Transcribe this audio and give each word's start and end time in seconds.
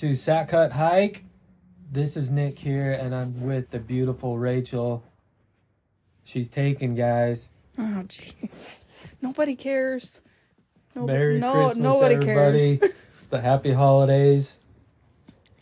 to 0.00 0.16
Sack 0.16 0.48
Cut 0.48 0.72
Hike. 0.72 1.24
This 1.92 2.16
is 2.16 2.30
Nick 2.30 2.58
here, 2.58 2.92
and 2.92 3.14
I'm 3.14 3.44
with 3.44 3.68
the 3.68 3.78
beautiful 3.78 4.38
Rachel. 4.38 5.04
She's 6.24 6.48
taken, 6.48 6.94
guys. 6.94 7.50
Oh 7.76 8.02
jeez. 8.08 8.72
Nobody 9.20 9.54
cares. 9.54 10.22
No, 10.96 11.04
Merry 11.04 11.38
no 11.38 11.52
Christmas, 11.52 11.76
nobody 11.76 12.14
everybody. 12.14 12.78
cares. 12.78 12.92
the 13.28 13.42
happy 13.42 13.74
holidays. 13.74 14.60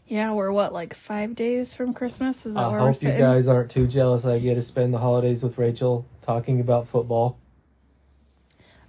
yeah, 0.07 0.33
we're 0.33 0.53
what, 0.53 0.73
like 0.73 0.95
five 0.95 1.35
days 1.35 1.75
from 1.75 1.93
Christmas? 1.93 2.47
Is 2.47 2.55
that 2.55 2.61
I 2.61 2.69
where 2.69 2.81
we're 2.83 2.93
hope 2.93 3.03
you 3.03 3.11
guys 3.11 3.49
aren't 3.49 3.73
too 3.73 3.89
jealous. 3.89 4.25
I 4.25 4.39
get 4.39 4.55
to 4.55 4.63
spend 4.63 4.95
the 4.95 4.99
holidays 4.99 5.43
with 5.43 5.59
Rachel 5.59 6.07
talking 6.23 6.61
about 6.61 6.87
football. 6.87 7.41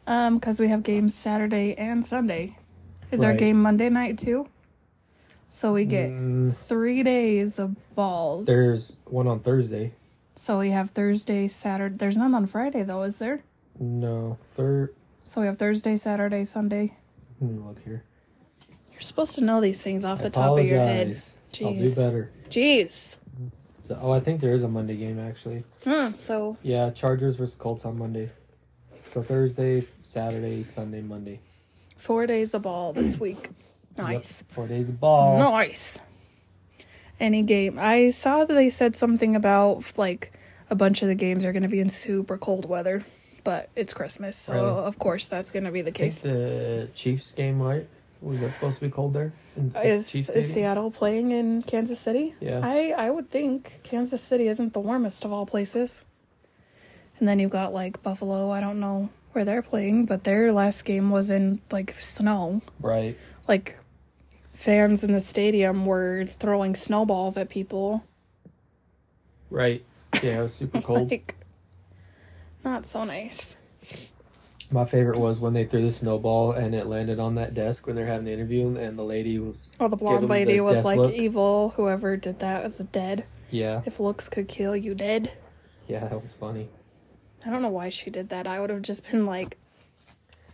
Um, 0.06 0.36
because 0.36 0.60
we 0.60 0.68
have 0.68 0.84
games 0.84 1.16
Saturday 1.16 1.74
and 1.76 2.06
Sunday. 2.06 2.56
Is 3.12 3.24
our 3.24 3.34
game 3.34 3.60
Monday 3.60 3.90
night 3.90 4.20
too? 4.20 4.48
So 5.50 5.74
we 5.74 5.86
get 5.86 6.10
Mm, 6.12 6.56
three 6.56 7.02
days 7.04 7.58
of 7.60 7.76
balls. 7.96 8.46
there's 8.46 9.00
one 9.06 9.28
on 9.28 9.40
Thursday. 9.40 9.94
So 10.36 10.60
we 10.60 10.70
have 10.70 10.92
Thursday, 10.92 11.48
Saturday. 11.48 11.96
There's 11.98 12.16
none 12.18 12.34
on 12.36 12.46
Friday 12.46 12.84
though, 12.84 13.04
is 13.04 13.20
there? 13.20 13.42
No, 13.80 14.38
third. 14.56 14.94
So 15.24 15.42
we 15.42 15.48
have 15.48 15.58
Thursday, 15.58 15.96
Saturday, 15.96 16.44
Sunday. 16.44 16.94
Let 17.42 17.52
me 17.52 17.58
look 17.60 17.80
here. 17.84 18.04
You're 18.92 19.02
supposed 19.02 19.36
to 19.36 19.44
know 19.44 19.60
these 19.62 19.82
things 19.82 20.06
off 20.06 20.20
I 20.20 20.24
the 20.24 20.30
top 20.30 20.58
of 20.58 20.66
your 20.66 20.80
head. 20.80 21.08
apologize. 21.08 21.34
I'll 21.64 21.74
do 21.74 21.96
better. 21.96 22.32
Jeez. 22.50 23.20
So, 23.88 23.98
oh, 24.02 24.12
I 24.12 24.20
think 24.20 24.40
there 24.42 24.54
is 24.54 24.64
a 24.64 24.68
Monday 24.68 24.96
game 24.98 25.20
actually. 25.20 25.64
Hmm, 25.84 26.14
so 26.14 26.58
Yeah, 26.62 26.92
Chargers 26.92 27.38
versus 27.38 27.56
Colts 27.56 27.86
on 27.86 27.98
Monday. 27.98 28.30
So 29.14 29.24
Thursday, 29.24 29.86
Saturday, 30.04 30.64
Sunday, 30.64 31.02
Monday. 31.02 31.40
four 31.98 32.28
days 32.28 32.54
of 32.54 32.62
ball 32.64 32.94
this 32.94 33.20
week. 33.20 33.50
Nice. 34.00 34.42
Yep, 34.48 34.52
four 34.56 34.68
days 34.68 34.90
of 34.90 35.00
ball. 35.00 35.38
Nice. 35.40 36.00
Any 37.20 37.44
game. 37.44 37.78
I 37.80 38.12
saw 38.12 38.46
that 38.46 38.54
they 38.54 38.70
said 38.70 38.96
something 38.96 39.36
about 39.36 39.98
like 39.98 40.32
a 40.70 40.76
bunch 40.76 41.02
of 41.02 41.08
the 41.10 41.16
games 41.16 41.46
are 41.46 41.52
going 41.52 41.64
to 41.64 41.70
be 41.70 41.80
in 41.82 41.90
super 41.90 42.38
cold 42.38 42.68
weather, 42.68 43.04
but 43.44 43.70
it's 43.76 43.92
Christmas, 43.94 44.38
so 44.38 44.54
Really? 44.54 44.68
of 44.86 44.98
course 45.00 45.28
that's 45.28 45.52
going 45.52 45.66
to 45.66 45.72
be 45.72 45.82
the 45.82 45.92
case. 45.92 46.22
the 46.22 46.88
Chiefs 46.96 47.32
game, 47.34 47.62
right? 47.62 47.88
Was 48.22 48.40
that 48.42 48.52
supposed 48.52 48.76
to 48.80 48.86
be 48.86 48.92
cold 48.92 49.14
there? 49.14 49.32
Is, 49.84 50.06
Is 50.08 50.12
Chiefs 50.12 50.14
is 50.14 50.24
Stadium? 50.28 50.44
Seattle 50.52 50.92
playing 50.92 51.32
in 51.32 51.62
Kansas 51.64 52.00
City? 52.00 52.36
Yeah. 52.42 52.62
I 52.64 52.94
I 52.98 53.10
would 53.10 53.30
think 53.30 53.80
Kansas 53.84 54.22
City 54.22 54.48
isn't 54.48 54.74
the 54.74 54.80
warmest 54.82 55.24
of 55.26 55.32
all 55.34 55.46
places. 55.46 56.06
And 57.20 57.28
then 57.28 57.40
you've 57.40 57.52
got 57.52 57.74
like 57.74 58.02
Buffalo. 58.04 58.50
I 58.52 58.60
don't 58.62 58.80
know 58.80 59.10
where 59.34 59.44
they're 59.46 59.62
playing, 59.62 60.06
but 60.06 60.24
their 60.24 60.52
last 60.54 60.84
game 60.86 61.10
was 61.12 61.32
in 61.32 61.62
like 61.72 61.92
snow. 61.94 62.62
Right. 62.82 63.18
Like 63.48 63.76
fans 64.60 65.06
in 65.06 65.14
the 65.14 65.22
stadium 65.22 65.86
were 65.86 66.26
throwing 66.26 66.76
snowballs 66.76 67.38
at 67.38 67.48
people. 67.50 68.04
Right. 69.50 69.84
Yeah, 70.22 70.40
it 70.40 70.44
was 70.44 70.54
super 70.54 70.82
cold. 70.90 71.12
Like, 71.12 71.34
not 72.66 72.86
so 72.86 73.06
nice. 73.06 73.56
My 74.70 74.84
favorite 74.84 75.18
was 75.18 75.40
when 75.40 75.54
they 75.54 75.64
threw 75.64 75.84
the 75.84 75.94
snowball 75.94 76.52
and 76.52 76.76
it 76.76 76.88
landed 76.88 77.20
on 77.20 77.36
that 77.36 77.54
desk 77.54 77.88
when 77.88 77.96
they're 77.96 78.06
having 78.06 78.26
the 78.26 78.34
interview 78.34 78.76
and 78.76 79.00
the 79.00 79.04
lady 79.04 79.40
was 79.40 79.70
Oh, 79.80 79.88
the 79.88 79.96
blonde 79.96 80.28
lady 80.28 80.56
the 80.56 80.62
was 80.62 80.84
like 80.84 81.00
look. 81.00 81.14
evil. 81.14 81.70
Whoever 81.78 82.18
did 82.18 82.40
that 82.40 82.62
was 82.64 82.80
dead. 82.80 83.24
yeah 83.50 83.82
If 83.86 84.00
looks 84.02 84.28
could 84.28 84.50
kill 84.50 84.76
you, 84.76 84.94
dead. 84.94 85.32
yeah 85.88 86.02
that 86.02 86.22
was 86.22 86.34
funny. 86.34 86.68
I 87.46 87.50
don't 87.50 87.62
know 87.62 87.70
why 87.70 87.88
she 87.90 88.10
did 88.10 88.28
that. 88.30 88.46
I 88.46 88.60
would 88.60 88.70
have 88.70 88.82
just 88.82 89.10
been 89.10 89.26
like, 89.26 89.58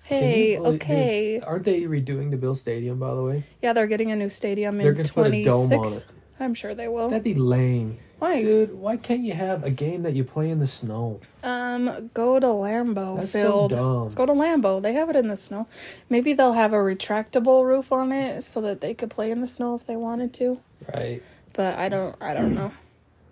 "Hey, 0.06 0.56
believe- 0.56 0.75
okay, 0.81 1.39
Aren't 1.45 1.66
they 1.66 1.81
redoing 1.81 2.31
the 2.31 2.38
Bill 2.38 2.56
Stadium 2.56 3.00
by 3.00 3.14
the 3.14 3.23
way? 3.23 3.44
yeah, 3.61 3.73
they're 3.73 3.88
getting 3.88 4.12
a 4.12 4.16
new 4.16 4.30
stadium 4.30 4.78
They're 4.78 4.92
in 4.92 4.97
gonna 4.97 5.09
put 5.09 5.28
a 5.34 5.44
twenty 5.44 5.67
six. 5.67 6.14
I'm 6.39 6.53
sure 6.53 6.73
they 6.75 6.88
will. 6.88 7.09
That'd 7.09 7.23
be 7.23 7.34
lame. 7.34 7.97
Why? 8.20 8.42
Dude, 8.42 8.73
why 8.73 8.95
can't 8.97 9.22
you 9.22 9.34
have 9.34 9.64
a 9.66 9.70
game 9.70 10.03
that 10.03 10.14
you 10.14 10.23
play 10.23 10.50
in 10.50 10.59
the 10.59 10.67
snow? 10.67 11.20
Um, 11.44 12.09
go 12.14 12.39
to 12.39 12.47
Lambeau 12.47 13.18
That's 13.19 13.31
Field. 13.34 13.72
so 13.74 13.78
dumb. 13.78 14.13
Go 14.13 14.25
to 14.25 14.31
Lambeau. 14.34 14.81
They 14.81 14.94
have 14.94 15.09
it 15.09 15.16
in 15.18 15.28
the 15.28 15.35
snow. 15.35 15.68
Maybe 16.09 16.31
they'll 16.34 16.53
have 16.53 16.72
a 16.72 16.78
retractable 16.78 17.66
roof 17.66 17.91
on 17.91 18.12
it 18.13 18.41
so 18.44 18.62
that 18.62 18.79
they 18.81 18.94
could 18.94 19.09
play 19.09 19.31
in 19.31 19.41
the 19.41 19.47
snow 19.47 19.75
if 19.75 19.85
they 19.85 19.96
wanted 19.97 20.34
to. 20.35 20.59
Right. 20.94 21.22
But 21.53 21.78
I 21.78 21.90
don't. 21.90 22.16
I 22.22 22.34
don't 22.34 22.53
know. 22.56 22.72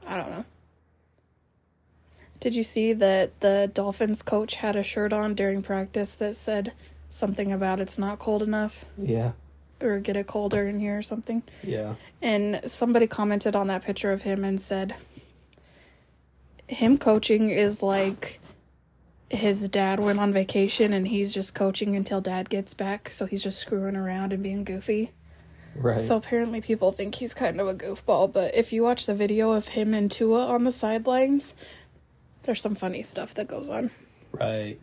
I 0.05 0.17
don't 0.17 0.31
know. 0.31 0.45
Did 2.43 2.55
you 2.55 2.63
see 2.63 2.91
that 2.91 3.39
the 3.39 3.71
Dolphins 3.73 4.21
coach 4.21 4.57
had 4.57 4.75
a 4.75 4.83
shirt 4.83 5.13
on 5.13 5.33
during 5.33 5.61
practice 5.61 6.13
that 6.15 6.35
said 6.35 6.73
something 7.07 7.53
about 7.53 7.79
it's 7.79 7.97
not 7.97 8.19
cold 8.19 8.43
enough 8.43 8.83
Yeah. 9.01 9.31
or 9.81 9.99
get 9.99 10.17
it 10.17 10.27
colder 10.27 10.67
in 10.67 10.77
here 10.77 10.97
or 10.97 11.01
something? 11.01 11.41
Yeah. 11.63 11.95
And 12.21 12.59
somebody 12.69 13.07
commented 13.07 13.55
on 13.55 13.67
that 13.67 13.85
picture 13.85 14.11
of 14.11 14.23
him 14.23 14.43
and 14.43 14.59
said, 14.59 14.93
him 16.67 16.97
coaching 16.97 17.49
is 17.49 17.81
like 17.81 18.41
his 19.29 19.69
dad 19.69 20.01
went 20.01 20.19
on 20.19 20.33
vacation 20.33 20.91
and 20.91 21.07
he's 21.07 21.33
just 21.33 21.55
coaching 21.55 21.95
until 21.95 22.19
dad 22.19 22.49
gets 22.49 22.73
back. 22.73 23.09
So 23.09 23.25
he's 23.25 23.41
just 23.41 23.59
screwing 23.59 23.95
around 23.95 24.33
and 24.33 24.43
being 24.43 24.65
goofy. 24.65 25.11
Right. 25.75 25.97
So 25.97 26.17
apparently 26.17 26.61
people 26.61 26.91
think 26.91 27.15
he's 27.15 27.33
kind 27.33 27.59
of 27.59 27.67
a 27.67 27.73
goofball. 27.73 28.31
But 28.33 28.53
if 28.53 28.73
you 28.73 28.83
watch 28.83 29.05
the 29.05 29.15
video 29.15 29.53
of 29.53 29.69
him 29.69 29.93
and 29.93 30.11
Tua 30.11 30.45
on 30.47 30.65
the 30.65 30.71
sidelines, 30.71 31.55
there's 32.43 32.61
some 32.61 32.75
funny 32.75 33.03
stuff 33.03 33.33
that 33.35 33.47
goes 33.47 33.69
on. 33.69 33.89
right. 34.31 34.79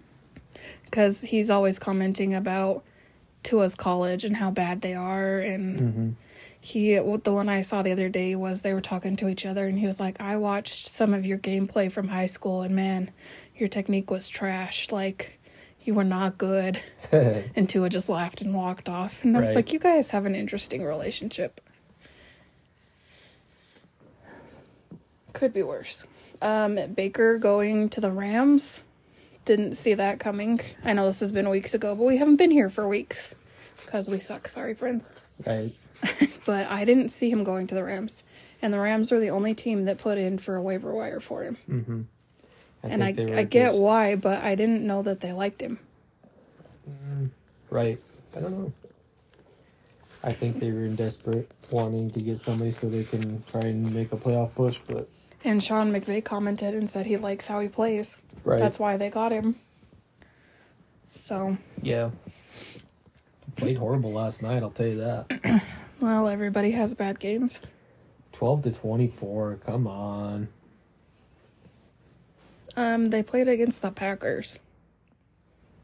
Because 0.84 1.22
he's 1.22 1.50
always 1.50 1.78
commenting 1.78 2.34
about 2.34 2.82
Tua's 3.43 3.75
college 3.75 4.25
and 4.25 4.37
how 4.37 4.50
bad 4.50 4.81
they 4.81 4.94
are 4.94 5.38
and 5.38 5.78
hmm 5.94 6.10
he 6.62 6.94
the 6.97 7.32
one 7.32 7.49
I 7.49 7.62
saw 7.62 7.81
the 7.81 7.93
other 7.93 8.10
day 8.10 8.34
was 8.37 8.60
they 8.60 8.75
were 8.75 8.82
talking 8.82 9.16
to 9.16 9.28
each 9.28 9.47
other 9.47 9.66
and 9.66 9.78
he 9.78 9.87
was 9.87 9.99
like, 9.99 10.20
I 10.20 10.37
watched 10.37 10.88
some 10.88 11.15
of 11.15 11.25
your 11.25 11.38
gameplay 11.38 11.91
from 11.91 12.06
high 12.09 12.26
school 12.26 12.60
and 12.60 12.76
man, 12.76 13.10
your 13.56 13.66
technique 13.70 14.10
was 14.10 14.28
trash. 14.28 14.91
Like 14.93 15.41
you 15.81 15.94
were 15.94 16.04
not 16.04 16.37
good. 16.37 16.78
And 17.56 17.66
Tua 17.66 17.88
just 17.88 18.10
laughed 18.10 18.43
and 18.43 18.54
walked 18.54 18.91
off. 18.91 19.25
And 19.25 19.34
I 19.37 19.41
was 19.41 19.49
Right. 19.50 19.56
like, 19.56 19.72
You 19.72 19.78
guys 19.78 20.10
have 20.10 20.26
an 20.26 20.34
interesting 20.34 20.84
relationship. 20.84 21.62
Could 25.32 25.52
be 25.52 25.62
worse. 25.62 26.06
Um 26.42 26.78
Baker 26.94 27.38
going 27.38 27.88
to 27.91 28.00
the 28.00 28.10
Rams. 28.10 28.84
Didn't 29.44 29.74
see 29.74 29.94
that 29.94 30.20
coming. 30.20 30.60
I 30.84 30.92
know 30.92 31.06
this 31.06 31.20
has 31.20 31.32
been 31.32 31.48
weeks 31.48 31.74
ago, 31.74 31.94
but 31.94 32.04
we 32.04 32.18
haven't 32.18 32.36
been 32.36 32.50
here 32.50 32.70
for 32.70 32.86
weeks. 32.86 33.34
Because 33.84 34.08
we 34.08 34.19
suck. 34.19 34.46
Sorry, 34.46 34.74
friends 34.74 35.26
right. 35.46 35.72
but 36.46 36.69
I 36.70 36.84
didn't 36.84 37.08
see 37.10 37.30
him 37.30 37.44
going 37.44 37.66
to 37.69 37.74
the 37.74 37.84
Rams. 37.84 38.24
And 38.62 38.72
the 38.72 38.80
Rams 38.80 39.10
were 39.10 39.20
the 39.20 39.30
only 39.30 39.54
team 39.54 39.86
that 39.86 39.98
put 39.98 40.19
in 40.19 40.38
for 40.38 40.56
a 40.56 40.62
waiver 40.62 40.94
wire 40.94 41.20
for 41.20 41.42
him. 41.42 41.56
Mm-hmm. 41.69 42.00
and 42.82 43.04
I, 43.04 43.14
I 43.38 43.44
get 43.44 43.74
why, 43.74 44.16
but 44.16 44.42
I 44.42 44.54
didn't 44.54 44.86
know 44.86 45.02
that 45.02 45.20
they 45.20 45.32
liked 45.32 45.62
him. 45.62 45.78
Right. 47.70 48.00
I 48.36 48.40
don't 48.40 48.58
know. 48.58 48.72
I 50.22 50.32
think 50.34 50.60
they 50.60 50.70
were 50.70 50.84
in 50.84 50.96
desperate 50.96 51.50
wanting 51.70 52.10
to 52.10 52.20
get 52.20 52.38
somebody 52.38 52.70
so 52.70 52.88
they 52.88 53.04
can 53.04 53.42
try 53.44 53.62
and 53.62 53.94
make 53.94 54.12
a 54.12 54.16
playoff 54.16 54.54
push, 54.54 54.78
but 54.86 55.08
And 55.44 55.62
Sean 55.62 55.92
McVay 55.92 56.24
commented 56.24 56.74
and 56.74 56.88
said 56.88 57.06
he 57.06 57.16
likes 57.16 57.46
how 57.46 57.60
he 57.60 57.68
plays. 57.68 58.20
right. 58.44 58.58
That's 58.58 58.78
why 58.78 58.96
they 58.96 59.08
got 59.10 59.32
him. 59.32 59.56
So, 61.10 61.56
yeah. 61.82 62.10
Played 63.56 63.78
horrible 63.78 64.12
last 64.12 64.42
night, 64.42 64.62
I'll 64.62 64.70
tell 64.70 64.86
you 64.86 64.96
that. 64.96 65.62
well, 66.00 66.28
everybody 66.28 66.70
has 66.72 66.94
bad 66.94 67.18
games. 67.18 67.60
12 68.32 68.62
to 68.62 68.70
24. 68.72 69.58
Come 69.66 69.86
on. 69.86 70.48
Um, 72.76 73.06
they 73.06 73.22
played 73.22 73.48
against 73.48 73.82
the 73.82 73.90
Packers. 73.90 74.60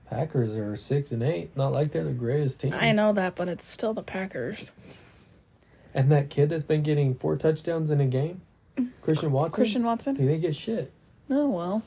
Packers 0.08 0.56
are 0.56 0.76
6 0.76 1.12
and 1.12 1.22
8. 1.22 1.56
Not 1.56 1.72
like 1.72 1.92
they're 1.92 2.04
the 2.04 2.12
greatest 2.12 2.60
team. 2.60 2.72
I 2.74 2.92
know 2.92 3.12
that, 3.12 3.34
but 3.34 3.48
it's 3.48 3.66
still 3.66 3.92
the 3.92 4.02
Packers. 4.02 4.72
And 5.92 6.10
that 6.12 6.30
kid 6.30 6.50
that's 6.50 6.62
been 6.62 6.82
getting 6.82 7.14
four 7.14 7.36
touchdowns 7.36 7.90
in 7.90 8.00
a 8.00 8.06
game, 8.06 8.40
Christian 9.02 9.32
Watson. 9.32 9.52
Christian 9.52 9.84
Watson. 9.84 10.16
He 10.16 10.22
didn't 10.24 10.40
get 10.42 10.54
shit. 10.56 10.92
Oh, 11.30 11.48
well. 11.48 11.82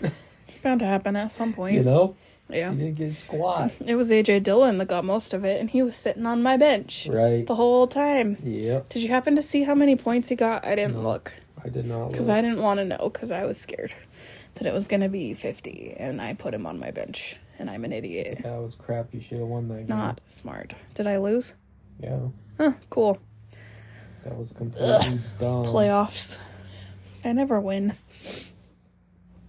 It's 0.48 0.58
bound 0.58 0.80
to 0.80 0.86
happen 0.86 1.14
at 1.14 1.30
some 1.30 1.52
point. 1.52 1.76
You 1.76 1.84
know? 1.84 2.16
Yeah. 2.48 2.72
He 2.72 2.78
didn't 2.78 2.98
get 2.98 3.12
squat. 3.14 3.70
It 3.86 3.94
was 3.94 4.10
AJ 4.10 4.42
Dillon 4.42 4.78
that 4.78 4.88
got 4.88 5.04
most 5.04 5.32
of 5.32 5.44
it, 5.44 5.60
and 5.60 5.70
he 5.70 5.80
was 5.84 5.94
sitting 5.94 6.26
on 6.26 6.42
my 6.42 6.56
bench 6.56 7.06
Right. 7.08 7.46
the 7.46 7.54
whole 7.54 7.86
time. 7.86 8.36
Yep. 8.42 8.88
Did 8.88 9.02
you 9.02 9.10
happen 9.10 9.36
to 9.36 9.42
see 9.42 9.62
how 9.62 9.76
many 9.76 9.94
points 9.94 10.28
he 10.28 10.34
got? 10.34 10.66
I 10.66 10.74
didn't 10.74 10.96
No. 10.96 11.02
look 11.02 11.32
I 11.64 11.68
did 11.68 11.86
not. 11.86 12.10
because. 12.10 12.28
I 12.28 12.42
didn't 12.42 12.60
want 12.62 12.78
to 12.80 12.84
know 12.84 13.10
because 13.12 13.30
I 13.30 13.44
was 13.44 13.58
scared 13.58 13.94
that 14.54 14.66
it 14.66 14.74
was 14.74 14.88
going 14.88 15.02
to 15.02 15.08
be 15.08 15.34
50 15.34 15.94
and 15.96 16.20
I 16.20 16.34
put 16.34 16.52
him 16.52 16.66
on 16.66 16.80
my 16.80 16.90
bench 16.90 17.38
and 17.60 17.70
I'm 17.70 17.84
an 17.84 17.92
idiot. 17.92 18.40
That 18.42 18.60
was 18.60 18.74
crap. 18.74 19.14
You 19.14 19.20
should 19.20 19.38
have 19.38 19.46
won 19.46 19.68
that 19.68 19.76
game. 19.76 19.86
Not 19.86 20.20
smart. 20.26 20.74
Did 20.94 21.06
I 21.06 21.18
lose? 21.18 21.54
Yeah. 22.02 22.18
Huh, 22.58 22.72
cool. 22.90 23.20
That 24.24 24.36
was 24.36 24.52
completely 24.52 25.18
dumb. 25.38 25.64
Playoffs. 25.64 26.38
I 27.24 27.32
never 27.32 27.60
win. 27.60 27.94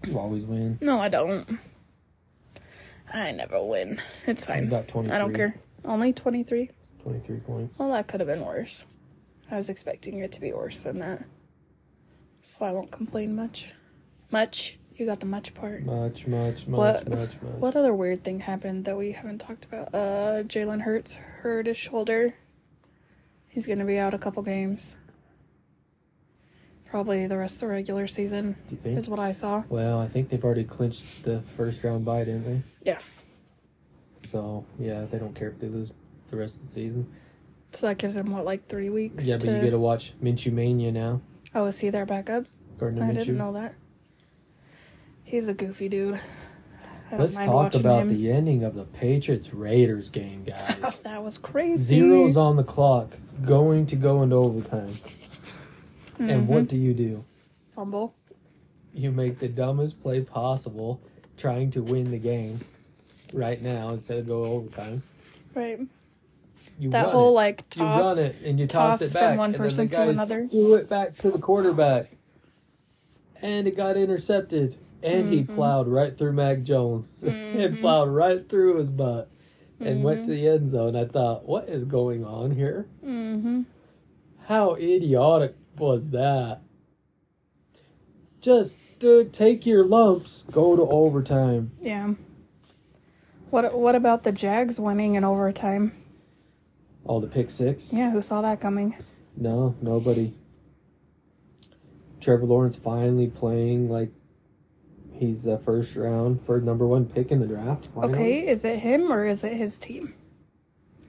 You 0.08 0.18
always 0.18 0.46
win. 0.46 0.78
No, 0.82 1.00
I 1.00 1.10
don't. 1.10 1.60
I 3.14 3.32
never 3.32 3.64
win. 3.64 4.00
It's 4.28 4.46
fine. 4.46 4.70
got 4.70 4.88
23. 4.88 5.16
I 5.16 5.20
don't 5.20 5.34
care. 5.34 5.56
Only 5.84 6.14
23? 6.14 6.70
23 7.04 7.38
points. 7.40 7.80
Well, 7.80 7.92
that 7.92 8.08
could 8.08 8.20
have 8.20 8.28
been 8.28 8.46
worse. 8.46 8.86
I 9.50 9.58
was 9.58 9.70
expecting 9.70 10.20
it 10.20 10.32
to 10.34 10.42
be 10.42 10.54
worse 10.54 10.84
than 10.84 11.00
that. 11.00 11.26
So 12.42 12.66
I 12.66 12.72
won't 12.72 12.92
complain 12.92 13.36
much. 13.36 13.74
Much? 14.32 14.78
You 14.96 15.06
got 15.06 15.20
the 15.20 15.26
much 15.26 15.54
part. 15.54 15.84
Much, 15.84 16.28
much, 16.28 16.68
much, 16.68 16.78
What- 16.78 17.10
much, 17.10 17.20
much. 17.20 17.56
What 17.60 17.76
other 17.76 17.94
weird 17.94 18.24
thing 18.24 18.40
happened 18.40 18.86
that 18.86 18.96
we 18.98 19.12
haven't 19.12 19.40
talked 19.40 19.66
about? 19.66 19.94
Uh, 19.94 20.44
Jalen 20.44 20.82
Hurts 20.82 21.16
hurt 21.16 21.66
his 21.68 21.78
shoulder. 21.78 22.34
He's 23.52 23.66
gonna 23.66 23.86
be 23.86 24.00
out 24.00 24.14
a 24.14 24.18
couple 24.18 24.42
games. 24.44 24.96
Probably 26.86 27.28
the 27.28 27.38
rest 27.38 27.56
of 27.58 27.68
the 27.68 27.74
regular 27.76 28.08
season 28.08 28.54
Do 28.54 28.58
you 28.72 28.78
think? 28.78 28.98
is 28.98 29.10
what 29.10 29.20
I 29.20 29.34
saw. 29.34 29.64
Well, 29.70 30.00
I 30.00 30.08
think 30.08 30.30
they've 30.30 30.44
already 30.44 30.64
clinched 30.64 31.24
the 31.24 31.42
first 31.56 31.84
round 31.84 32.04
bye, 32.04 32.24
didn't 32.24 32.46
they? 32.46 32.62
Yeah. 32.84 33.00
So, 34.30 34.66
yeah, 34.80 35.06
they 35.12 35.18
don't 35.18 35.36
care 35.36 35.50
if 35.50 35.60
they 35.60 35.68
lose 35.68 35.94
the 36.30 36.38
rest 36.38 36.56
of 36.56 36.62
the 36.64 36.68
season. 36.68 37.14
So 37.72 37.88
that 37.88 37.98
gives 37.98 38.18
him 38.18 38.32
what, 38.32 38.46
like 38.46 38.68
three 38.68 38.90
weeks? 38.90 39.26
Yeah, 39.26 39.36
but 39.36 39.42
to... 39.46 39.56
you 39.56 39.62
get 39.62 39.72
to 39.72 39.80
watch 39.80 40.14
Minshew 40.22 40.52
Mania 40.52 40.92
now. 40.92 41.22
Oh, 41.54 41.66
is 41.66 41.80
he 41.80 41.90
their 41.90 42.06
backup? 42.06 42.46
Gardner 42.78 43.04
I 43.04 43.10
Minshew. 43.12 43.20
didn't 43.20 43.38
know 43.38 43.54
that. 43.54 43.76
He's 45.24 45.48
a 45.48 45.54
goofy 45.54 45.90
dude. 45.90 46.20
I 47.12 47.18
Let's 47.18 47.36
talk 47.36 47.76
about 47.76 48.04
him. 48.04 48.18
the 48.18 48.32
ending 48.32 48.64
of 48.64 48.76
the 48.76 48.84
Patriots 48.84 49.54
Raiders 49.54 50.10
game, 50.10 50.44
guys. 50.48 51.00
That 51.02 51.24
was 51.24 51.38
crazy. 51.38 52.00
Zeros 52.00 52.38
on 52.38 52.56
the 52.56 52.64
clock, 52.64 53.10
going 53.46 53.86
to 53.88 53.96
go 53.96 54.24
into 54.24 54.36
overtime. 54.36 54.98
And 56.20 56.30
mm-hmm. 56.30 56.48
what 56.48 56.68
do 56.68 56.78
you 56.78 56.94
do? 56.94 57.24
fumble? 57.82 58.14
You 58.94 59.12
make 59.12 59.40
the 59.40 59.48
dumbest 59.48 60.02
play 60.04 60.22
possible, 60.22 61.02
trying 61.36 61.72
to 61.72 61.82
win 61.82 62.12
the 62.12 62.18
game 62.20 62.60
right 63.34 63.60
now 63.60 63.90
instead 63.90 64.20
of 64.20 64.28
go 64.28 64.44
overtime. 64.44 65.02
Right. 65.56 65.80
You 66.78 66.90
That 66.92 67.08
whole 67.08 67.30
it. 67.30 67.34
like 67.34 67.64
you 67.76 67.84
run 67.84 68.20
it 68.20 68.42
and 68.44 68.60
you 68.60 68.68
toss, 68.68 69.00
toss 69.00 69.10
it 69.10 69.12
from 69.14 69.22
back. 69.22 69.38
one 69.38 69.46
and 69.46 69.54
then 69.56 69.62
person 69.62 69.88
the 69.88 69.96
to 69.96 70.10
another. 70.10 70.48
Threw 70.48 70.76
it 70.76 70.90
back 70.90 71.16
to 71.18 71.32
the 71.32 71.40
quarterback, 71.40 72.12
and 73.42 73.68
it 73.68 73.76
got 73.76 73.98
intercepted. 73.98 74.78
And 75.04 75.28
he 75.28 75.44
Mhm. 75.44 75.56
plowed 75.56 75.88
right 75.88 76.16
through 76.18 76.34
Mac 76.34 76.62
Jones. 76.64 77.24
it 77.28 77.74
Mhm. 77.74 77.82
plowed 77.82 78.10
right 78.10 78.48
through 78.48 78.78
his 78.78 78.92
butt 78.92 79.30
and 79.80 80.04
went 80.04 80.22
Mhm. 80.22 80.26
to 80.26 80.30
the 80.32 80.48
end 80.48 80.68
zone. 80.68 80.96
I 80.96 81.06
thought, 81.06 81.48
what 81.48 81.68
is 81.70 81.86
going 81.86 82.24
on 82.24 82.52
here? 82.52 82.86
Mm-hmm. 83.04 83.62
How 84.46 84.76
idiotic 84.76 85.56
was 85.78 86.12
that? 86.12 86.62
Just 88.42 88.78
dude, 89.00 89.34
take 89.34 89.66
your 89.66 89.84
lumps, 89.84 90.46
go 90.52 90.76
to 90.76 90.82
overtime. 90.84 91.72
Yeah. 91.82 92.14
What 93.50 93.78
What 93.78 93.96
about 93.96 94.24
the 94.24 94.32
Jags 94.32 94.80
winning 94.80 95.16
in 95.16 95.24
overtime? 95.24 95.92
All 97.06 97.20
the 97.20 97.28
pick 97.28 97.50
six? 97.50 97.92
Yeah, 97.94 98.12
who 98.12 98.22
saw 98.22 98.42
that 98.42 98.62
coming? 98.62 98.96
No, 99.36 99.76
nobody. 99.82 100.34
Trevor 102.20 102.46
Lawrence 102.46 102.78
finally 102.78 103.28
playing 103.28 103.90
like 103.90 104.12
he's 105.22 105.44
the 105.44 105.58
first 105.60 105.96
round 105.96 106.42
for 106.46 106.60
number 106.60 106.88
one 106.88 107.06
pick 107.06 107.32
in 107.32 107.40
the 107.40 107.46
draft. 107.46 107.88
finally. 107.94 108.14
Okay, 108.14 108.48
is 108.48 108.66
it 108.66 108.80
him 108.80 109.14
or 109.14 109.24
is 109.26 109.44
it 109.44 109.54
his 109.54 109.80
team? 109.80 110.14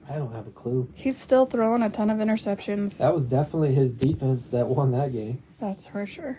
I 0.07 0.15
don't 0.17 0.31
have 0.33 0.45
a 0.47 0.51
clue. 0.51 0.87
He's 0.93 1.17
still 1.17 1.45
throwing 1.47 1.81
a 1.81 1.89
ton 1.89 2.09
of 2.11 2.19
interceptions. 2.19 2.99
That 2.99 3.15
was 3.15 3.27
definitely 3.27 3.73
his 3.73 3.91
defense 3.93 4.49
that 4.49 4.67
won 4.67 4.91
that 4.91 5.11
game. 5.11 5.41
That's 5.59 5.87
for 5.87 6.05
sure. 6.05 6.37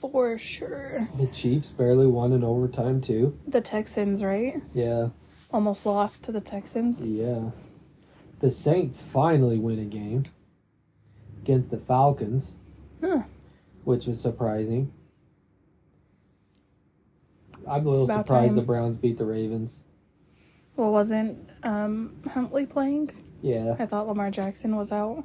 For 0.00 0.38
sure. 0.38 1.08
The 1.18 1.26
Chiefs 1.28 1.72
barely 1.72 2.06
won 2.06 2.32
in 2.32 2.44
overtime 2.44 3.00
too. 3.00 3.36
The 3.48 3.60
Texans, 3.60 4.22
right? 4.22 4.54
Yeah, 4.74 5.08
Almost 5.50 5.86
lost 5.86 6.22
to 6.24 6.32
the 6.32 6.40
Texans. 6.40 7.08
yeah. 7.08 7.50
The 8.40 8.50
Saints 8.52 9.02
finally 9.02 9.58
win 9.58 9.80
a 9.80 9.84
game 9.84 10.26
against 11.42 11.72
the 11.72 11.78
Falcons, 11.78 12.56
Huh. 13.02 13.22
Which 13.88 14.04
was 14.06 14.20
surprising. 14.20 14.92
I'm 17.66 17.86
a 17.86 17.90
little 17.90 18.06
surprised 18.06 18.48
time. 18.48 18.54
the 18.54 18.60
Browns 18.60 18.98
beat 18.98 19.16
the 19.16 19.24
Ravens. 19.24 19.86
Well, 20.76 20.92
wasn't 20.92 21.48
um, 21.62 22.20
Huntley 22.30 22.66
playing? 22.66 23.12
Yeah, 23.40 23.76
I 23.78 23.86
thought 23.86 24.06
Lamar 24.06 24.30
Jackson 24.30 24.76
was 24.76 24.92
out. 24.92 25.24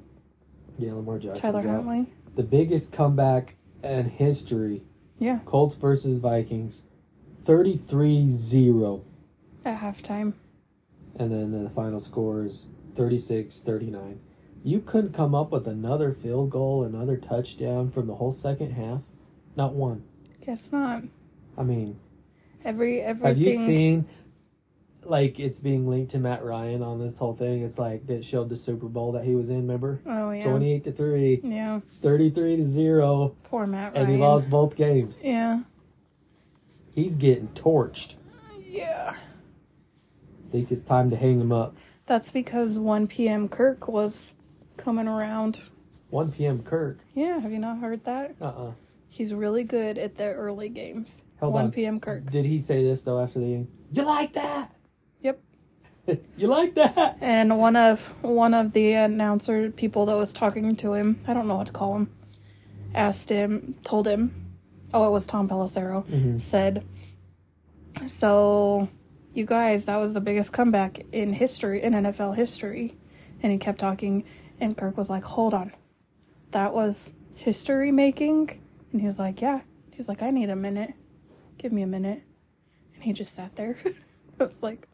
yeah, 0.77 0.93
Lamar 0.93 1.19
Jackson. 1.19 1.41
Tyler 1.41 1.67
Huntley. 1.67 2.05
The 2.37 2.43
biggest 2.43 2.93
comeback 2.93 3.55
in 3.83 4.09
history. 4.09 4.83
Yeah, 5.19 5.39
Colts 5.43 5.75
versus 5.75 6.19
Vikings. 6.19 6.85
33-0. 7.43 9.03
at 9.65 9.81
halftime. 9.81 10.35
And 11.19 11.33
then 11.33 11.65
the 11.65 11.69
final 11.69 11.99
score 11.99 12.45
is 12.45 12.69
36-39. 12.95 14.19
You 14.63 14.79
couldn't 14.79 15.13
come 15.13 15.35
up 15.35 15.51
with 15.51 15.67
another 15.67 16.13
field 16.13 16.49
goal, 16.49 16.83
another 16.83 17.17
touchdown 17.17 17.91
from 17.91 18.07
the 18.07 18.15
whole 18.15 18.31
second 18.31 18.71
half? 18.71 19.01
Not 19.57 19.73
one. 19.73 20.03
Guess 20.45 20.71
not. 20.71 21.03
I 21.57 21.63
mean, 21.63 21.99
Every 22.65 23.01
every 23.01 23.27
have 23.27 23.37
you 23.37 23.55
seen 23.55 24.05
like 25.03 25.37
it's 25.37 25.59
being 25.59 25.87
linked 25.89 26.11
to 26.11 26.19
Matt 26.19 26.43
Ryan 26.45 26.81
on 26.81 26.97
this 26.99 27.17
whole 27.17 27.33
thing? 27.33 27.61
It's 27.63 27.77
like 27.77 28.07
that 28.07 28.23
showed 28.23 28.47
the 28.47 28.55
Super 28.55 28.87
Bowl 28.87 29.11
that 29.11 29.25
he 29.25 29.35
was 29.35 29.49
in, 29.49 29.57
remember? 29.57 29.99
Oh 30.05 30.31
yeah. 30.31 30.45
28 30.45 30.83
to 30.85 30.91
3, 30.93 31.41
Yeah. 31.43 31.81
33 31.85 32.55
to 32.57 32.65
0, 32.65 33.35
Poor 33.43 33.67
Matt 33.67 33.95
and 33.95 34.09
he 34.09 34.15
lost 34.15 34.49
both 34.49 34.75
games. 34.77 35.23
Yeah. 35.25 35.59
He's 36.95 37.17
getting 37.17 37.49
torched. 37.49 38.15
Yeah. 38.65 39.13
I 39.13 40.51
think 40.51 40.71
it's 40.71 40.83
time 40.83 41.09
to 41.09 41.17
hang 41.17 41.41
him 41.41 41.51
up. 41.51 41.75
That's 42.05 42.31
because 42.31 42.79
1 42.79 43.07
p.m. 43.07 43.49
Kirk 43.49 43.87
was 43.89 44.35
coming 44.77 45.07
around. 45.07 45.61
1 46.09 46.31
p.m. 46.31 46.61
Kirk. 46.63 46.99
Yeah, 47.15 47.39
have 47.39 47.51
you 47.51 47.59
not 47.59 47.79
heard 47.79 48.03
that? 48.05 48.35
Uh 48.41 48.45
uh 48.45 48.71
He's 49.07 49.31
really 49.33 49.63
good 49.63 49.97
at 49.99 50.15
the 50.17 50.25
early 50.25 50.69
games. 50.69 51.23
Hold 51.39 51.53
1 51.53 51.65
on. 51.65 51.71
p.m. 51.71 51.99
Kirk. 51.99 52.31
Did 52.31 52.45
he 52.45 52.57
say 52.59 52.83
this 52.83 53.03
though 53.03 53.19
after 53.21 53.39
the 53.39 53.45
game? 53.45 53.67
You 53.91 54.03
like 54.05 54.33
that? 54.33 54.71
Yep. 55.21 55.39
you 56.37 56.47
like 56.47 56.73
that? 56.75 57.17
And 57.21 57.57
one 57.59 57.75
of 57.75 58.13
one 58.23 58.53
of 58.53 58.73
the 58.73 58.93
announcer 58.93 59.69
people 59.71 60.05
that 60.07 60.15
was 60.15 60.33
talking 60.33 60.75
to 60.77 60.93
him, 60.93 61.19
I 61.27 61.33
don't 61.33 61.47
know 61.47 61.55
what 61.55 61.67
to 61.67 61.73
call 61.73 61.95
him, 61.95 62.09
asked 62.95 63.29
him, 63.29 63.75
told 63.83 64.07
him, 64.07 64.33
oh, 64.93 65.07
it 65.07 65.11
was 65.11 65.25
Tom 65.27 65.47
Pelissero, 65.47 66.03
Mhm. 66.05 66.39
said, 66.41 66.83
so 68.07 68.87
you 69.33 69.45
guys, 69.45 69.85
that 69.85 69.97
was 69.97 70.13
the 70.13 70.21
biggest 70.21 70.53
comeback 70.53 71.05
in 71.11 71.33
history, 71.33 71.81
in 71.81 71.93
NFL 71.93 72.35
history. 72.35 72.95
And 73.41 73.51
he 73.51 73.57
kept 73.57 73.79
talking, 73.79 74.23
and 74.63 74.77
Kirk 74.77 74.97
was 74.97 75.09
like, 75.09 75.23
hold 75.23 75.53
on, 75.53 75.71
that 76.51 76.73
was 76.73 77.13
history 77.35 77.91
making? 77.91 78.59
And 78.91 79.01
he 79.01 79.07
was 79.07 79.19
like, 79.19 79.41
yeah. 79.41 79.61
He's 79.91 80.07
like, 80.09 80.21
I 80.23 80.29
need 80.31 80.49
a 80.49 80.55
minute. 80.55 80.93
Give 81.57 81.71
me 81.71 81.81
a 81.83 81.87
minute. 81.87 82.21
And 82.95 83.03
he 83.03 83.13
just 83.13 83.35
sat 83.35 83.55
there. 83.55 83.77
I 84.39 84.43
was 84.43 84.63
like, 84.63 84.87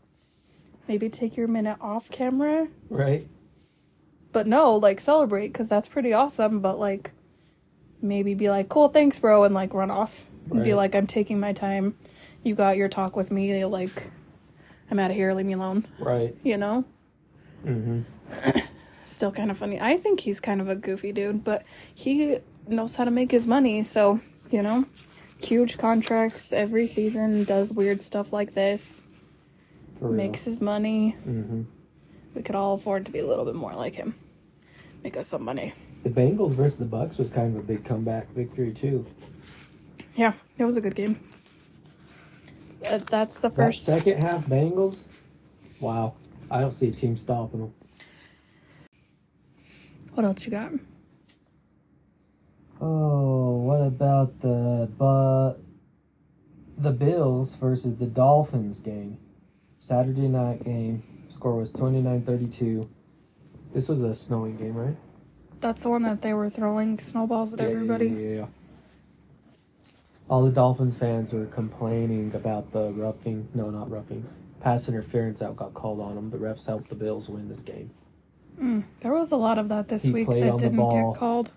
maybe 0.88 1.10
take 1.10 1.38
your 1.38 1.48
minute 1.48 1.78
off 1.82 2.10
camera 2.10 2.68
Right? 2.90 3.28
but 4.32 4.46
no 4.48 4.76
like 4.76 5.00
celebrate 5.00 5.48
because 5.48 5.68
that's 5.68 5.88
pretty 5.88 6.14
awesome 6.14 6.60
but 6.60 6.80
like 6.80 7.12
maybe 8.02 8.34
be 8.36 8.50
like 8.50 8.70
cool 8.70 8.88
thanks 8.90 9.18
bro 9.20 9.44
and 9.44 9.54
like 9.56 9.74
run 9.74 9.90
off 9.92 10.26
and 10.52 10.64
be 10.64 10.74
like 10.76 10.94
i'm 10.96 11.08
taking 11.08 11.40
my 11.40 11.52
time 11.54 11.96
you 12.44 12.54
got 12.56 12.78
your 12.78 12.88
talk 12.88 13.16
with 13.16 13.32
me 13.32 13.66
like 13.66 14.04
i'm 14.92 15.00
out 15.00 15.10
of 15.12 15.18
here 15.18 15.34
leave 15.34 15.46
me 15.48 15.54
alone 15.54 15.86
Right. 16.00 16.36
you 16.44 16.58
know 16.58 16.86
Mm-hmm. 17.66 18.02
still 19.12 19.32
kind 19.32 19.50
of 19.52 19.58
funny 19.58 19.80
i 19.82 19.98
think 19.98 20.20
he's 20.20 20.40
kind 20.40 20.62
of 20.62 20.70
a 20.70 20.76
goofy 20.76 21.12
dude 21.12 21.44
but 21.44 21.64
he 21.94 22.38
knows 22.68 22.96
how 22.96 23.04
to 23.06 23.12
make 23.12 23.32
his 23.32 23.48
money 23.48 23.84
so 23.84 24.20
you 24.52 24.62
know 24.62 24.86
huge 25.42 25.78
contracts 25.78 26.52
every 26.54 26.86
season 26.88 27.44
does 27.46 27.74
weird 27.74 28.02
stuff 28.02 28.32
like 28.34 28.54
this 28.54 29.02
makes 30.02 30.44
his 30.46 30.62
money 30.62 31.16
Mm-hmm. 31.28 31.62
we 32.36 32.42
could 32.42 32.56
all 32.56 32.74
afford 32.76 33.06
to 33.06 33.12
be 33.12 33.20
a 33.20 33.26
little 33.28 33.46
bit 33.46 33.56
more 33.56 33.74
like 33.74 33.96
him 33.96 34.16
make 35.04 35.18
us 35.18 35.28
some 35.28 35.44
money 35.44 35.74
The 36.04 36.10
Bengals 36.10 36.54
versus 36.54 36.78
the 36.80 36.86
Bucks 36.86 37.18
was 37.18 37.30
kind 37.32 37.56
of 37.56 37.62
a 37.64 37.66
big 37.66 37.84
comeback 37.84 38.30
victory 38.34 38.72
too. 38.72 39.06
Yeah, 40.16 40.34
it 40.58 40.64
was 40.66 40.78
a 40.78 40.82
good 40.82 40.96
game. 40.96 41.20
Uh, 42.86 43.00
that's 43.00 43.40
the 43.40 43.50
That 43.50 43.56
first. 43.56 43.84
second 43.86 44.24
half 44.24 44.46
Bengals. 44.46 45.08
Wow. 45.82 46.14
I 46.52 46.62
don't 46.62 46.72
see 46.72 46.88
a 46.88 46.92
team 46.92 47.16
stopping 47.18 47.60
them. 47.62 47.74
What 50.14 50.26
else 50.26 50.46
you 50.46 50.52
got? 50.52 50.72
Oh, 52.82 53.58
what 53.58 53.82
about 53.82 54.40
the 54.42 54.90
but 54.98 55.56
the 56.78 56.92
Bills 56.92 57.56
versus 57.56 57.98
the 57.98 58.06
Dolphins 58.08 58.82
game? 58.82 59.18
Saturday 59.80 60.28
night 60.28 60.64
game. 60.64 61.04
Score 61.30 61.56
was 61.56 61.72
29-32. 61.72 62.88
This 63.74 63.88
was 63.88 64.02
a 64.02 64.16
snowing 64.16 64.58
game, 64.58 64.76
right? 64.76 64.96
That's 65.62 65.84
the 65.84 65.90
one 65.90 66.04
that 66.04 66.22
they 66.22 66.34
were 66.34 66.50
throwing 66.50 66.98
snowballs 67.00 67.54
at 67.54 67.62
everybody. 67.62 68.08
Yeah, 68.08 68.18
yeah, 68.18 68.36
yeah. 68.36 68.46
All 70.30 70.44
the 70.44 70.52
Dolphins 70.52 70.96
fans 70.96 71.34
were 71.34 71.46
complaining 71.48 72.34
about 72.34 72.72
the 72.72 72.92
roughing. 72.92 73.48
No, 73.54 73.70
not 73.70 73.90
roughing. 73.90 74.28
pass 74.60 74.88
interference 74.88 75.42
out 75.42 75.56
got 75.56 75.74
called 75.74 76.00
on 76.00 76.16
them. 76.16 76.30
The 76.30 76.38
refs 76.38 76.66
helped 76.66 76.90
the 76.90 76.96
Bills 76.96 77.30
win 77.30 77.50
this 77.50 77.62
game. 77.62 77.92
Mm, 78.60 78.84
there 79.00 79.14
was 79.14 79.32
a 79.32 79.38
lot 79.38 79.58
of 79.58 79.70
that 79.70 79.88
this 79.88 80.04
He 80.04 80.12
week 80.12 80.30
that 80.30 80.58
didn't 80.58 80.90
get 80.90 81.16
called. 81.16 81.54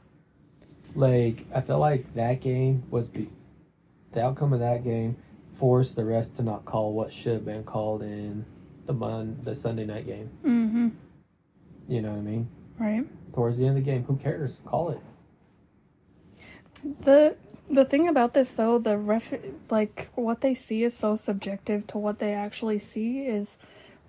Like 0.94 1.46
I 1.54 1.60
feel 1.60 1.78
like 1.78 2.14
that 2.14 2.40
game 2.40 2.84
was 2.90 3.08
be- 3.08 3.30
the 4.12 4.22
outcome 4.22 4.52
of 4.52 4.60
that 4.60 4.84
game 4.84 5.16
forced 5.54 5.96
the 5.96 6.04
rest 6.04 6.36
to 6.36 6.42
not 6.42 6.64
call 6.64 6.92
what 6.92 7.12
should 7.12 7.34
have 7.34 7.44
been 7.44 7.64
called 7.64 8.02
in 8.02 8.44
the 8.86 8.92
mon- 8.92 9.38
the 9.42 9.54
Sunday 9.54 9.84
night 9.84 10.06
game. 10.06 10.30
Mm-hmm. 10.44 10.88
You 11.88 12.02
know 12.02 12.10
what 12.10 12.18
I 12.18 12.22
mean? 12.22 12.48
Right. 12.78 13.04
Towards 13.34 13.58
the 13.58 13.66
end 13.66 13.78
of 13.78 13.84
the 13.84 13.90
game, 13.90 14.04
who 14.04 14.16
cares? 14.16 14.60
Call 14.64 14.90
it. 14.90 15.00
The 17.02 17.36
the 17.70 17.84
thing 17.84 18.08
about 18.08 18.34
this 18.34 18.54
though, 18.54 18.78
the 18.78 18.98
ref 18.98 19.32
like 19.70 20.10
what 20.14 20.40
they 20.40 20.54
see 20.54 20.84
is 20.84 20.96
so 20.96 21.16
subjective 21.16 21.86
to 21.88 21.98
what 21.98 22.18
they 22.18 22.32
actually 22.34 22.78
see 22.78 23.20
is 23.20 23.58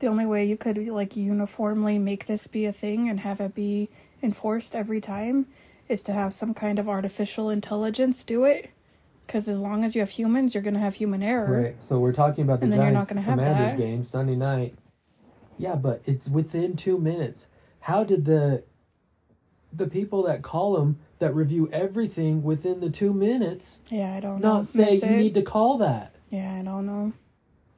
the 0.03 0.09
only 0.09 0.25
way 0.25 0.43
you 0.43 0.57
could 0.57 0.85
like 0.89 1.15
uniformly 1.15 1.97
make 1.97 2.25
this 2.25 2.45
be 2.47 2.65
a 2.65 2.73
thing 2.73 3.07
and 3.07 3.21
have 3.21 3.39
it 3.39 3.55
be 3.55 3.87
enforced 4.21 4.75
every 4.75 4.99
time 4.99 5.45
is 5.87 6.03
to 6.03 6.11
have 6.11 6.33
some 6.33 6.53
kind 6.53 6.77
of 6.77 6.89
artificial 6.89 7.49
intelligence 7.49 8.21
do 8.25 8.43
it. 8.43 8.69
Because 9.25 9.47
as 9.47 9.61
long 9.61 9.85
as 9.85 9.95
you 9.95 10.01
have 10.01 10.09
humans, 10.09 10.53
you're 10.53 10.61
gonna 10.61 10.79
have 10.79 10.95
human 10.95 11.23
error. 11.23 11.61
Right. 11.63 11.75
So 11.87 11.99
we're 11.99 12.11
talking 12.11 12.43
about 12.43 12.59
the 12.59 12.65
And 12.65 12.73
then 12.73 12.81
you're 12.81 12.91
not 12.91 13.07
Giants 13.07 13.29
Commanders 13.29 13.71
that. 13.71 13.77
game 13.77 14.03
Sunday 14.03 14.35
night. 14.35 14.75
Yeah, 15.57 15.75
but 15.75 16.01
it's 16.05 16.27
within 16.27 16.75
two 16.75 16.97
minutes. 16.97 17.47
How 17.79 18.03
did 18.03 18.25
the 18.25 18.63
the 19.71 19.87
people 19.87 20.23
that 20.23 20.41
call 20.41 20.73
them 20.73 20.99
that 21.19 21.33
review 21.33 21.69
everything 21.71 22.43
within 22.43 22.81
the 22.81 22.89
two 22.89 23.13
minutes 23.13 23.79
Yeah, 23.89 24.13
I 24.13 24.19
don't 24.19 24.41
know. 24.41 24.55
not 24.55 24.65
say 24.65 24.99
Miss 24.99 25.03
you 25.03 25.15
need 25.15 25.33
to 25.35 25.43
call 25.43 25.77
that? 25.77 26.13
Yeah, 26.29 26.55
I 26.59 26.61
don't 26.61 26.85
know. 26.85 27.13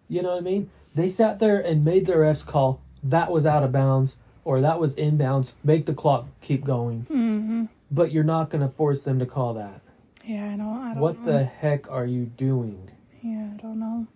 You 0.10 0.24
know 0.24 0.30
what 0.32 0.40
I 0.40 0.42
mean? 0.42 0.72
They 0.96 1.10
sat 1.10 1.40
there 1.40 1.60
and 1.60 1.84
made 1.86 2.06
their 2.06 2.20
refs 2.20 2.46
call 2.46 2.82
that 3.04 3.32
was 3.32 3.46
out 3.46 3.64
of 3.64 3.72
bounds 3.72 4.18
or 4.44 4.62
that 4.62 4.80
was 4.80 4.96
inbounds. 4.96 5.52
Make 5.64 5.86
the 5.86 5.94
clock 5.94 6.28
keep 6.42 6.64
going. 6.66 7.02
Mm-hmm. 7.04 7.66
But 7.92 8.12
you're 8.12 8.24
not 8.24 8.50
going 8.50 8.62
to 8.68 8.74
force 8.74 9.04
them 9.04 9.20
to 9.20 9.26
call 9.26 9.54
that. 9.56 9.82
Yeah, 10.26 10.54
I 10.54 10.58
don't. 10.58 10.78
I 10.84 10.94
don't 10.94 11.02
What 11.02 11.20
know. 11.20 11.32
the 11.34 11.44
heck 11.46 11.90
are 11.92 12.06
you 12.06 12.26
doing? 12.26 12.90
Yeah, 13.22 13.50
I 13.54 13.58
don't 13.62 13.80
know. 13.80 14.08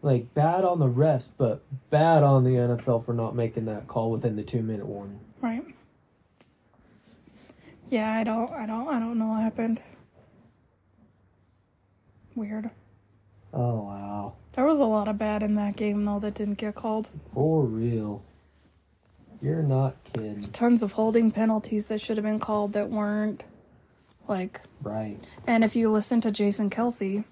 Like 0.00 0.32
bad 0.32 0.64
on 0.64 0.78
the 0.78 0.88
refs, 0.88 1.30
but 1.36 1.62
bad 1.90 2.22
on 2.22 2.44
the 2.44 2.50
NFL 2.50 3.04
for 3.04 3.12
not 3.12 3.34
making 3.34 3.64
that 3.66 3.86
call 3.88 4.10
within 4.10 4.36
the 4.36 4.44
two 4.44 4.62
minute 4.62 4.86
warning. 4.86 5.20
Right. 5.42 5.64
Yeah, 7.90 8.10
I 8.12 8.22
don't. 8.24 8.50
I 8.52 8.64
don't. 8.66 8.88
I 8.88 8.98
don't 8.98 9.18
know 9.18 9.26
what 9.28 9.42
happened. 9.42 9.80
Weird. 12.34 12.70
Oh 13.52 13.82
wow, 13.84 13.97
There 14.58 14.66
was 14.66 14.80
a 14.80 14.86
lot 14.86 15.06
of 15.06 15.16
bad 15.18 15.44
in 15.44 15.54
that 15.54 15.76
game 15.76 16.04
though 16.04 16.18
that 16.18 16.34
didn't 16.34 16.58
get 16.58 16.74
called. 16.74 17.12
for 17.32 17.62
real. 17.62 18.24
You're 19.40 19.62
not 19.62 19.94
kidding, 20.12 20.48
Tons 20.50 20.82
of 20.82 20.90
holding 20.90 21.30
penalties 21.30 21.86
that 21.86 22.00
should 22.00 22.16
have 22.16 22.24
been 22.24 22.40
called 22.40 22.72
that 22.72 22.90
weren't. 22.90 23.44
Like, 24.26 24.60
right? 24.82 25.16
and 25.46 25.62
if 25.62 25.76
you 25.76 25.92
listen 25.92 26.20
to 26.22 26.32
Jason 26.32 26.70
Kelce, 26.70 27.22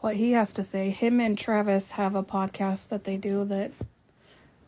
what 0.00 0.16
he 0.16 0.32
has 0.32 0.54
to 0.54 0.62
say, 0.62 0.88
him 0.88 1.20
and 1.20 1.36
Travis 1.36 1.90
have 1.90 2.14
a 2.14 2.22
podcast 2.22 2.88
that 2.88 3.04
they 3.04 3.18
do 3.18 3.44
that 3.44 3.72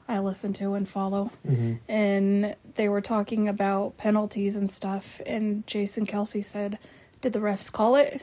I 0.06 0.18
listen 0.18 0.52
to 0.52 0.74
and 0.74 0.86
follow. 0.86 1.30
hmm 1.46 1.76
and 1.88 2.54
they 2.74 2.90
were 2.90 3.00
talking 3.00 3.48
about 3.48 3.96
penalties 3.96 4.54
and 4.58 4.68
stuff 4.68 5.22
and 5.24 5.66
jason 5.66 6.04
kelce 6.06 6.44
said 6.44 6.78
did 7.22 7.32
the 7.32 7.38
refs 7.38 7.72
call 7.72 7.96
it 7.96 8.22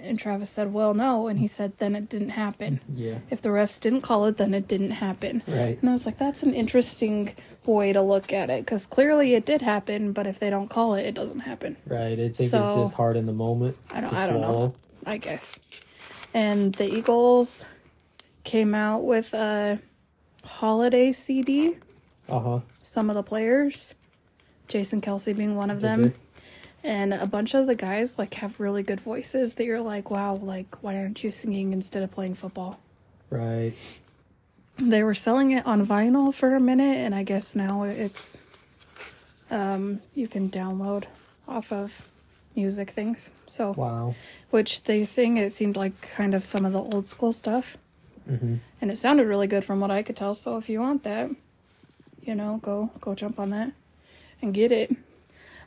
and 0.00 0.18
travis 0.18 0.50
said 0.50 0.72
well 0.72 0.94
no 0.94 1.26
and 1.26 1.38
he 1.38 1.46
said 1.46 1.76
then 1.78 1.96
it 1.96 2.08
didn't 2.08 2.30
happen 2.30 2.80
Yeah, 2.94 3.18
if 3.30 3.40
the 3.42 3.48
refs 3.48 3.80
didn't 3.80 4.02
call 4.02 4.26
it 4.26 4.36
then 4.36 4.52
it 4.54 4.68
didn't 4.68 4.92
happen 4.92 5.42
right. 5.48 5.78
and 5.80 5.88
i 5.88 5.92
was 5.92 6.06
like 6.06 6.18
that's 6.18 6.42
an 6.42 6.54
interesting 6.54 7.34
way 7.64 7.92
to 7.92 8.02
look 8.02 8.32
at 8.32 8.50
it 8.50 8.64
because 8.64 8.86
clearly 8.86 9.34
it 9.34 9.44
did 9.46 9.62
happen 9.62 10.12
but 10.12 10.26
if 10.26 10.38
they 10.38 10.50
don't 10.50 10.68
call 10.68 10.94
it 10.94 11.04
it 11.06 11.14
doesn't 11.14 11.40
happen 11.40 11.76
Right. 11.86 12.12
I 12.12 12.16
think 12.16 12.30
it's 12.40 12.50
So- 12.50 12.82
just 12.84 12.94
hard 12.94 13.16
in 13.16 13.26
the 13.26 13.32
moment. 13.32 13.76
I 13.90 14.00
don't- 14.00 14.12
I 14.14 14.26
don't 14.26 14.40
know. 14.40 14.74
i 15.06 15.16
guess 15.18 15.58
and 16.34 16.74
the 16.74 16.92
eagles 16.98 17.64
came 18.44 18.74
out 18.74 19.04
with 19.04 19.32
a 19.34 19.80
holiday 20.44 21.10
cd 21.12 21.76
Uh 22.28 22.38
huh. 22.40 22.60
some 22.82 23.08
of 23.10 23.16
the 23.16 23.22
players 23.22 23.94
jason 24.68 25.00
kelce 25.00 25.34
being 25.36 25.56
one 25.56 25.70
of 25.70 25.78
Did 25.78 25.84
them 25.88 26.02
they? 26.02 26.12
And 26.86 27.12
a 27.12 27.26
bunch 27.26 27.54
of 27.54 27.66
the 27.66 27.74
guys 27.74 28.16
like 28.18 28.34
have 28.34 28.60
really 28.60 28.82
good 28.82 29.00
voices 29.00 29.56
that 29.56 29.64
you're 29.64 29.80
like 29.80 30.10
wow 30.10 30.34
like 30.34 30.82
why 30.82 30.96
aren't 30.96 31.22
you 31.24 31.30
singing 31.30 31.72
instead 31.72 32.02
of 32.02 32.10
playing 32.12 32.34
football? 32.34 32.78
Right. 33.28 33.72
they 34.78 35.02
were 35.02 35.14
selling 35.14 35.50
it 35.50 35.66
on 35.66 35.84
vinyl 35.84 36.32
for 36.32 36.54
a 36.54 36.60
minute 36.60 36.96
and 37.04 37.14
i 37.14 37.22
guess 37.24 37.56
now 37.56 37.82
it's 37.82 38.42
um 39.50 40.00
you 40.14 40.28
can 40.28 40.48
download 40.48 41.04
off 41.48 41.72
of 41.72 42.08
music 42.54 42.90
things. 42.90 43.30
So 43.46 43.72
Wow. 43.72 44.14
which 44.50 44.84
they 44.84 45.04
sing 45.04 45.36
it 45.36 45.50
seemed 45.52 45.76
like 45.76 46.00
kind 46.00 46.34
of 46.34 46.42
some 46.42 46.64
of 46.64 46.72
the 46.72 46.80
old 46.80 47.04
school 47.06 47.32
stuff. 47.32 47.76
Hmm 48.26 48.56
and 48.80 48.90
it 48.90 48.98
sounded 48.98 49.26
really 49.26 49.46
good 49.46 49.64
from 49.64 49.80
what 49.80 49.90
i 49.90 50.02
could 50.02 50.16
tell 50.16 50.34
so 50.34 50.56
if 50.58 50.68
you 50.68 50.80
want 50.80 51.02
that 51.04 51.30
you 52.22 52.34
know 52.34 52.58
go 52.62 52.90
go 53.00 53.14
jump 53.14 53.38
on 53.40 53.50
that 53.50 53.72
and 54.42 54.52
get 54.54 54.70
it 54.72 54.94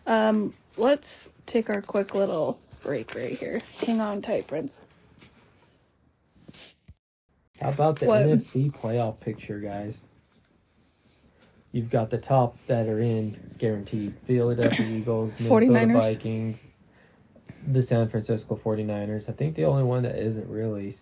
um 0.10 0.54
let's 0.78 1.30
take 1.46 1.70
our 1.70 1.82
quick 1.82 2.14
little 2.14 2.60
break 2.84 3.16
right 3.16 3.38
here 3.40 3.62
hang 3.86 4.02
on 4.02 4.22
tight 4.22 4.46
prince 4.48 4.82
How 7.62 7.70
about 7.70 7.98
the 8.00 8.06
What? 8.08 8.26
NFC 8.26 8.72
playoff 8.72 9.20
picture, 9.20 9.60
guys? 9.60 10.02
You've 11.74 11.90
got 11.90 12.10
the 12.10 12.18
top 12.18 12.56
that 12.68 12.88
are 12.88 13.02
in 13.02 13.38
guaranteed 13.58 14.14
Philadelphia 14.26 14.86
Eagles, 14.98 15.40
Minnesota 15.42 15.86
49ers. 15.86 15.94
Vikings, 15.94 16.64
the 17.68 17.84
San 17.84 18.08
Francisco 18.08 18.56
49ers. 18.64 19.30
I 19.30 19.34
think 19.34 19.56
the 19.56 19.66
only 19.66 19.84
one 19.84 20.04
that 20.04 20.16
isn't 20.16 20.50
really 20.50 20.94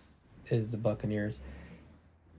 is 0.50 0.70
the 0.72 0.76
Buccaneers 0.78 1.40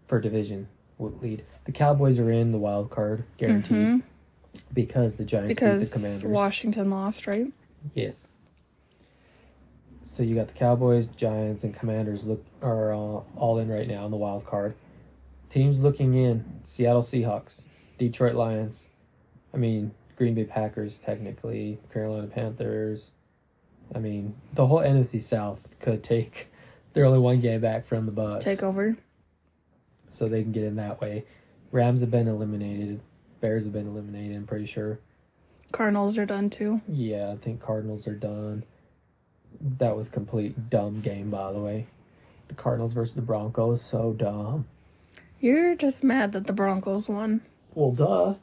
for 0.07 0.19
division 0.19 0.67
lead. 0.99 1.45
The 1.63 1.71
Cowboys 1.71 2.19
are 2.19 2.29
in 2.31 2.51
the 2.51 2.57
wild 2.57 2.89
card 2.89 3.23
guaranteed 3.38 3.77
Mhm. 3.77 4.03
Because 4.74 5.15
the 5.18 5.24
Giants 5.24 5.48
beat 5.50 5.60
the 5.60 5.65
because 5.65 5.94
Commanders. 5.94 6.24
washington 6.24 6.89
lost 6.89 7.27
right 7.27 7.51
Yes. 7.94 8.34
So 10.01 10.24
you 10.24 10.36
got 10.36 10.48
the 10.48 10.53
Cowboys, 10.53 11.08
Giants, 11.08 11.63
and 11.63 11.75
Commanders 11.75 12.25
look 12.25 12.44
are 12.62 12.94
uh, 12.94 13.22
all 13.36 13.60
in 13.60 13.70
right 13.70 13.88
now 13.88 14.06
in 14.06 14.12
the 14.12 14.18
wild 14.18 14.46
card. 14.46 14.75
Teams 15.50 15.82
looking 15.82 16.15
in: 16.15 16.62
Seattle 16.63 17.01
Seahawks, 17.01 17.68
Detroit 17.98 18.36
Lions. 18.36 18.89
I 19.53 19.58
mean, 19.58 19.91
Green 20.15 20.36
Bay 20.36 20.46
Packers, 20.46 21.00
technically, 21.00 21.79
Carolina 21.94 22.27
Panthers. 22.27 23.15
I 23.94 24.00
mean, 24.00 24.36
the 24.53 24.68
whole 24.68 24.79
NFC 24.79 25.22
South 25.22 25.75
could 25.79 26.03
take. 26.03 26.48
They're 26.94 27.06
only 27.06 27.20
one 27.20 27.39
game 27.39 27.62
back 27.62 27.86
from 27.86 28.06
the 28.08 28.12
Bucks, 28.12 28.44
take 28.44 28.63
over 28.63 28.98
so 30.10 30.27
they 30.27 30.41
can 30.41 30.51
get 30.51 30.63
in 30.63 30.75
that 30.77 31.00
way. 31.00 31.24
Rams 31.72 32.01
have 32.01 32.10
been 32.10 32.27
eliminated. 32.27 33.00
Bears 33.41 33.63
have 33.65 33.74
been 33.74 33.88
eliminated. 33.88 34.36
I'm 34.36 34.46
pretty 34.48 34.65
sure. 34.65 35.00
cardinals 35.72 36.17
are 36.17 36.25
done 36.25 36.50
too 36.50 36.81
Yeah, 36.88 37.31
I 37.31 37.38
think 37.38 37.62
Cardinals 37.62 38.08
are 38.08 38.15
done. 38.15 38.63
That 39.77 39.96
was 39.98 40.10
complete 40.10 40.69
dumb 40.69 41.01
game, 41.01 41.29
by 41.29 41.51
the 41.51 41.60
way. 41.60 41.88
The 42.48 42.53
Cardinals 42.55 42.93
versus 42.93 43.15
the 43.15 43.22
Broncos, 43.22 43.81
so 43.81 44.13
dumb. 44.13 44.65
you're 45.39 45.75
just 45.75 46.03
mad 46.03 46.31
that 46.34 46.48
the 46.48 46.53
broncos 46.53 47.08
won 47.10 47.41
Well, 47.75 47.91
duh, 47.91 48.36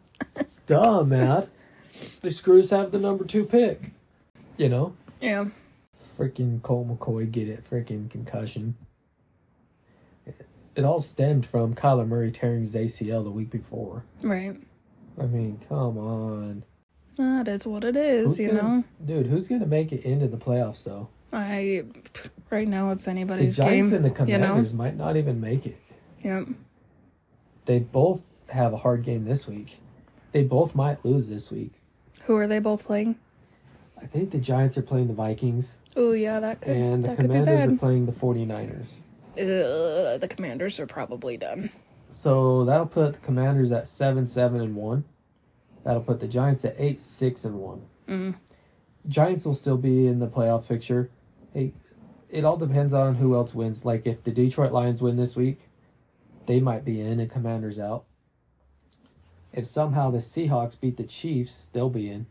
duh, 0.67 1.05
Matt. 1.05 1.49
The 2.23 2.31
Screws 2.31 2.71
have 2.71 2.91
the 2.91 2.99
number 2.99 3.25
two 3.25 3.45
pick. 3.45 3.91
You 4.57 4.69
know, 4.69 4.95
yeah 5.21 5.47
freaking 6.19 6.63
Colt 6.63 6.89
McCoy 6.89 7.31
get 7.31 7.49
it, 7.49 7.69
freaking 7.69 8.11
concussion. 8.11 8.75
It 10.75 10.85
all 10.85 11.01
stemmed 11.01 11.47
from 11.47 11.75
Kyler 11.75 12.07
Murray 12.07 12.31
tearing 12.31 12.61
his 12.61 12.75
ACL 12.75 13.25
the 13.25 13.31
week 13.31 13.51
before. 13.51 14.05
right 14.23 14.57
I 15.19 15.27
mean, 15.27 15.61
come 15.69 15.97
on, 15.99 16.63
that 17.17 17.49
is 17.49 17.67
what 17.67 17.85
it 17.85 17.97
is 17.97 18.31
Who's 18.31 18.41
you 18.41 18.49
gonna- 18.49 18.63
know 18.63 18.85
dude. 19.05 19.27
Who's 19.27 19.49
gonna 19.49 19.67
make 19.67 19.93
it 19.93 20.03
into 20.05 20.27
the 20.29 20.37
playoffs 20.37 20.85
though? 20.85 21.09
i 21.33 21.83
right 22.51 22.69
now 22.69 22.91
it's 22.93 23.09
anybody's 23.09 23.57
game. 23.57 23.67
The 23.67 23.71
Giants 23.71 23.91
game 23.93 24.05
and 24.05 24.15
the 24.17 24.33
you 24.33 24.39
know 24.39 24.47
Commanders 24.47 24.75
might 24.75 24.97
not 24.97 25.17
even 25.17 25.41
make 25.41 25.67
it. 25.67 25.77
yep 26.23 26.47
they 27.65 27.81
both 27.81 28.21
have 28.49 28.73
a 28.73 28.77
hard 28.77 29.03
game 29.05 29.25
this 29.25 29.49
week. 29.49 29.81
They 30.33 30.45
both 30.45 30.75
might 30.77 31.05
lose 31.05 31.29
this 31.29 31.51
week. 31.51 31.73
who 32.23 32.37
are 32.37 32.47
they 32.47 32.59
both 32.61 32.85
playing 32.85 33.17
I 34.01 34.07
think 34.07 34.31
the 34.31 34.39
Giants 34.39 34.77
are 34.79 34.83
playing 34.83 35.09
the 35.09 35.15
Vikings 35.15 35.81
oh 35.97 36.13
yeah 36.13 36.39
that 36.41 36.61
could 36.61 36.77
and 36.77 37.03
the 37.03 37.09
that 37.09 37.17
could 37.17 37.29
be 37.31 37.35
Commanders 37.39 37.69
are 37.75 37.77
playing 37.79 38.07
the 38.07 38.13
49ers. 38.13 39.01
uh, 39.39 40.19
the 40.19 40.29
commanders 40.29 40.79
are 40.79 40.87
probably 40.87 41.37
done 41.37 41.71
So 42.09 42.65
that'll 42.65 42.87
put 42.87 43.15
the 43.15 43.19
Commanders 43.21 43.73
at 43.73 43.89
7 43.89 44.27
7 44.27 44.61
and 44.61 44.77
1. 44.77 45.05
That'll 45.85 46.03
put 46.03 46.21
the 46.21 46.29
Giants 46.29 46.65
at 46.65 46.77
8 46.79 47.01
6 47.01 47.45
and 47.45 47.55
1. 47.59 47.83
Mm. 48.09 48.35
Giants 49.09 49.45
will 49.45 49.55
still 49.55 49.77
be 49.77 50.07
in 50.07 50.19
the 50.19 50.27
playoff 50.27 50.67
picture. 50.69 51.11
Hey, 51.55 51.73
it 52.31 52.45
all 52.45 52.57
depends 52.57 52.93
on 52.93 53.17
who 53.17 53.35
else 53.35 53.55
wins. 53.55 53.85
Like 53.85 54.07
if 54.07 54.23
the 54.25 54.31
Detroit 54.31 54.73
Lions 54.73 55.01
win 55.01 55.17
this 55.17 55.37
week, 55.37 55.61
they 56.47 56.61
might 56.61 56.85
be 56.85 57.01
in 57.01 57.21
and 57.21 57.31
Commanders 57.31 57.79
out. 57.79 58.05
If 59.53 59.67
somehow 59.67 60.11
the 60.11 60.19
Seahawks 60.19 60.79
beat 60.79 60.97
the 60.97 61.05
Chiefs, 61.05 61.71
they'll 61.73 61.89
be 61.91 62.11
in. 62.11 62.27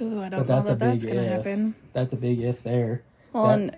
Ooh, 0.00 0.20
I 0.22 0.28
don't 0.28 0.46
But 0.46 0.48
know 0.48 0.54
that's 0.56 0.68
a 0.68 0.70
that 0.70 0.78
that's 0.78 1.04
gonna 1.04 1.20
if. 1.22 1.30
happen. 1.30 1.74
That's 1.92 2.12
a 2.12 2.16
big 2.16 2.40
if 2.40 2.62
there. 2.62 3.02
Well, 3.32 3.46
That- 3.48 3.58
and 3.58 3.76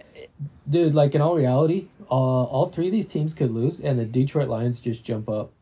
Dude, 0.69 0.95
like 0.95 1.15
in 1.15 1.21
all 1.21 1.37
reality, 1.37 1.89
uh, 2.11 2.15
all 2.15 2.69
three 2.69 2.87
of 2.87 2.93
these 2.93 3.09
teams 3.09 3.35
could 3.35 3.51
lose, 3.53 3.81
and 3.81 3.99
the 3.99 4.05
Detroit 4.05 4.49
Lions 4.49 4.81
just 4.81 5.05
jump 5.05 5.29
up 5.29 5.53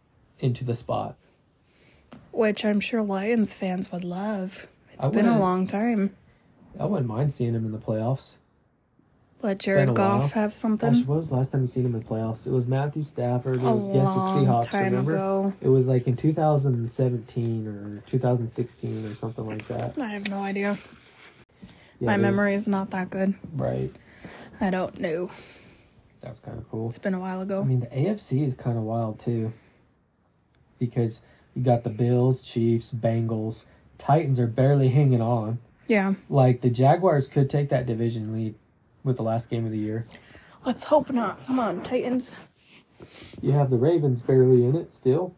into 0.41 0.65
the 0.65 0.77
spot. 0.77 1.17
which 2.33 2.65
I'm 2.65 2.81
sure 2.81 3.03
Lions 3.03 3.55
fans 3.55 3.91
would 3.93 4.05
love. 4.05 4.67
It's 4.93 5.05
I 5.05 5.09
been 5.09 5.27
a 5.27 5.39
long 5.39 5.67
time. 5.67 6.15
I 6.79 6.85
wouldn't 6.87 7.09
mind 7.09 7.33
seeing 7.33 7.53
them 7.53 7.65
in 7.65 7.73
the 7.73 7.79
playoffs. 7.79 8.37
Let 9.43 9.59
Jared. 9.59 9.95
Goff 9.95 10.33
have 10.33 10.51
Gosh, 10.51 10.57
something. 10.57 10.95
when 11.07 11.17
was 11.19 11.29
the 11.29 11.37
last 11.37 11.53
time 11.53 11.61
you 11.61 11.67
seen 11.67 11.85
him 11.85 11.95
in 11.95 12.01
the 12.01 12.07
playoffs? 12.07 12.47
It 12.47 12.51
was 12.53 12.67
Matthew 12.67 13.03
Stafford. 13.03 13.57
It 13.57 13.65
A 13.67 13.75
was 13.75 13.89
against 13.91 14.15
the 14.15 14.21
Seahawks. 14.21 14.73
remember? 14.73 15.15
ago. 15.15 15.53
It 15.61 15.69
was 15.69 15.87
like 15.87 16.07
in 16.07 16.17
2017 16.17 17.67
or 17.69 18.03
2016 18.07 19.05
or 19.07 19.15
something 19.15 19.47
like 19.47 19.67
that. 19.69 19.99
I 19.99 20.07
have 20.09 20.29
no 20.31 20.39
idea. 20.43 20.79
Yeah, 22.01 22.07
My 22.07 22.17
memory 22.17 22.55
is 22.55 22.67
not 22.67 22.91
that 22.91 23.11
good. 23.11 23.35
Right. 23.55 23.95
I 24.63 24.71
don't 24.71 24.99
know. 24.99 25.31
That 26.25 26.31
was 26.31 26.41
kind 26.41 26.57
of 26.57 26.67
cool. 26.71 26.89
It's 26.89 26.99
been 26.99 27.13
a 27.13 27.21
while 27.21 27.43
ago. 27.43 27.61
I 27.61 27.65
mean, 27.65 27.81
the 27.81 27.87
AFC 27.89 28.47
is 28.47 28.55
kind 28.55 28.79
of 28.79 28.85
wild 28.85 29.21
too. 29.21 29.53
Because 30.79 31.21
you 31.55 31.63
got 31.63 31.85
the 31.85 31.91
Bills, 31.91 32.41
Chiefs, 32.41 32.95
Bengals, 32.95 33.67
Titans 33.99 34.41
are 34.41 34.47
barely 34.47 34.89
hanging 34.89 35.21
on. 35.21 35.59
yeah. 35.87 36.15
Like 36.31 36.63
the 36.63 36.71
Jaguars 36.71 37.29
could 37.29 37.51
take 37.51 37.69
that 37.69 37.85
division 37.85 38.33
lead 38.33 38.55
with 39.03 39.19
the 39.19 39.23
last 39.23 39.51
game 39.51 39.67
of 39.67 39.71
the 39.71 39.79
year. 39.79 40.07
Let's 40.65 40.85
hope 40.85 41.13
not. 41.13 41.45
Come 41.47 41.61
on, 41.61 41.83
Titans. 41.83 42.35
You 43.43 43.53
have 43.53 43.69
the 43.69 43.77
Ravens 43.77 44.23
barely 44.23 44.65
in 44.65 44.77
it 44.77 44.95
still, 44.95 45.35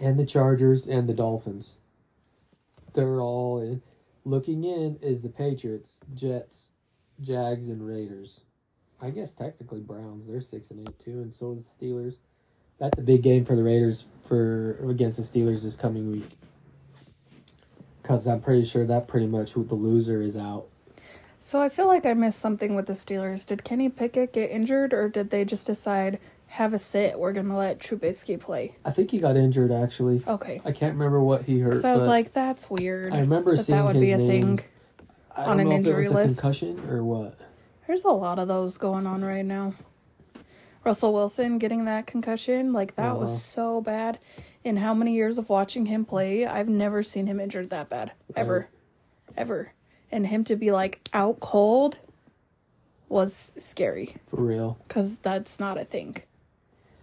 and 0.00 0.18
the 0.18 0.24
Chargers 0.24 0.86
and 0.86 1.06
the 1.06 1.12
Dolphins. 1.12 1.80
They're 2.94 3.20
all 3.20 3.60
in. 3.60 3.82
Looking 4.24 4.64
in 4.64 4.98
is 5.02 5.20
the 5.20 5.28
Patriots, 5.28 6.00
Jets, 6.14 6.72
Jags, 7.20 7.68
and 7.68 7.86
Raiders. 7.86 8.44
I 9.02 9.10
guess 9.10 9.32
technically 9.32 9.80
Browns. 9.80 10.28
They're 10.28 10.40
six 10.40 10.70
and 10.70 10.86
eight 10.86 10.98
too, 10.98 11.22
and 11.22 11.34
so 11.34 11.52
is 11.52 11.66
the 11.66 11.86
Steelers. 11.86 12.18
That's 12.78 12.98
a 12.98 13.02
big 13.02 13.22
game 13.22 13.44
for 13.44 13.56
the 13.56 13.62
Raiders 13.62 14.06
for 14.24 14.78
against 14.88 15.16
the 15.16 15.22
Steelers 15.22 15.62
this 15.62 15.76
coming 15.76 16.10
week. 16.10 16.36
Because 18.02 18.26
I'm 18.26 18.40
pretty 18.40 18.64
sure 18.64 18.86
that 18.86 19.06
pretty 19.08 19.26
much 19.26 19.52
who 19.52 19.64
the 19.64 19.74
loser 19.74 20.22
is 20.22 20.36
out. 20.36 20.66
So 21.38 21.60
I 21.60 21.68
feel 21.70 21.86
like 21.86 22.04
I 22.04 22.12
missed 22.14 22.38
something 22.38 22.74
with 22.74 22.86
the 22.86 22.92
Steelers. 22.92 23.46
Did 23.46 23.64
Kenny 23.64 23.88
Pickett 23.88 24.32
get 24.32 24.50
injured, 24.50 24.92
or 24.92 25.08
did 25.08 25.30
they 25.30 25.44
just 25.44 25.66
decide 25.66 26.18
have 26.48 26.74
a 26.74 26.78
sit? 26.78 27.18
We're 27.18 27.32
gonna 27.32 27.56
let 27.56 27.78
Trubisky 27.78 28.38
play. 28.38 28.74
I 28.84 28.90
think 28.90 29.10
he 29.10 29.18
got 29.18 29.36
injured 29.36 29.72
actually. 29.72 30.22
Okay. 30.26 30.60
I 30.64 30.72
can't 30.72 30.94
remember 30.94 31.22
what 31.22 31.44
he 31.44 31.58
hurt. 31.60 31.70
Because 31.70 31.84
I 31.84 31.92
was 31.92 32.06
like, 32.06 32.32
that's 32.32 32.68
weird. 32.68 33.14
I 33.14 33.20
remember 33.20 33.56
that 33.56 33.64
seeing 33.64 33.78
that 33.78 33.84
would 33.86 34.00
be 34.00 34.12
a 34.12 34.18
his 34.18 34.26
name. 34.26 34.56
thing. 34.58 34.66
I 35.34 35.44
on 35.44 35.60
an 35.60 35.72
injury 35.72 36.08
list. 36.08 36.40
a 36.40 36.42
concussion 36.42 36.80
or 36.90 37.04
what. 37.04 37.38
There's 37.90 38.04
a 38.04 38.10
lot 38.10 38.38
of 38.38 38.46
those 38.46 38.78
going 38.78 39.04
on 39.04 39.24
right 39.24 39.44
now. 39.44 39.74
Russell 40.84 41.12
Wilson 41.12 41.58
getting 41.58 41.86
that 41.86 42.06
concussion, 42.06 42.72
like 42.72 42.94
that 42.94 43.10
Uh-huh. 43.10 43.18
was 43.22 43.42
so 43.42 43.80
bad. 43.80 44.20
In 44.62 44.76
how 44.76 44.94
many 44.94 45.12
years 45.12 45.38
of 45.38 45.48
watching 45.48 45.86
him 45.86 46.04
play, 46.04 46.46
I've 46.46 46.68
never 46.68 47.02
seen 47.02 47.26
him 47.26 47.40
injured 47.40 47.70
that 47.70 47.88
bad. 47.88 48.12
Ever. 48.36 48.68
Ever. 49.36 49.72
And 50.12 50.24
him 50.28 50.44
to 50.44 50.54
be 50.54 50.70
like 50.70 51.00
out 51.12 51.40
cold 51.40 51.98
was 53.08 53.52
scary 53.58 54.14
For 54.28 54.36
real. 54.36 54.78
because 54.86 55.18
that's 55.18 55.58
not 55.58 55.76
a 55.76 55.84
thing. 55.84 56.18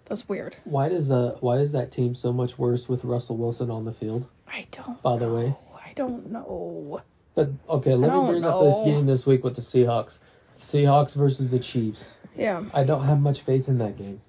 That's 0.06 0.30
weird. 0.30 0.56
Why 0.64 0.88
does 0.88 1.12
uh 1.12 1.36
why 1.42 1.58
is 1.58 1.74
that 1.74 1.92
team 1.92 2.16
so 2.16 2.32
much 2.32 2.58
worse 2.58 2.88
with 2.88 3.04
Russell 3.04 3.36
Wilson 3.36 3.70
on 3.70 3.84
the 3.84 3.92
field? 3.92 4.26
I 4.48 4.66
don't 4.72 5.02
By 5.04 5.18
the 5.18 5.34
way. 5.34 5.54
I 5.86 5.92
don't 5.96 6.32
know. 6.32 7.02
But 7.36 7.50
okay, 7.68 7.94
let 7.94 8.10
me 8.10 8.26
bring 8.32 8.46
up 8.46 8.62
this 8.64 8.82
game 8.86 9.06
this 9.06 9.26
week 9.28 9.44
with 9.44 9.56
the 9.56 9.62
Seahawks. 9.62 10.20
Seahawks 10.58 11.16
versus 11.16 11.50
the 11.50 11.60
Chiefs. 11.60 12.20
Yeah, 12.36 12.64
I 12.74 12.84
don't 12.84 13.04
have 13.06 13.20
much 13.20 13.42
faith 13.42 13.68
in 13.68 13.78
that 13.80 13.98
game. 13.98 14.22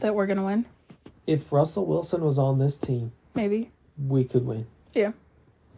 that 0.00 0.14
we're 0.14 0.26
gonna 0.26 0.44
win. 0.44 0.64
If 1.26 1.52
Russell 1.52 1.86
Wilson 1.86 2.22
was 2.24 2.38
on 2.38 2.58
this 2.58 2.76
team, 2.76 3.12
Maybe. 3.34 3.70
we 4.08 4.24
could 4.24 4.44
win. 4.44 4.66
Yeah. 4.94 5.12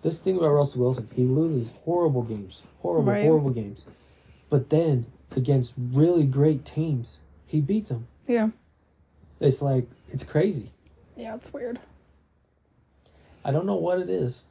This 0.02 0.22
thing 0.22 0.36
about 0.38 0.48
Russell 0.52 0.82
Wilson, 0.82 1.08
he 1.14 1.24
loses 1.24 1.72
horrible 1.84 2.22
games. 2.22 2.62
Horrible, 2.80 3.12
Right. 3.12 3.22
horrible 3.24 3.50
games. 3.50 3.86
But 4.48 4.70
then 4.70 5.06
against 5.36 5.74
really 5.78 6.24
great 6.24 6.64
teams, 6.64 7.20
he 7.46 7.60
beats 7.60 7.90
them. 7.90 8.06
Yeah. 8.26 8.48
It's 9.40 9.60
like 9.60 9.86
it's 10.10 10.24
crazy. 10.24 10.70
Yeah, 11.16 11.34
it's 11.34 11.52
weird. 11.52 11.78
I 13.44 13.50
don't 13.52 13.66
know 13.66 13.76
what 13.76 14.00
it 14.00 14.08
is. 14.08 14.46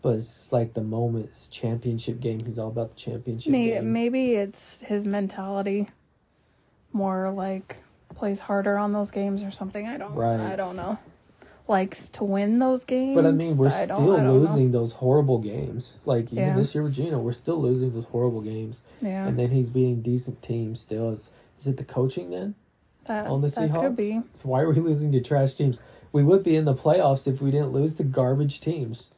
But 0.00 0.10
it's 0.16 0.52
like 0.52 0.74
the 0.74 0.82
moment, 0.82 1.26
it's 1.26 1.48
championship 1.48 2.20
game. 2.20 2.40
He's 2.44 2.58
all 2.58 2.68
about 2.68 2.90
the 2.94 3.00
championship 3.00 3.50
Maybe, 3.50 3.72
game. 3.74 3.92
maybe 3.92 4.34
it's 4.34 4.80
his 4.82 5.06
mentality 5.06 5.88
more 6.92 7.30
like 7.32 7.76
plays 8.14 8.40
harder 8.40 8.78
on 8.78 8.92
those 8.92 9.10
games 9.10 9.42
or 9.42 9.50
something. 9.50 9.86
I 9.86 9.98
don't 9.98 10.14
Right. 10.14 10.40
I 10.40 10.56
don't 10.56 10.76
know. 10.76 10.98
Likes 11.66 12.08
to 12.10 12.24
win 12.24 12.58
those 12.60 12.84
games. 12.86 13.14
But 13.14 13.26
I 13.26 13.30
mean, 13.32 13.56
we're 13.58 13.66
I 13.66 13.70
still 13.70 14.00
losing 14.00 14.72
those 14.72 14.92
horrible 14.94 15.38
games. 15.38 15.98
Like 16.06 16.26
even 16.32 16.36
Yeah. 16.38 16.56
this 16.56 16.74
year 16.74 16.82
with 16.84 16.94
Geno, 16.94 17.18
we're 17.20 17.32
still 17.32 17.60
losing 17.60 17.92
those 17.92 18.04
horrible 18.06 18.40
games. 18.40 18.82
Yeah. 19.02 19.26
And 19.26 19.38
then 19.38 19.50
he's 19.50 19.68
beating 19.68 20.00
decent 20.00 20.40
teams 20.42 20.80
still. 20.80 21.10
Is 21.10 21.30
is 21.58 21.66
it 21.66 21.76
the 21.76 21.84
coaching 21.84 22.30
then 22.30 22.54
that 23.04 23.26
on 23.26 23.40
the 23.42 23.48
that 23.48 23.70
Seahawks? 23.70 23.80
could 23.80 23.96
be. 23.96 24.22
So 24.32 24.48
why 24.48 24.60
are 24.62 24.70
we 24.70 24.80
losing 24.80 25.12
to 25.12 25.20
trash 25.20 25.54
teams? 25.54 25.82
We 26.12 26.22
would 26.22 26.42
be 26.42 26.56
in 26.56 26.64
the 26.64 26.74
playoffs 26.74 27.26
if 27.28 27.42
we 27.42 27.50
didn't 27.50 27.72
lose 27.72 27.94
to 27.96 28.04
garbage 28.04 28.60
teams. 28.62 29.12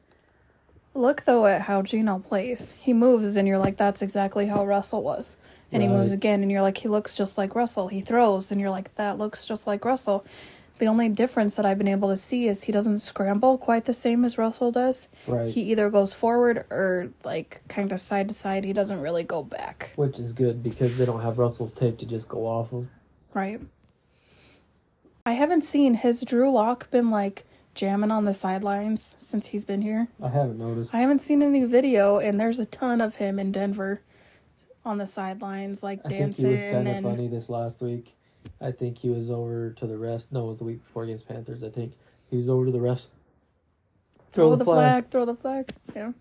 Look 1.00 1.24
though 1.24 1.46
at 1.46 1.62
how 1.62 1.80
Geno 1.80 2.18
plays. 2.18 2.72
He 2.72 2.92
moves 2.92 3.36
and 3.36 3.48
you're 3.48 3.58
like, 3.58 3.78
that's 3.78 4.02
exactly 4.02 4.46
how 4.46 4.66
Russell 4.66 5.02
was. 5.02 5.38
And 5.72 5.82
he 5.82 5.88
moves 5.88 6.12
again 6.12 6.42
and 6.42 6.52
you're 6.52 6.60
like, 6.60 6.76
he 6.76 6.88
looks 6.88 7.16
just 7.16 7.38
like 7.38 7.54
Russell. 7.54 7.88
He 7.88 8.02
throws 8.02 8.52
and 8.52 8.60
you're 8.60 8.70
like, 8.70 8.94
that 8.96 9.16
looks 9.16 9.46
just 9.46 9.66
like 9.66 9.86
Russell. 9.86 10.26
The 10.76 10.86
only 10.86 11.08
difference 11.08 11.56
that 11.56 11.64
I've 11.64 11.78
been 11.78 11.88
able 11.88 12.10
to 12.10 12.18
see 12.18 12.48
is 12.48 12.62
he 12.62 12.72
doesn't 12.72 12.98
scramble 12.98 13.56
quite 13.56 13.86
the 13.86 13.94
same 13.94 14.26
as 14.26 14.36
Russell 14.36 14.72
does. 14.72 15.08
Right. 15.26 15.48
He 15.48 15.62
either 15.72 15.88
goes 15.88 16.12
forward 16.12 16.66
or 16.70 17.10
like 17.24 17.62
kind 17.68 17.92
of 17.92 18.00
side 18.00 18.28
to 18.28 18.34
side. 18.34 18.64
He 18.64 18.74
doesn't 18.74 19.00
really 19.00 19.24
go 19.24 19.42
back. 19.42 19.94
Which 19.96 20.18
is 20.18 20.34
good 20.34 20.62
because 20.62 20.98
they 20.98 21.06
don't 21.06 21.22
have 21.22 21.38
Russell's 21.38 21.72
tape 21.72 21.96
to 21.98 22.06
just 22.06 22.28
go 22.28 22.46
off 22.46 22.74
of. 22.74 22.86
Right. 23.32 23.60
I 25.24 25.32
haven't 25.32 25.62
seen 25.62 25.94
his 25.94 26.20
Drew 26.20 26.50
Lock 26.50 26.90
been 26.90 27.10
like 27.10 27.44
jamming 27.74 28.10
on 28.10 28.24
the 28.24 28.34
sidelines 28.34 29.16
since 29.18 29.48
he's 29.48 29.64
been 29.64 29.82
here. 29.82 30.08
I 30.22 30.28
haven't 30.28 30.58
noticed. 30.58 30.94
I 30.94 30.98
haven't 30.98 31.20
seen 31.20 31.42
any 31.42 31.64
video, 31.64 32.18
and 32.18 32.38
there's 32.38 32.58
a 32.58 32.66
ton 32.66 33.00
of 33.00 33.16
him 33.16 33.38
in 33.38 33.52
Denver 33.52 34.02
on 34.84 34.98
the 34.98 35.06
sidelines, 35.06 35.82
like 35.82 36.00
I 36.04 36.08
think 36.08 36.20
dancing 36.20 36.46
he 36.50 36.52
was 36.52 36.74
kind 36.74 36.88
of 36.88 36.94
and 36.94 37.04
funny 37.04 37.28
this 37.28 37.48
last 37.50 37.80
week. 37.82 38.14
I 38.60 38.72
think 38.72 38.98
he 38.98 39.10
was 39.10 39.30
over 39.30 39.70
to 39.70 39.86
the 39.86 39.94
refs. 39.94 40.32
No, 40.32 40.46
it 40.46 40.48
was 40.48 40.58
the 40.58 40.64
week 40.64 40.84
before 40.84 41.04
against 41.04 41.28
Panthers. 41.28 41.62
I 41.62 41.68
think 41.68 41.92
he 42.30 42.36
was 42.36 42.48
over 42.48 42.66
to 42.66 42.72
the 42.72 42.78
refs. 42.78 43.10
throw 44.30 44.56
the 44.56 44.64
flag. 44.64 45.10
throw 45.10 45.24
the 45.24 45.34
flag. 45.34 45.70
Yeah, 45.94 46.12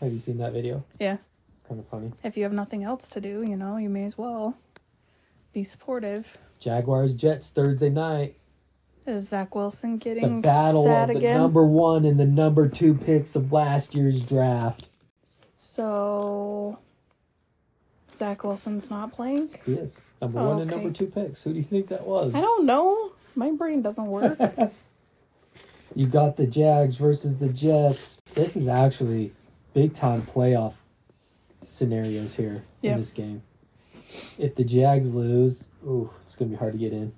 Have 0.00 0.12
you 0.12 0.18
seen 0.18 0.38
that 0.38 0.52
video? 0.52 0.84
yeah. 1.00 1.14
It's 1.14 1.68
kind 1.68 1.80
of 1.80 1.86
funny. 1.88 2.12
If 2.22 2.36
you 2.36 2.42
have 2.42 2.52
nothing 2.52 2.84
else 2.84 3.08
to 3.10 3.20
do, 3.22 3.42
you 3.42 3.56
know, 3.56 3.78
you 3.78 3.88
may 3.88 4.04
as 4.04 4.18
well 4.18 4.58
be 5.54 5.64
supportive. 5.64 6.36
Jaguars 6.60 7.14
Jets 7.14 7.50
Thursday 7.50 7.88
night. 7.88 8.36
Is 9.06 9.28
Zach 9.28 9.54
Wilson 9.54 9.98
getting 9.98 10.36
The 10.40 10.48
battle 10.48 10.84
sad 10.84 11.10
of 11.10 11.14
the 11.14 11.18
again? 11.18 11.38
number 11.38 11.64
one 11.64 12.04
and 12.06 12.18
the 12.18 12.24
number 12.24 12.68
two 12.68 12.94
picks 12.94 13.36
of 13.36 13.52
last 13.52 13.94
year's 13.94 14.22
draft. 14.22 14.88
So 15.26 16.78
Zach 18.12 18.44
Wilson's 18.44 18.90
not 18.90 19.12
playing. 19.12 19.50
He 19.66 19.74
is 19.74 20.00
number 20.22 20.40
Oh, 20.40 20.50
one 20.50 20.62
and 20.62 20.70
number 20.70 20.90
two 20.90 21.06
picks. 21.06 21.42
Who 21.44 21.50
do 21.52 21.56
you 21.58 21.62
think 21.64 21.88
that 21.88 22.06
was? 22.06 22.34
I 22.34 22.40
don't 22.40 22.64
know. 22.64 23.12
My 23.34 23.50
brain 23.50 23.82
doesn't 23.82 24.06
work. 24.06 24.38
You 25.96 26.08
got 26.08 26.36
the 26.36 26.46
Jags 26.48 26.96
versus 26.96 27.38
the 27.38 27.48
Jets. 27.48 28.20
This 28.34 28.56
is 28.56 28.66
actually 28.66 29.32
big 29.74 29.94
time 29.94 30.22
playoff 30.22 30.72
scenarios 31.62 32.34
here 32.34 32.64
Yep. 32.82 32.92
in 32.92 32.98
this 32.98 33.12
game. 33.12 33.42
If 34.36 34.56
the 34.56 34.64
Jags 34.64 35.14
lose, 35.14 35.70
ooh, 35.86 36.10
it's 36.24 36.34
gonna 36.34 36.50
be 36.50 36.56
hard 36.56 36.72
to 36.72 36.78
get 36.80 36.92
in. 36.92 37.12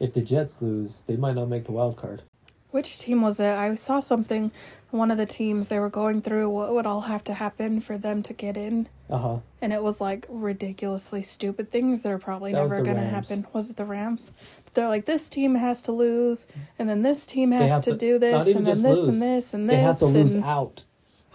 If 0.00 0.12
the 0.12 0.20
Jets 0.20 0.60
lose, 0.62 1.02
they 1.06 1.16
might 1.16 1.34
not 1.34 1.48
make 1.48 1.64
the 1.64 1.72
wild 1.72 1.96
card. 1.96 2.22
Which 2.70 2.98
team 2.98 3.22
was 3.22 3.40
it? 3.40 3.56
I 3.56 3.74
saw 3.76 4.00
something. 4.00 4.50
One 4.90 5.10
of 5.10 5.16
the 5.16 5.24
teams 5.24 5.68
they 5.68 5.78
were 5.78 5.88
going 5.88 6.20
through 6.20 6.50
what 6.50 6.74
would 6.74 6.84
all 6.84 7.02
have 7.02 7.24
to 7.24 7.34
happen 7.34 7.80
for 7.80 7.96
them 7.96 8.22
to 8.24 8.34
get 8.34 8.56
in, 8.56 8.88
Uh 9.08 9.18
huh. 9.18 9.36
and 9.62 9.72
it 9.72 9.82
was 9.82 10.00
like 10.00 10.26
ridiculously 10.28 11.22
stupid 11.22 11.70
things 11.70 12.02
that 12.02 12.12
are 12.12 12.18
probably 12.18 12.52
That 12.52 12.62
never 12.62 12.82
going 12.82 12.96
to 12.96 13.02
happen. 13.02 13.46
Was 13.54 13.70
it 13.70 13.76
the 13.76 13.84
Rams? 13.86 14.32
They're 14.74 14.88
like 14.88 15.06
this 15.06 15.28
team 15.30 15.54
has 15.54 15.80
to 15.82 15.92
lose, 15.92 16.46
and 16.78 16.88
then 16.88 17.00
this 17.02 17.24
team 17.24 17.50
has 17.52 17.80
to, 17.80 17.92
to- 17.92 17.96
do 17.96 18.18
this, 18.18 18.46
and 18.54 18.66
then 18.66 18.82
this 18.82 18.98
lose. 18.98 19.08
and 19.08 19.22
this 19.22 19.54
and 19.54 19.70
They 19.70 19.76
this. 19.76 19.84
have 19.84 19.98
to 20.00 20.06
lose 20.06 20.36
out. 20.36 20.84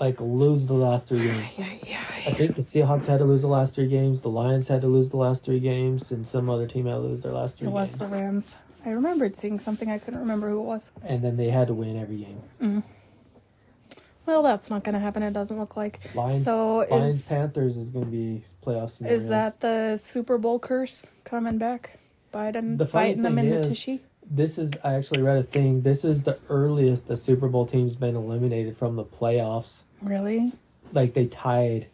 Like 0.01 0.19
lose 0.19 0.65
the 0.67 0.73
last 0.73 1.07
three 1.07 1.19
games. 1.19 1.59
Yeah, 1.59 1.67
yeah. 1.87 2.03
I 2.27 2.31
think 2.33 2.55
the 2.55 2.63
Seahawks 2.63 3.07
had 3.07 3.19
to 3.19 3.25
lose 3.25 3.43
the 3.43 3.47
last 3.47 3.75
three 3.75 3.87
games. 3.87 4.21
The 4.21 4.29
Lions 4.29 4.67
had 4.67 4.81
to 4.81 4.87
lose 4.87 5.11
the 5.11 5.17
last 5.17 5.45
three 5.45 5.59
games, 5.59 6.11
and 6.11 6.25
some 6.25 6.49
other 6.49 6.67
team 6.67 6.87
had 6.87 6.93
to 6.95 6.99
lose 6.99 7.21
their 7.21 7.31
last 7.31 7.59
three 7.59 7.67
It 7.67 7.71
was 7.71 7.89
games. 7.95 7.99
the 7.99 8.07
Rams. 8.07 8.57
I 8.83 8.89
remembered 8.89 9.35
seeing 9.35 9.59
something. 9.59 9.89
I 9.91 9.99
couldn't 9.99 10.19
remember 10.19 10.49
who 10.49 10.59
it 10.59 10.65
was. 10.65 10.91
And 11.05 11.23
then 11.23 11.37
they 11.37 11.49
had 11.51 11.67
to 11.67 11.75
win 11.75 11.97
every 12.01 12.17
game. 12.17 12.41
Mm. 12.59 12.83
Well, 14.25 14.41
that's 14.43 14.69
not 14.71 14.83
going 14.83 14.93
to 14.93 14.99
happen. 14.99 15.21
It 15.23 15.33
doesn't 15.33 15.57
look 15.59 15.77
like. 15.77 15.99
Lions, 16.15 16.43
so 16.43 16.77
Lions 16.89 17.15
is 17.17 17.27
Panthers 17.27 17.77
is 17.77 17.91
going 17.91 18.05
to 18.05 18.11
be 18.11 18.43
playoff 18.65 18.89
scenario. 18.91 19.17
is 19.17 19.27
that 19.29 19.59
the 19.59 19.97
Super 19.97 20.37
Bowl 20.39 20.57
curse 20.59 21.13
coming 21.25 21.57
back? 21.59 21.99
Biden 22.33 22.77
The 22.77 22.85
biting 22.85 23.23
them 23.23 23.37
in 23.37 23.45
thing 23.51 23.53
the 23.53 23.59
is- 23.59 23.67
tushy. 23.67 24.01
This 24.33 24.57
is 24.57 24.71
I 24.81 24.93
actually 24.93 25.21
read 25.21 25.37
a 25.37 25.43
thing. 25.43 25.81
This 25.81 26.05
is 26.05 26.23
the 26.23 26.39
earliest 26.49 27.09
the 27.09 27.17
Super 27.17 27.49
Bowl 27.49 27.65
team's 27.67 27.95
been 27.95 28.15
eliminated 28.15 28.77
from 28.77 28.95
the 28.95 29.03
playoffs. 29.03 29.83
Really? 30.01 30.53
Like 30.93 31.13
they 31.13 31.25
tied 31.25 31.87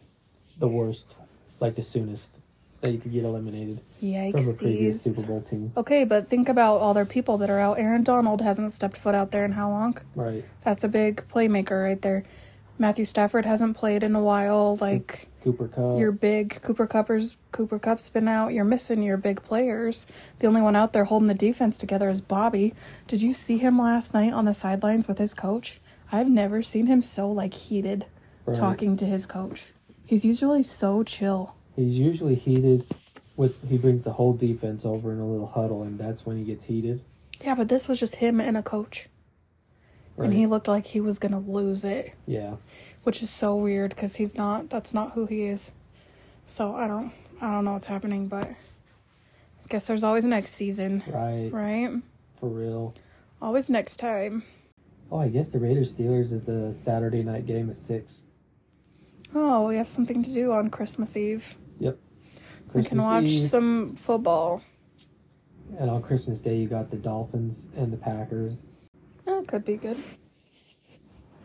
the 0.58 0.68
worst, 0.68 1.16
like 1.58 1.74
the 1.74 1.82
soonest 1.82 2.36
that 2.80 2.90
you 2.90 2.98
could 2.98 3.12
get 3.12 3.24
eliminated 3.24 3.80
from 4.00 4.48
a 4.48 4.52
previous 4.56 5.02
Super 5.02 5.26
Bowl 5.26 5.42
team. 5.42 5.72
Okay, 5.76 6.04
but 6.04 6.28
think 6.28 6.48
about 6.48 6.76
all 6.76 6.94
their 6.94 7.04
people 7.04 7.38
that 7.38 7.50
are 7.50 7.58
out. 7.58 7.78
Aaron 7.78 8.04
Donald 8.04 8.40
hasn't 8.40 8.70
stepped 8.70 8.96
foot 8.96 9.16
out 9.16 9.32
there 9.32 9.44
in 9.44 9.52
how 9.52 9.68
long? 9.68 9.98
Right. 10.14 10.44
That's 10.62 10.84
a 10.84 10.88
big 10.88 11.26
playmaker 11.28 11.82
right 11.82 12.00
there. 12.00 12.22
Matthew 12.78 13.04
Stafford 13.04 13.44
hasn't 13.44 13.76
played 13.76 14.02
in 14.02 14.14
a 14.14 14.22
while. 14.22 14.76
Like 14.80 15.28
Cooper 15.42 15.68
Kupp. 15.68 15.98
your 15.98 16.12
big 16.12 16.60
Cooper 16.62 16.86
Cuppers, 16.86 17.36
Cooper 17.52 17.78
Kupp's 17.78 18.08
been 18.08 18.28
out. 18.28 18.52
You're 18.52 18.64
missing 18.64 19.02
your 19.02 19.16
big 19.16 19.42
players. 19.42 20.06
The 20.38 20.46
only 20.46 20.60
one 20.62 20.76
out 20.76 20.92
there 20.92 21.04
holding 21.04 21.28
the 21.28 21.34
defense 21.34 21.78
together 21.78 22.08
is 22.08 22.20
Bobby. 22.20 22.74
Did 23.06 23.22
you 23.22 23.34
see 23.34 23.58
him 23.58 23.78
last 23.78 24.14
night 24.14 24.32
on 24.32 24.44
the 24.44 24.54
sidelines 24.54 25.08
with 25.08 25.18
his 25.18 25.34
coach? 25.34 25.80
I've 26.12 26.28
never 26.30 26.62
seen 26.62 26.86
him 26.86 27.02
so 27.02 27.30
like 27.30 27.54
heated 27.54 28.06
Right. 28.46 28.56
talking 28.56 28.96
to 28.96 29.04
his 29.04 29.26
coach. 29.26 29.72
He's 30.06 30.24
usually 30.24 30.62
so 30.62 31.02
chill. 31.02 31.54
He's 31.76 31.98
usually 31.98 32.34
heated 32.34 32.86
with 33.36 33.68
he 33.68 33.76
brings 33.76 34.04
the 34.04 34.12
whole 34.12 34.32
defense 34.32 34.86
over 34.86 35.12
in 35.12 35.18
a 35.18 35.26
little 35.26 35.46
huddle 35.48 35.82
and 35.82 35.98
that's 35.98 36.24
when 36.24 36.38
he 36.38 36.44
gets 36.44 36.64
heated. 36.64 37.02
Yeah, 37.44 37.54
but 37.54 37.68
this 37.68 37.86
was 37.88 38.00
just 38.00 38.16
him 38.16 38.40
and 38.40 38.56
a 38.56 38.62
coach. 38.62 39.08
Right. 40.18 40.26
And 40.26 40.34
he 40.34 40.46
looked 40.46 40.68
like 40.68 40.84
he 40.84 41.00
was 41.00 41.18
going 41.18 41.32
to 41.32 41.38
lose 41.38 41.84
it, 41.84 42.12
yeah. 42.26 42.56
which 43.04 43.22
is 43.22 43.30
so 43.30 43.54
weird 43.56 43.96
cuz 43.96 44.16
he's 44.16 44.34
not 44.34 44.68
that's 44.68 44.92
not 44.92 45.12
who 45.12 45.26
he 45.26 45.42
is. 45.44 45.72
So, 46.44 46.74
I 46.74 46.88
don't 46.88 47.12
I 47.40 47.50
don't 47.52 47.64
know 47.64 47.72
what's 47.74 47.86
happening, 47.86 48.26
but 48.28 48.46
I 48.48 49.66
guess 49.68 49.86
there's 49.86 50.02
always 50.04 50.24
next 50.24 50.50
season, 50.50 51.02
Right. 51.08 51.50
right? 51.52 51.90
For 52.34 52.48
real. 52.48 52.94
Always 53.40 53.70
next 53.70 53.98
time. 53.98 54.42
Oh, 55.12 55.18
I 55.18 55.28
guess 55.28 55.50
the 55.52 55.60
Raiders 55.60 55.94
Steelers 55.96 56.32
is 56.32 56.44
the 56.44 56.72
Saturday 56.72 57.22
night 57.22 57.46
game 57.46 57.70
at 57.70 57.78
six. 57.78 58.24
Oh, 59.34 59.68
we 59.68 59.76
have 59.76 59.88
something 59.88 60.22
to 60.22 60.32
do 60.32 60.52
on 60.52 60.68
Christmas 60.70 61.16
Eve. 61.16 61.56
Yep. 61.78 61.96
Christmas 62.70 62.84
we 62.84 62.88
can 62.88 62.98
watch 63.02 63.24
Eve, 63.24 63.48
some 63.48 63.94
football. 63.96 64.62
and 65.78 65.88
on 65.90 66.02
Christmas 66.02 66.40
Day 66.40 66.56
you 66.56 66.66
got 66.66 66.90
the 66.90 66.96
Dolphins 66.96 67.70
and 67.76 67.92
the 67.92 67.96
Packers. 67.98 68.68
Oh, 69.28 69.40
that 69.40 69.46
could 69.48 69.64
be 69.64 69.76
good. 69.76 69.96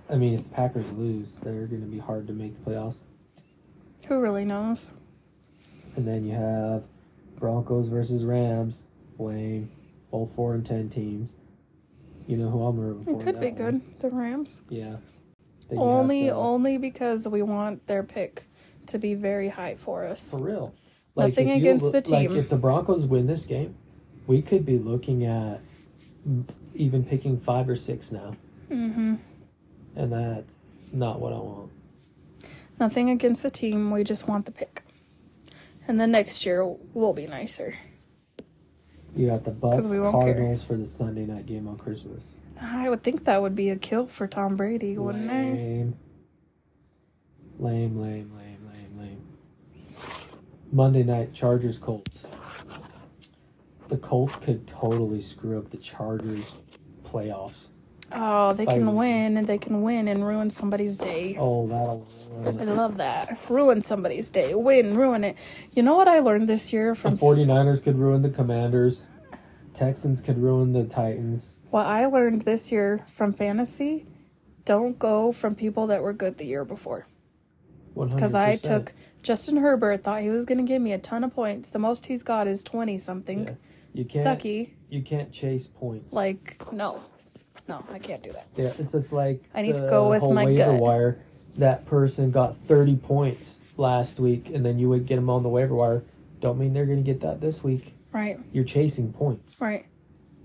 I 0.10 0.15
mean, 0.15 0.34
if 0.34 0.43
the 0.43 0.50
Packers 0.50 0.91
lose, 0.93 1.36
they're 1.36 1.67
going 1.67 1.82
to 1.82 1.88
be 1.88 2.00
hard 2.00 2.28
to 2.28 2.34
make 2.34 2.63
the 2.63 2.72
playoffs. 2.72 3.04
Who 4.08 4.19
really 4.19 4.46
knows? 4.46 4.91
And 5.96 6.08
then 6.08 6.26
you 6.26 6.34
have 6.34 6.84
Broncos 7.38 7.88
versus 7.89 8.24
Rams. 8.26 8.89
Lame. 9.19 9.69
All 10.12 10.28
four 10.36 10.54
and 10.54 10.65
ten 10.65 10.89
teams. 10.89 11.36
You 12.28 12.38
know 12.38 12.50
who 12.50 12.63
I'm 12.65 12.80
rooting 12.80 13.04
for. 13.04 13.12
It 13.12 13.24
could 13.24 13.39
be 13.39 13.50
that 13.50 13.56
good. 13.58 14.00
The 14.00 14.10
Rams. 14.10 14.62
Yeah. 14.69 14.98
Then 15.69 15.80
Only 15.80 16.26
the- 16.28 16.36
only 16.36 16.78
because 16.78 17.28
we 17.28 17.41
want 17.41 17.86
their 17.88 18.04
pick 18.04 18.43
to 18.88 18.98
be 19.00 19.13
very 19.15 19.50
high 19.50 19.76
for 19.76 20.06
us. 20.06 20.32
for 20.32 20.39
real. 20.39 20.74
Nothing 21.15 21.50
if 21.50 21.56
you 21.56 21.62
against 21.62 21.91
the 21.91 22.02
team. 22.02 22.32
Like 22.32 22.39
if 22.39 22.50
the 22.50 22.58
Broncos 22.58 23.06
win 23.06 23.28
this 23.28 23.46
game, 23.46 23.76
we 24.28 24.41
could 24.41 24.65
be 24.65 24.78
looking 24.78 25.26
at 25.26 25.62
even 26.76 27.04
picking 27.04 27.38
five 27.40 27.70
or 27.70 27.76
six 27.76 28.12
now, 28.12 28.36
hmm 28.70 29.16
and 29.96 30.12
that's 30.12 30.92
not 30.94 31.20
what 31.20 31.32
I 31.34 31.38
want. 31.38 31.72
Nothing 32.80 33.12
against 33.12 33.44
the 33.44 33.52
team. 33.52 33.92
We 33.92 34.04
just 34.04 34.28
want 34.28 34.46
the 34.48 34.52
pick. 34.52 34.82
And 35.88 36.00
then 36.00 36.12
next 36.12 36.46
year 36.46 36.66
will 36.94 37.14
be 37.14 37.28
nicer. 37.28 37.76
You 39.16 39.28
got 39.28 39.44
the 39.46 39.52
Bucks 39.52 39.86
won't 39.86 40.02
care. 40.02 40.12
Cardinals 40.12 40.64
for 40.64 40.76
the 40.76 40.86
Sunday 40.86 41.26
night 41.26 41.46
game 41.46 41.68
on 41.68 41.78
Christmas. 41.78 42.38
I 42.60 42.90
would 42.90 43.04
think 43.04 43.26
that 43.26 43.42
would 43.42 43.54
be 43.56 43.70
a 43.70 43.76
kill 43.76 44.08
for 44.08 44.26
Tom 44.26 44.56
Brady, 44.56 44.98
wouldn't 44.98 45.30
it? 45.30 45.34
lame. 45.34 45.96
Lame, 47.60 48.00
lame, 48.00 48.32
lame, 48.36 48.70
lame, 48.74 48.98
lame. 48.98 49.22
Monday 50.72 51.04
night 51.04 51.34
Chargers 51.34 51.78
Colts. 51.78 52.26
The 53.90 53.98
Colts 53.98 54.36
could 54.38 54.66
totally 54.66 55.22
screw 55.22 55.60
up 55.60 55.70
the 55.70 55.78
Chargers 55.78 56.56
playoffs. 57.13 57.69
Oh, 58.12 58.54
they 58.54 58.65
can 58.65 58.95
win 58.95 59.38
and 59.38 59.47
they 59.47 59.58
can 59.58 59.82
win 59.82 60.08
and 60.08 60.26
ruin 60.26 60.49
somebody's 60.49 60.97
day. 60.97 61.36
Oh, 61.39 61.67
that'll 61.67 62.06
I 62.45 62.63
love 62.65 62.97
that. 62.97 63.39
Ruin 63.49 63.82
somebody's 63.82 64.30
day. 64.30 64.54
Win, 64.54 64.95
ruin 64.95 65.23
it. 65.23 65.38
You 65.73 65.84
know 65.84 65.95
what 65.95 66.08
I 66.08 66.19
learned 66.19 66.47
this 66.47 66.73
year 66.73 66.93
The 66.93 66.99
from 66.99 67.17
49ers 67.17 67.84
could 67.84 67.97
ruin 67.97 68.21
the 68.21 68.30
Commanders. 68.30 69.10
Texans 69.73 70.21
could 70.21 70.38
ruin 70.38 70.73
the 70.73 70.84
Titans. 70.84 71.60
what 71.71 71.88
I 71.88 72.06
learned 72.06 72.43
this 72.43 72.71
year 72.71 73.04
from 73.08 73.32
fantasy? 73.32 74.06
Don't 74.65 74.99
go 74.99 75.32
from 75.32 75.56
people 75.56 75.88
that 75.88 76.04
were 76.04 76.13
good 76.13 76.38
the 76.38 76.45
year 76.45 76.63
before. 76.63 77.08
Because 77.95 78.34
I 78.34 78.56
took 78.56 78.93
Justin 79.21 79.58
Herbert, 79.58 80.04
thought 80.04 80.21
he 80.21 80.30
was 80.30 80.45
going 80.45 80.58
to 80.58 80.63
give 80.63 80.82
me 80.82 80.93
a 80.93 80.97
ton 80.97 81.23
of 81.23 81.34
points. 81.34 81.69
The 81.69 81.80
most 81.80 82.06
he's 82.08 82.23
got 82.23 82.47
is 82.47 82.63
20 82.63 82.97
something. 82.97 83.45
Yeah. 83.45 83.54
You 83.93 84.06
can't 84.06 84.39
Sucky. 84.39 84.71
you 84.89 85.01
can't 85.01 85.32
chase 85.32 85.67
points. 85.67 86.13
Like, 86.13 86.58
no. 86.71 86.99
No, 87.69 87.84
I 87.91 87.99
can't 87.99 88.21
do 88.21 88.32
that. 88.34 88.47
yeah, 88.58 88.73
it's 88.77 88.91
just 88.91 89.13
like 89.13 89.41
I 89.53 89.62
need 89.62 89.75
to 89.75 89.82
go 89.82 90.10
with 90.10 90.19
whole 90.21 90.34
my 90.34 90.45
waiver 90.45 90.71
gut. 90.73 90.82
wire. 90.82 91.19
That 91.58 91.86
person 91.86 92.29
got 92.32 92.58
30 92.58 92.97
points 92.97 93.62
last 93.77 94.19
week 94.19 94.49
and 94.49 94.65
then 94.65 94.79
you 94.79 94.89
would 94.89 95.06
get 95.06 95.15
them 95.15 95.29
on 95.29 95.43
the 95.43 95.49
waiver 95.49 95.73
wire. 95.75 96.03
Don't 96.41 96.60
mean 96.60 96.73
they're 96.73 96.86
going 96.86 96.97
to 96.97 97.10
get 97.10 97.21
that 97.21 97.39
this 97.39 97.63
week. 97.63 97.93
Right, 98.12 98.38
You're 98.51 98.63
chasing 98.65 99.12
points 99.13 99.60
right. 99.62 99.86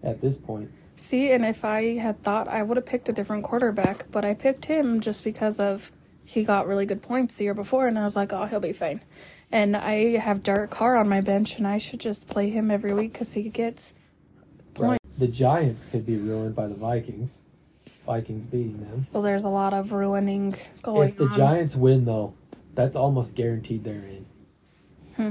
at 0.02 0.20
this 0.22 0.38
point. 0.38 0.70
See, 0.96 1.32
and 1.32 1.44
if 1.44 1.64
I 1.64 1.96
had 1.96 2.22
thought 2.22 2.48
I 2.48 2.62
would 2.62 2.76
have 2.76 2.87
picked 2.87 3.08
a 3.08 3.12
different 3.12 3.44
quarterback, 3.44 4.06
but 4.11 4.24
I 4.24 4.32
picked 4.34 4.64
him 4.64 5.00
just 5.00 5.22
because 5.22 5.61
of 5.61 5.92
he 6.24 6.44
got 6.44 6.66
really 6.66 6.87
good 6.87 7.02
points 7.02 7.34
the 7.37 7.44
year 7.44 7.54
before, 7.54 7.87
and 7.87 7.98
I 7.98 8.04
was 8.04 8.16
like, 8.16 8.32
oh, 8.32 8.44
he'll 8.46 8.61
be 8.61 8.72
fine. 8.72 9.00
And 9.50 9.76
I 9.76 10.16
have 10.18 10.42
Derek 10.42 10.70
Carr 10.70 10.96
on 10.96 11.08
my 11.08 11.20
bench, 11.22 11.56
and 11.56 11.66
I 11.66 11.78
should 11.78 12.00
just 12.00 12.26
play 12.28 12.50
him 12.50 12.70
every 12.70 12.92
week 12.92 13.12
because 13.12 13.32
he 13.32 13.48
gets 13.48 13.94
Right. 14.76 15.00
The 15.18 15.26
Giants 15.28 15.87
could 15.90 16.06
be 16.06 16.16
ruined 16.16 16.54
by 16.54 16.68
the 16.68 16.74
Vikings. 16.76 17.44
Vikings 18.06 18.46
beating 18.46 18.78
them. 18.88 19.02
so 19.02 19.20
there's 19.22 19.44
a 19.44 19.48
lot 19.48 19.74
of 19.74 19.90
ruining 19.92 20.54
going 20.82 21.02
on. 21.02 21.08
If 21.08 21.16
the 21.16 21.24
on. 21.26 21.37
Giants 21.37 21.74
win, 21.76 22.04
though, 22.04 22.34
that's 22.74 22.94
almost 22.96 23.34
guaranteed 23.34 23.82
they're 23.84 23.94
in. 23.94 24.26
Hmm. 25.16 25.30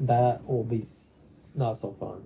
That 0.00 0.44
will 0.46 0.64
be 0.64 0.80
s- 0.80 1.12
not 1.54 1.76
so 1.76 1.92
fun. 1.92 2.24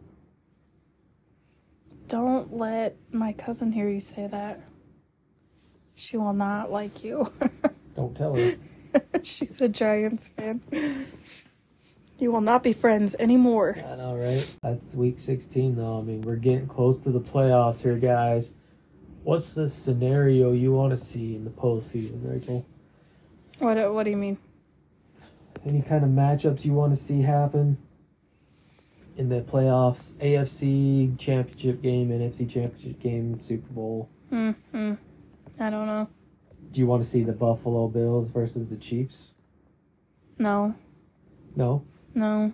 Don't 2.08 2.56
let 2.56 2.96
my 3.10 3.32
cousin 3.32 3.72
hear 3.72 3.88
you 3.88 4.00
say 4.00 4.26
that. 4.26 4.60
She 5.94 6.16
will 6.16 6.32
not 6.34 6.70
like 6.72 7.04
you. 7.04 7.30
Don't 7.96 8.16
tell 8.16 8.34
her. 8.34 8.54
She's 9.22 9.60
a 9.60 9.68
Giants 9.68 10.28
fan. 10.28 10.60
You 12.18 12.30
will 12.30 12.40
not 12.40 12.62
be 12.62 12.72
friends 12.72 13.16
anymore. 13.18 13.76
I 13.78 13.96
know, 13.96 14.16
right? 14.16 14.48
That's 14.62 14.94
week 14.94 15.18
16, 15.18 15.76
though. 15.76 15.98
I 15.98 16.02
mean, 16.02 16.22
we're 16.22 16.36
getting 16.36 16.66
close 16.66 17.00
to 17.00 17.10
the 17.10 17.20
playoffs 17.20 17.82
here, 17.82 17.96
guys. 17.96 18.52
What's 19.24 19.54
the 19.54 19.68
scenario 19.68 20.52
you 20.52 20.72
want 20.72 20.90
to 20.90 20.96
see 20.96 21.34
in 21.34 21.44
the 21.44 21.50
postseason, 21.50 22.28
Rachel? 22.28 22.66
What 23.58 23.92
What 23.92 24.04
do 24.04 24.10
you 24.10 24.16
mean? 24.16 24.38
Any 25.64 25.82
kind 25.82 26.04
of 26.04 26.10
matchups 26.10 26.64
you 26.64 26.72
want 26.72 26.92
to 26.92 26.96
see 27.00 27.22
happen 27.22 27.78
in 29.16 29.28
the 29.28 29.40
playoffs? 29.42 30.14
AFC 30.14 31.16
championship 31.18 31.82
game, 31.82 32.10
NFC 32.10 32.50
championship 32.50 33.00
game, 33.00 33.40
Super 33.40 33.72
Bowl. 33.72 34.08
Hmm. 34.30 34.52
I 35.60 35.70
don't 35.70 35.86
know. 35.86 36.08
Do 36.72 36.80
you 36.80 36.86
want 36.86 37.02
to 37.02 37.08
see 37.08 37.22
the 37.22 37.32
Buffalo 37.32 37.86
Bills 37.88 38.30
versus 38.30 38.68
the 38.70 38.76
Chiefs? 38.76 39.34
No. 40.38 40.74
No. 41.54 41.84
No. 42.14 42.52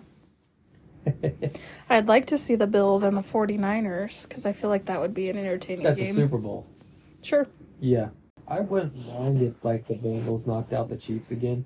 I'd 1.89 2.07
like 2.07 2.27
to 2.27 2.37
see 2.37 2.55
the 2.55 2.67
Bills 2.67 3.03
and 3.03 3.15
the 3.15 3.21
49ers 3.21 4.27
because 4.27 4.45
I 4.45 4.51
feel 4.53 4.69
like 4.69 4.85
that 4.85 4.99
would 4.99 5.13
be 5.13 5.29
an 5.29 5.37
entertaining 5.37 5.83
That's 5.83 5.99
game. 5.99 6.11
a 6.11 6.13
Super 6.13 6.37
Bowl. 6.37 6.67
Sure. 7.21 7.47
Yeah. 7.79 8.09
I 8.47 8.59
wouldn't 8.61 8.95
mind 9.07 9.41
if 9.41 9.63
like 9.63 9.87
the 9.87 9.95
Bengals 9.95 10.45
knocked 10.47 10.73
out 10.73 10.89
the 10.89 10.97
Chiefs 10.97 11.31
again. 11.31 11.65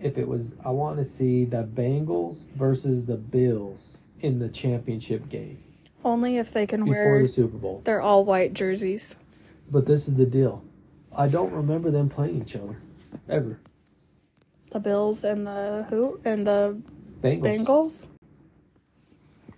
If 0.00 0.16
it 0.18 0.26
was 0.26 0.54
I 0.64 0.70
want 0.70 0.96
to 0.98 1.04
see 1.04 1.44
the 1.44 1.64
Bengals 1.64 2.46
versus 2.52 3.06
the 3.06 3.16
Bills 3.16 3.98
in 4.20 4.38
the 4.38 4.48
championship 4.48 5.28
game 5.28 5.62
Only 6.04 6.38
if 6.38 6.52
they 6.52 6.66
can 6.66 6.84
before 6.84 6.94
wear 7.12 7.22
the 7.22 7.28
Super 7.28 7.58
Bowl. 7.58 7.82
their 7.84 8.00
all 8.00 8.24
white 8.24 8.54
jerseys. 8.54 9.16
But 9.70 9.86
this 9.86 10.08
is 10.08 10.14
the 10.14 10.26
deal. 10.26 10.64
I 11.16 11.28
don't 11.28 11.52
remember 11.52 11.90
them 11.90 12.08
playing 12.08 12.42
each 12.42 12.56
other 12.56 12.76
ever. 13.28 13.60
The 14.70 14.80
Bills 14.80 15.24
and 15.24 15.46
the 15.46 15.86
who 15.88 16.20
and 16.24 16.46
the 16.46 16.80
Bengals. 17.22 17.42
Bengals. 17.42 18.08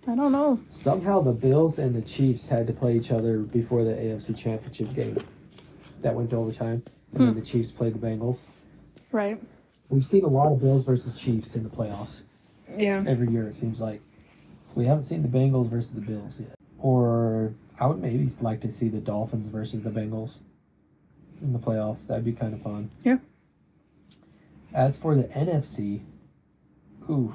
I 0.07 0.15
don't 0.15 0.31
know. 0.31 0.59
Somehow 0.69 1.21
the 1.21 1.33
Bills 1.33 1.79
and 1.79 1.95
the 1.95 2.01
Chiefs 2.01 2.47
had 2.47 2.67
to 2.67 2.73
play 2.73 2.95
each 2.95 3.11
other 3.11 3.39
before 3.39 3.83
the 3.83 3.91
AFC 3.91 4.37
Championship 4.37 4.93
game. 4.93 5.17
That 6.01 6.13
went 6.13 6.29
to 6.29 6.37
overtime, 6.37 6.83
and 7.13 7.21
then 7.21 7.29
hmm. 7.29 7.39
the 7.39 7.45
Chiefs 7.45 7.71
played 7.71 7.95
the 7.95 7.99
Bengals. 7.99 8.45
Right. 9.11 9.41
We've 9.89 10.05
seen 10.05 10.23
a 10.23 10.27
lot 10.27 10.51
of 10.51 10.59
Bills 10.61 10.85
versus 10.85 11.19
Chiefs 11.19 11.55
in 11.55 11.63
the 11.63 11.69
playoffs 11.69 12.21
Yeah. 12.77 13.03
every 13.07 13.29
year. 13.29 13.47
It 13.47 13.55
seems 13.55 13.81
like 13.81 14.01
we 14.75 14.85
haven't 14.85 15.03
seen 15.03 15.23
the 15.23 15.27
Bengals 15.27 15.67
versus 15.67 15.95
the 15.95 16.01
Bills 16.01 16.39
yet. 16.39 16.55
Or 16.77 17.55
I 17.79 17.87
would 17.87 17.99
maybe 17.99 18.29
like 18.41 18.61
to 18.61 18.69
see 18.69 18.89
the 18.89 18.99
Dolphins 18.99 19.49
versus 19.49 19.81
the 19.81 19.89
Bengals 19.89 20.41
in 21.41 21.53
the 21.53 21.59
playoffs. 21.59 22.07
That'd 22.07 22.25
be 22.25 22.33
kind 22.33 22.53
of 22.53 22.61
fun. 22.61 22.91
Yeah. 23.03 23.17
As 24.73 24.97
for 24.97 25.15
the 25.15 25.23
NFC, 25.23 26.01
ooh, 27.09 27.33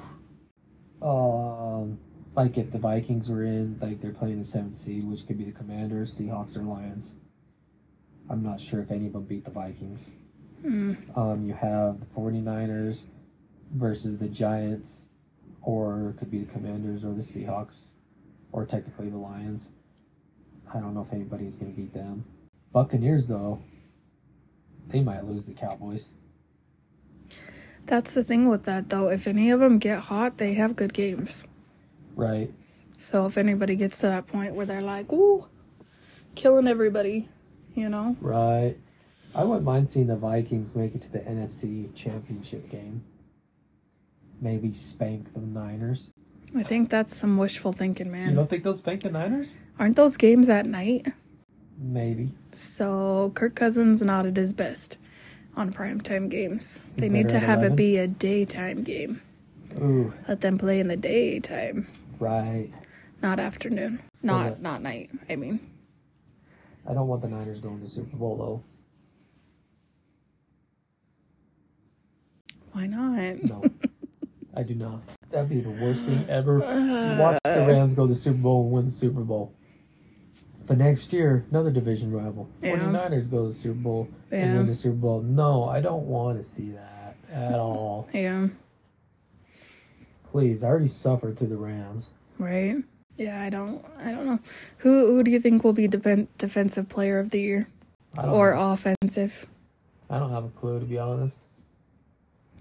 um, 1.01 1.99
like 2.35 2.57
if 2.57 2.71
the 2.71 2.77
Vikings 2.77 3.29
were 3.29 3.43
in, 3.43 3.77
like 3.81 4.01
they're 4.01 4.11
playing 4.11 4.39
the 4.39 4.45
seventh 4.45 4.75
seed, 4.75 5.03
which 5.03 5.27
could 5.27 5.37
be 5.37 5.43
the 5.43 5.51
Commanders, 5.51 6.17
Seahawks, 6.17 6.57
or 6.57 6.61
Lions. 6.61 7.17
I'm 8.29 8.41
not 8.41 8.59
sure 8.59 8.81
if 8.81 8.91
any 8.91 9.07
of 9.07 9.13
them 9.13 9.25
beat 9.25 9.45
the 9.45 9.51
Vikings. 9.51 10.13
Mm. 10.63 11.17
Um, 11.17 11.45
you 11.45 11.53
have 11.53 11.99
the 11.99 12.05
49ers 12.05 13.07
versus 13.73 14.17
the 14.19 14.29
Giants, 14.29 15.09
or 15.61 16.11
it 16.11 16.19
could 16.19 16.31
be 16.31 16.39
the 16.39 16.51
Commanders 16.51 17.03
or 17.03 17.13
the 17.13 17.21
Seahawks, 17.21 17.93
or 18.51 18.65
technically 18.65 19.09
the 19.09 19.17
Lions. 19.17 19.73
I 20.73 20.79
don't 20.79 20.93
know 20.93 21.05
if 21.07 21.13
anybody's 21.13 21.57
going 21.57 21.73
to 21.73 21.79
beat 21.79 21.93
them. 21.93 22.25
Buccaneers, 22.71 23.27
though, 23.27 23.61
they 24.89 25.01
might 25.01 25.25
lose 25.25 25.45
the 25.45 25.53
Cowboys. 25.53 26.11
That's 27.85 28.13
the 28.13 28.23
thing 28.23 28.47
with 28.47 28.63
that 28.63 28.89
though. 28.89 29.09
If 29.09 29.27
any 29.27 29.49
of 29.51 29.59
them 29.59 29.77
get 29.77 29.99
hot, 29.99 30.37
they 30.37 30.53
have 30.53 30.75
good 30.75 30.93
games. 30.93 31.45
Right. 32.15 32.51
So 32.97 33.25
if 33.25 33.37
anybody 33.37 33.75
gets 33.75 33.97
to 33.99 34.07
that 34.07 34.27
point 34.27 34.55
where 34.55 34.65
they're 34.65 34.81
like, 34.81 35.11
"Ooh, 35.11 35.47
killing 36.35 36.67
everybody," 36.67 37.27
you 37.75 37.89
know, 37.89 38.15
Right. 38.21 38.77
I 39.35 39.43
wouldn't 39.43 39.65
mind 39.65 39.89
seeing 39.89 40.07
the 40.07 40.15
Vikings 40.15 40.75
make 40.75 40.93
it 40.93 41.01
to 41.01 41.11
the 41.11 41.19
NFC 41.27 41.89
Championship 41.95 42.69
game. 42.69 43.03
Maybe 44.39 44.71
spank 44.73 45.33
the 45.33 45.39
Niners. 45.41 46.11
I 46.55 46.61
think 46.61 46.89
that's 46.89 47.15
some 47.15 47.37
wishful 47.37 47.71
thinking, 47.71 48.11
man. 48.11 48.29
You 48.29 48.35
don't 48.35 48.49
think 48.49 48.63
they'll 48.63 48.75
spank 48.75 49.01
the 49.01 49.09
Niners? 49.09 49.57
Aren't 49.79 49.95
those 49.95 50.17
games 50.17 50.49
at 50.49 50.67
night? 50.67 51.07
Maybe. 51.77 52.31
So 52.51 53.31
Kirk 53.35 53.55
Cousins 53.55 54.01
not 54.01 54.25
at 54.25 54.37
his 54.37 54.53
best 54.53 54.97
on 55.55 55.71
primetime 55.73 56.29
games. 56.29 56.79
They 56.97 57.09
need 57.09 57.29
to 57.29 57.39
have 57.39 57.59
11? 57.59 57.73
it 57.73 57.75
be 57.75 57.97
a 57.97 58.07
daytime 58.07 58.83
game. 58.83 59.21
Ooh, 59.81 60.13
Let 60.27 60.41
them 60.41 60.57
play 60.57 60.79
in 60.79 60.87
the 60.87 60.95
daytime, 60.97 61.87
right. 62.19 62.69
not 63.23 63.39
afternoon, 63.39 63.99
So 64.21 64.27
not 64.27 64.43
that- 64.45 64.61
not 64.61 64.81
night. 64.83 65.09
I 65.29 65.35
mean, 65.35 65.59
I 66.87 66.93
don't 66.93 67.07
want 67.07 67.21
the 67.23 67.29
Niners 67.29 67.59
going 67.59 67.81
to 67.81 67.87
Super 67.87 68.15
Bowl 68.15 68.37
though. 68.37 68.63
why 72.73 72.87
not? 72.87 73.43
No, 73.43 73.63
I 74.55 74.63
do 74.63 74.75
not. 74.75 75.01
That'd 75.31 75.49
be 75.49 75.61
the 75.61 75.69
worst 75.69 76.05
thing 76.05 76.25
ever. 76.29 76.59
Watch 76.59 77.39
the 77.43 77.63
uh. 77.63 77.67
Rams 77.67 77.93
go 77.93 78.07
to 78.07 78.13
the 78.13 78.19
Super 78.19 78.37
Bowl 78.39 78.63
and 78.63 78.71
win 78.71 78.85
the 78.85 78.91
Super 78.91 79.21
Bowl. 79.21 79.53
The 80.67 80.75
next 80.77 81.11
year, 81.11 81.45
another 81.51 81.71
division 81.71 82.11
rival. 82.11 82.49
Yeah. 82.61 82.77
49ers 82.77 83.29
go 83.29 83.41
to 83.43 83.47
the 83.49 83.53
Super 83.53 83.73
Bowl 83.79 84.07
and 84.31 84.41
Yeah. 84.51 84.57
win 84.57 84.67
the 84.67 84.73
Super 84.75 84.95
Bowl. 84.95 85.21
No, 85.21 85.65
I 85.65 85.81
don't 85.81 86.05
want 86.07 86.37
to 86.37 86.43
see 86.43 86.71
that 86.71 87.17
at 87.31 87.55
all. 87.59 88.07
Yeah, 88.13 88.47
Please, 90.31 90.63
I 90.63 90.67
already 90.69 90.87
suffered 90.87 91.37
through 91.37 91.49
the 91.49 91.57
Rams. 91.57 92.15
right. 92.39 92.77
Yeah, 93.15 93.39
I 93.39 93.51
don't. 93.51 93.85
I 93.99 94.09
don't 94.11 94.25
know. 94.25 94.39
Who 94.79 95.05
who 95.13 95.23
do 95.23 95.29
you 95.29 95.39
think 95.39 95.63
will 95.63 95.73
be 95.73 95.87
defen- 95.87 96.27
defensive 96.39 96.89
player 96.89 97.19
of 97.19 97.29
the 97.29 97.39
year 97.39 97.67
or 98.17 98.53
offensive? 98.53 99.45
I 100.09 100.17
don't 100.17 100.31
have 100.31 100.45
a 100.45 100.49
clue 100.49 100.79
to 100.79 100.85
be 100.85 100.97
honest. 100.97 101.41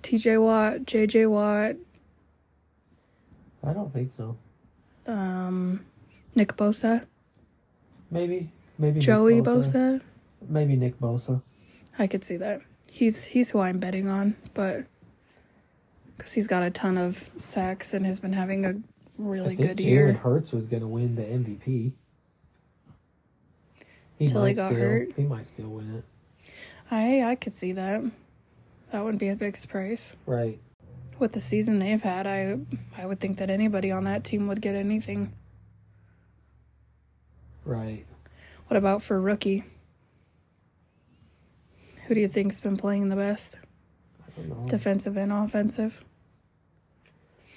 T.J. 0.03 0.37
Watt, 0.37 0.85
J.J. 0.85 1.25
Watt, 1.27 1.77
I 3.65 3.73
don't 3.73 3.91
think 3.95 4.11
so. 4.11 4.37
um, 5.07 5.85
Nick 6.35 6.55
Bosa, 6.57 7.07
Maybe, 8.13 8.51
maybe 8.79 8.97
Nick 8.97 9.03
Joey 9.05 9.41
Bosa. 9.41 10.03
Maybe 10.47 10.77
Nick 10.77 11.01
Bosa. 11.01 11.43
I 11.99 12.07
could 12.07 12.25
see 12.25 12.37
that. 12.37 12.61
He's 12.91 13.25
he's 13.25 13.51
who 13.51 13.61
I'm 13.61 13.79
betting 13.79 14.09
on, 14.09 14.37
but 14.53 14.85
because 16.17 16.35
he's 16.35 16.47
got 16.47 16.63
a 16.63 16.71
ton 16.71 16.99
of 16.99 17.31
sacks 17.39 17.95
and 17.95 18.05
has 18.05 18.21
been 18.21 18.35
having 18.35 18.67
a 18.67 18.75
really 19.17 19.55
I 19.55 19.57
think 19.57 19.61
good 19.61 19.79
Jalen 19.79 19.85
year. 19.85 20.13
Hurts 20.13 20.53
was 20.53 20.69
going 20.69 20.83
to 20.83 20.89
win 20.89 21.17
the 21.17 21.23
MVP. 21.23 21.93
He 24.19 24.27
Till 24.27 24.45
he 24.45 24.53
got 24.53 24.71
still, 24.71 24.81
hurt. 24.81 25.13
He 25.17 25.23
might 25.23 25.47
still 25.47 25.69
win 25.69 25.97
it. 25.97 26.05
I 26.91 27.23
I 27.23 27.35
could 27.35 27.55
see 27.55 27.73
that. 27.73 28.03
That 28.91 29.03
wouldn't 29.03 29.21
be 29.21 29.29
a 29.31 29.37
big 29.37 29.57
surprise. 29.57 30.17
Right. 30.27 30.61
With 31.19 31.33
the 31.33 31.41
season 31.41 31.79
they've 31.79 32.03
had, 32.03 32.27
I 32.27 32.59
I 32.99 33.07
would 33.07 33.21
think 33.21 33.39
that 33.39 33.49
anybody 33.49 33.91
on 33.91 34.05
that 34.05 34.23
team 34.23 34.49
would 34.49 34.61
get 34.61 34.75
anything. 34.75 35.33
Right. 37.65 38.05
What 38.69 38.77
about 38.77 39.03
for 39.03 39.21
rookie? 39.21 39.65
Who 42.07 42.15
do 42.15 42.21
you 42.21 42.29
think's 42.29 42.61
been 42.61 42.77
playing 42.77 43.09
the 43.09 43.17
best, 43.17 43.59
I 44.27 44.41
don't 44.41 44.49
know. 44.63 44.69
defensive 44.69 45.17
and 45.17 45.33
offensive? 45.33 46.05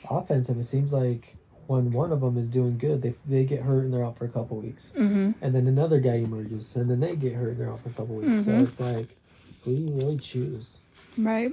Offensive, 0.10 0.60
it 0.60 0.66
seems 0.66 0.94
like 0.94 1.36
when 1.68 1.92
one 1.92 2.12
of 2.12 2.22
them 2.22 2.38
is 2.38 2.48
doing 2.48 2.78
good, 2.78 3.02
they 3.02 3.16
they 3.28 3.44
get 3.44 3.62
hurt 3.64 3.86
and 3.86 3.94
they're 3.94 4.06
out 4.06 4.18
for 4.18 4.26
a 4.26 4.30
couple 4.30 4.58
weeks, 4.58 4.94
Mm-hmm. 4.96 5.32
and 5.42 5.56
then 5.56 5.68
another 5.68 6.00
guy 6.00 6.16
emerges, 6.16 6.76
and 6.76 6.90
then 6.90 7.00
they 7.00 7.16
get 7.16 7.34
hurt 7.34 7.50
and 7.52 7.58
they're 7.60 7.72
out 7.72 7.82
for 7.82 7.90
a 7.90 7.94
couple 7.94 8.16
weeks. 8.16 8.46
So 8.46 8.52
Mhm. 8.52 8.64
it's 8.68 8.80
like, 8.80 9.16
who 9.64 9.76
do 9.76 9.82
you 9.82 9.92
really 10.00 10.18
choose? 10.18 10.78
Right. 11.18 11.52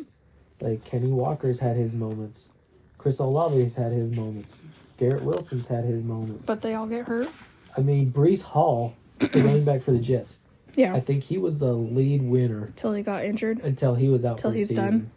Like 0.60 0.84
Kenny 0.84 1.10
Walker's 1.10 1.58
had 1.58 1.76
his 1.76 1.94
moments, 1.94 2.52
Chris 2.98 3.18
Olave's 3.20 3.74
had 3.74 3.90
his 3.92 4.14
moments, 4.14 4.60
Garrett 4.98 5.22
Wilson's 5.24 5.66
had 5.66 5.84
his 5.84 6.04
moments. 6.04 6.44
But 6.46 6.60
they 6.60 6.74
all 6.74 6.86
get 6.86 7.06
hurt. 7.06 7.28
I 7.76 7.80
mean, 7.80 8.12
Breece 8.12 8.42
Hall, 8.42 8.94
the 9.18 9.26
running 9.42 9.64
back 9.64 9.82
for 9.82 9.92
the 9.92 9.98
Jets, 9.98 10.38
Yeah. 10.74 10.94
I 10.94 11.00
think 11.00 11.24
he 11.24 11.38
was 11.38 11.61
the 11.61 11.72
lead 11.72 12.22
winner 12.22 12.64
Until 12.66 12.92
he 12.92 13.02
got 13.02 13.24
injured. 13.24 13.61
until 13.61 13.94
he 13.94 14.08
was 14.08 14.24
out 14.24 14.32
Until 14.32 14.50
he's 14.50 14.68
season. 14.68 14.85
done. 14.85 15.11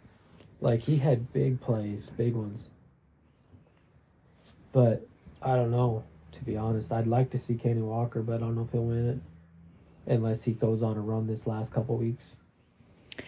Like 0.60 0.80
he 0.80 0.96
had 0.96 1.32
big 1.32 1.60
plays, 1.60 2.10
big 2.10 2.34
ones. 2.34 2.70
But 4.72 5.06
I 5.42 5.54
don't 5.56 5.70
know. 5.70 6.04
To 6.32 6.44
be 6.44 6.56
honest, 6.56 6.92
I'd 6.92 7.06
like 7.06 7.30
to 7.30 7.38
see 7.38 7.54
Kenny 7.54 7.80
Walker, 7.80 8.20
but 8.22 8.34
I 8.34 8.38
don't 8.38 8.54
know 8.56 8.62
if 8.62 8.70
he'll 8.72 8.84
win 8.84 9.08
it 9.08 9.18
unless 10.12 10.44
he 10.44 10.52
goes 10.52 10.82
on 10.82 10.96
a 10.98 11.00
run 11.00 11.26
this 11.26 11.46
last 11.46 11.72
couple 11.72 11.96
weeks. 11.96 12.36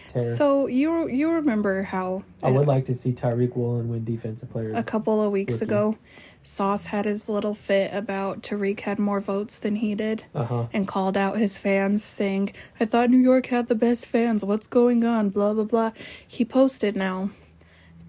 Terror. 0.09 0.35
So 0.35 0.67
you 0.67 1.07
you 1.07 1.31
remember 1.31 1.81
how 1.81 2.23
I 2.43 2.51
would 2.51 2.67
like 2.67 2.85
to 2.85 2.93
see 2.93 3.11
Tariq 3.13 3.55
Woolen 3.55 3.89
win 3.89 4.05
Defensive 4.05 4.51
Player. 4.51 4.73
a 4.75 4.83
couple 4.83 5.23
of 5.23 5.31
weeks 5.31 5.53
Rookie. 5.53 5.65
ago, 5.65 5.97
Sauce 6.41 6.87
had 6.87 7.05
his 7.05 7.27
little 7.29 7.53
fit 7.53 7.93
about 7.93 8.41
Tariq 8.41 8.79
had 8.81 8.97
more 8.97 9.19
votes 9.19 9.59
than 9.59 9.75
he 9.77 9.93
did 9.93 10.23
Uh 10.33 10.45
huh. 10.45 10.67
and 10.73 10.87
called 10.87 11.17
out 11.17 11.37
his 11.37 11.57
fans 11.57 12.03
saying, 12.03 12.53
I 12.79 12.85
thought 12.85 13.09
New 13.09 13.17
York 13.17 13.47
had 13.47 13.67
the 13.67 13.75
best 13.75 14.05
fans. 14.05 14.43
What's 14.45 14.65
going 14.67 15.03
on? 15.03 15.29
Blah, 15.29 15.53
blah, 15.53 15.65
blah. 15.65 15.91
He 16.27 16.45
posted 16.45 16.95
now 16.95 17.29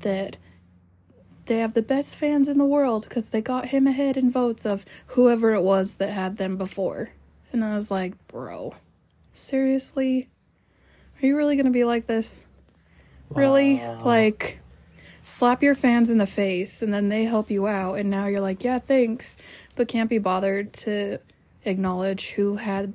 that 0.01 0.37
they 1.47 1.59
have 1.59 1.75
the 1.75 1.83
best 1.83 2.14
fans 2.16 2.49
in 2.49 2.59
the 2.59 2.64
world 2.64 3.07
because 3.09 3.31
they 3.31 3.40
got 3.40 3.69
him 3.71 3.87
ahead 3.88 4.16
in 4.16 4.31
votes 4.31 4.64
of 4.64 4.85
whoever 5.09 5.53
it 5.53 5.62
was 5.62 5.97
that 5.97 6.11
had 6.11 6.37
them 6.37 6.57
before. 6.57 7.11
And 7.53 7.64
I 7.64 7.75
was 7.75 7.90
like, 7.90 8.14
bro, 8.29 8.77
seriously? 9.33 10.29
Are 11.21 11.27
you 11.27 11.37
really 11.37 11.57
going 11.57 11.66
to 11.66 11.73
be 11.73 11.85
like 11.85 12.07
this? 12.07 12.47
Really? 13.31 13.83
Like, 14.03 14.61
slap 15.24 15.62
your 15.62 15.74
fans 15.74 16.11
in 16.11 16.18
the 16.18 16.26
face 16.26 16.83
and 16.83 16.92
then 16.92 17.09
they 17.09 17.24
help 17.24 17.50
you 17.50 17.66
out, 17.66 17.94
and 17.98 18.11
now 18.11 18.26
you're 18.26 18.40
like, 18.40 18.64
yeah, 18.64 18.78
thanks, 18.78 19.37
but 19.76 19.88
can't 19.88 20.11
be 20.11 20.18
bothered 20.18 20.72
to 20.74 21.18
acknowledge 21.64 22.30
who 22.30 22.56
had 22.56 22.92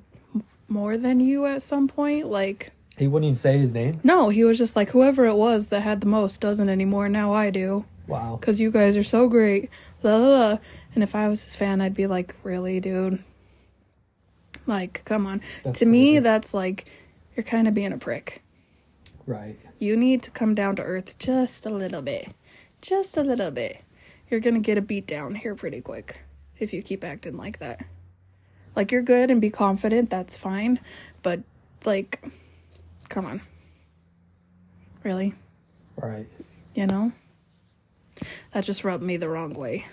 more 0.67 0.97
than 0.97 1.19
you 1.19 1.45
at 1.45 1.61
some 1.61 1.87
point. 1.87 2.27
Like, 2.27 2.71
He 2.97 3.07
wouldn't 3.07 3.27
even 3.27 3.35
say 3.35 3.57
his 3.57 3.73
name. 3.73 3.99
no, 4.03 4.29
he 4.29 4.43
was 4.43 4.57
just 4.57 4.75
like, 4.75 4.89
whoever 4.89 5.25
it 5.25 5.35
was 5.35 5.67
that 5.67 5.81
had 5.81 6.01
the 6.01 6.07
most 6.07 6.41
doesn't 6.41 6.69
anymore. 6.69 7.07
Now 7.09 7.33
I 7.33 7.49
do 7.51 7.85
Wow. 8.07 8.37
because 8.39 8.59
you 8.59 8.71
guys 8.71 8.97
are 8.97 9.03
so 9.03 9.27
great. 9.27 9.69
La 10.03 10.15
la 10.17 10.27
la. 10.27 10.57
And 10.93 11.03
if 11.03 11.15
I 11.15 11.27
was 11.29 11.43
his 11.43 11.55
fan, 11.55 11.81
I'd 11.81 11.93
be 11.95 12.07
like, 12.07 12.35
really, 12.43 12.79
dude? 12.79 13.23
Like, 14.67 15.03
come 15.05 15.27
on. 15.27 15.41
That's 15.63 15.79
to 15.79 15.85
me, 15.85 16.19
that's 16.19 16.53
like, 16.53 16.85
you're 17.35 17.43
kind 17.43 17.67
of 17.67 17.73
being 17.73 17.93
a 17.93 17.97
prick. 17.97 18.41
Right. 19.27 19.59
You 19.79 19.95
need 19.95 20.23
to 20.23 20.31
come 20.31 20.55
down 20.55 20.75
to 20.77 20.83
earth 20.83 21.17
just 21.17 21.65
a 21.65 21.69
little 21.69 22.01
bit. 22.01 22.29
Just 22.81 23.17
a 23.17 23.23
little 23.23 23.51
bit. 23.51 23.83
You're 24.29 24.39
gonna 24.39 24.59
get 24.59 24.77
a 24.77 24.81
beat 24.81 25.07
down 25.07 25.35
here 25.35 25.55
pretty 25.55 25.81
quick 25.81 26.19
if 26.57 26.73
you 26.73 26.81
keep 26.81 27.03
acting 27.03 27.37
like 27.37 27.59
that. 27.59 27.85
Like, 28.75 28.91
you're 28.91 29.01
good 29.01 29.31
and 29.31 29.39
be 29.39 29.49
confident, 29.49 30.09
that's 30.09 30.35
fine. 30.35 30.79
But, 31.23 31.41
like, 31.85 32.23
come 33.07 33.25
on. 33.25 33.41
Really? 35.03 35.33
Right. 35.95 36.27
You 36.73 36.87
know? 36.87 37.11
That 38.51 38.63
just 38.63 38.83
rubbed 38.83 39.03
me 39.03 39.17
the 39.17 39.29
wrong 39.29 39.53
way. 39.53 39.85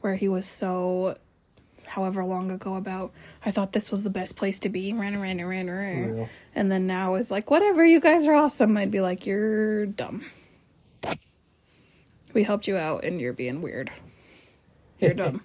Where 0.00 0.14
he 0.14 0.28
was 0.28 0.46
so, 0.46 1.18
however 1.86 2.24
long 2.24 2.50
ago, 2.50 2.74
about, 2.76 3.12
I 3.44 3.50
thought 3.50 3.72
this 3.72 3.90
was 3.90 4.04
the 4.04 4.10
best 4.10 4.36
place 4.36 4.58
to 4.60 4.68
be. 4.68 4.92
Ran, 4.92 5.20
ran, 5.20 5.44
ran, 5.44 5.66
For 5.66 5.72
ran. 5.76 6.14
real. 6.16 6.28
And 6.54 6.70
then 6.72 6.86
now 6.86 7.14
is 7.14 7.30
like, 7.30 7.50
whatever, 7.50 7.84
you 7.84 8.00
guys 8.00 8.26
are 8.26 8.34
awesome. 8.34 8.76
I'd 8.76 8.90
be 8.90 9.00
like, 9.00 9.26
you're 9.26 9.86
dumb. 9.86 10.24
We 12.32 12.42
helped 12.42 12.66
you 12.66 12.76
out 12.76 13.04
and 13.04 13.20
you're 13.20 13.32
being 13.32 13.62
weird. 13.62 13.90
You're 14.98 15.14
dumb. 15.14 15.42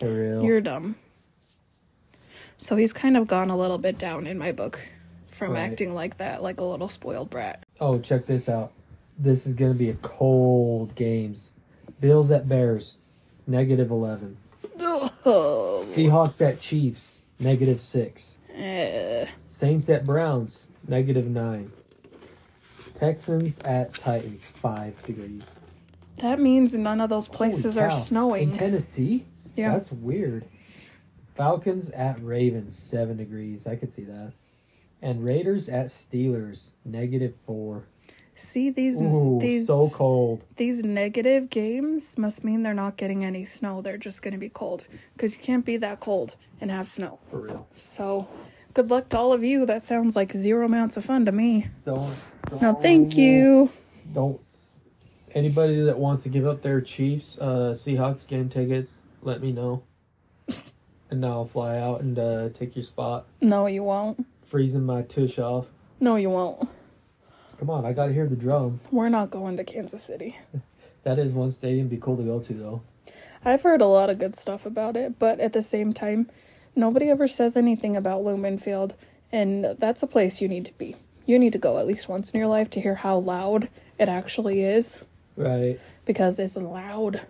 For 0.00 0.12
real. 0.12 0.44
You're 0.44 0.60
dumb. 0.60 0.96
So 2.58 2.76
he's 2.76 2.92
kind 2.92 3.16
of 3.16 3.26
gone 3.26 3.50
a 3.50 3.56
little 3.56 3.78
bit 3.78 3.98
down 3.98 4.26
in 4.26 4.38
my 4.38 4.52
book 4.52 4.80
from 5.28 5.52
Right. 5.52 5.60
acting 5.70 5.94
like 5.94 6.18
that, 6.18 6.42
like 6.42 6.60
a 6.60 6.64
little 6.64 6.88
spoiled 6.88 7.30
brat. 7.30 7.64
Oh, 7.80 7.98
check 7.98 8.26
this 8.26 8.48
out. 8.48 8.72
This 9.18 9.46
is 9.46 9.54
going 9.54 9.72
to 9.72 9.78
be 9.78 9.90
a 9.90 9.94
cold 9.94 10.94
games. 10.94 11.54
Bills 12.00 12.30
at 12.32 12.48
Bears, 12.48 12.98
negative 13.46 13.90
11. 13.90 14.36
Oh, 15.24 15.80
Seahawks 15.84 16.40
at 16.46 16.60
Chiefs, 16.60 17.22
negative 17.38 17.80
6. 17.80 18.38
eh. 18.54 19.26
Saints 19.46 19.88
at 19.88 20.04
Browns, 20.04 20.66
negative 20.86 21.26
9. 21.28 21.72
Texans 22.94 23.58
at 23.60 23.94
Titans, 23.94 24.50
5 24.50 25.02
degrees. 25.04 25.58
that 26.18 26.38
means 26.38 26.74
none 26.76 27.00
of 27.00 27.08
those 27.08 27.26
places 27.28 27.78
are 27.78 27.90
snowing. 27.90 28.44
In 28.44 28.50
Tennessee? 28.50 29.24
Yeah. 29.56 29.72
That's 29.72 29.90
weird. 29.92 30.44
Falcons 31.34 31.90
at 31.90 32.22
Ravens, 32.22 32.76
7 32.78 33.16
degrees. 33.16 33.66
I 33.66 33.76
could 33.76 33.90
see 33.90 34.04
that. 34.04 34.32
And 35.00 35.24
Raiders 35.24 35.68
at 35.68 35.86
Steelers, 35.86 36.70
negative 36.84 37.34
4. 37.46 37.84
See 38.42 38.70
these 38.70 39.00
Ooh, 39.00 39.38
these 39.40 39.66
so 39.66 39.88
cold. 39.90 40.42
these 40.56 40.82
negative 40.82 41.48
games 41.48 42.18
must 42.18 42.42
mean 42.44 42.62
they're 42.62 42.74
not 42.74 42.96
getting 42.96 43.24
any 43.24 43.44
snow. 43.44 43.80
They're 43.82 43.96
just 43.96 44.22
going 44.22 44.32
to 44.32 44.38
be 44.38 44.48
cold 44.48 44.88
because 45.14 45.36
you 45.36 45.42
can't 45.42 45.64
be 45.64 45.76
that 45.78 46.00
cold 46.00 46.36
and 46.60 46.70
have 46.70 46.88
snow. 46.88 47.18
For 47.30 47.40
real. 47.40 47.66
So, 47.74 48.28
good 48.74 48.90
luck 48.90 49.08
to 49.10 49.18
all 49.18 49.32
of 49.32 49.44
you. 49.44 49.64
That 49.64 49.82
sounds 49.82 50.16
like 50.16 50.32
zero 50.32 50.66
amounts 50.66 50.96
of 50.96 51.04
fun 51.04 51.24
to 51.26 51.32
me. 51.32 51.68
Don't. 51.84 52.14
don't 52.50 52.62
No, 52.62 52.74
thank 52.74 53.16
you. 53.16 53.70
Don't. 54.12 54.44
Anybody 55.34 55.80
that 55.82 55.98
wants 55.98 56.24
to 56.24 56.28
give 56.28 56.46
up 56.46 56.60
their 56.62 56.80
Chiefs, 56.82 57.38
uh, 57.38 57.74
Seahawks 57.74 58.26
game 58.28 58.48
tickets, 58.50 59.04
let 59.22 59.40
me 59.40 59.52
know. 59.52 59.82
And 61.10 61.20
now 61.20 61.32
I'll 61.32 61.44
fly 61.44 61.76
out 61.78 62.00
and 62.00 62.18
uh, 62.18 62.48
take 62.54 62.74
your 62.74 62.82
spot, 62.84 63.26
No, 63.42 63.66
you 63.66 63.82
won't. 63.82 64.24
freezing 64.46 64.86
my 64.86 65.02
tush 65.02 65.38
off. 65.38 65.66
No, 66.00 66.16
you 66.16 66.30
won't. 66.30 66.66
Come 67.62 67.70
on, 67.70 67.86
I 67.86 67.92
gotta 67.92 68.12
hear 68.12 68.26
the 68.26 68.34
drum. 68.34 68.80
We're 68.90 69.08
not 69.08 69.30
going 69.30 69.56
to 69.56 69.62
Kansas 69.62 70.02
City. 70.02 70.36
That 71.04 71.18
is 71.18 71.32
one 71.32 71.50
stadium 71.52 71.86
be 71.88 71.96
cool 71.96 72.16
to 72.16 72.22
go 72.24 72.38
to 72.40 72.52
though. 72.54 72.82
I've 73.44 73.62
heard 73.62 73.80
a 73.80 73.86
lot 73.86 74.10
of 74.10 74.18
good 74.20 74.34
stuff 74.36 74.66
about 74.66 74.96
it, 74.96 75.18
but 75.20 75.38
at 75.40 75.52
the 75.52 75.62
same 75.62 75.92
time, 75.92 76.28
nobody 76.76 77.08
ever 77.08 77.26
says 77.28 77.56
anything 77.56 77.96
about 77.96 78.22
Lumen 78.24 78.58
Field, 78.58 78.94
and 79.32 79.64
that's 79.78 80.02
a 80.02 80.06
place 80.08 80.40
you 80.40 80.46
need 80.48 80.64
to 80.66 80.72
be. 80.78 80.94
You 81.26 81.38
need 81.40 81.52
to 81.54 81.58
go 81.58 81.78
at 81.78 81.86
least 81.88 82.08
once 82.08 82.30
in 82.32 82.38
your 82.38 82.48
life 82.48 82.68
to 82.70 82.80
hear 82.80 82.96
how 82.96 83.18
loud 83.18 83.68
it 83.98 84.08
actually 84.08 84.62
is, 84.64 85.04
Right. 85.36 85.78
because 86.04 86.38
it's 86.38 86.56
loud. 86.56 87.20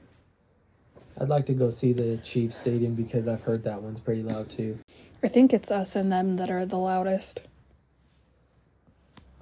I'd 1.18 1.28
like 1.30 1.44
to 1.46 1.54
go 1.54 1.68
see 1.70 1.92
the 1.94 2.18
Chiefs 2.18 2.56
stadium 2.58 2.94
because 2.94 3.26
I've 3.28 3.42
heard 3.42 3.64
that 3.64 3.82
one's 3.82 4.00
pretty 4.00 4.22
loud 4.22 4.50
too. 4.50 4.78
I 5.22 5.28
think 5.28 5.52
it's 5.54 5.70
us 5.70 5.94
and 5.96 6.10
them 6.12 6.36
that 6.36 6.50
are 6.50 6.64
the 6.66 6.78
loudest. 6.78 7.40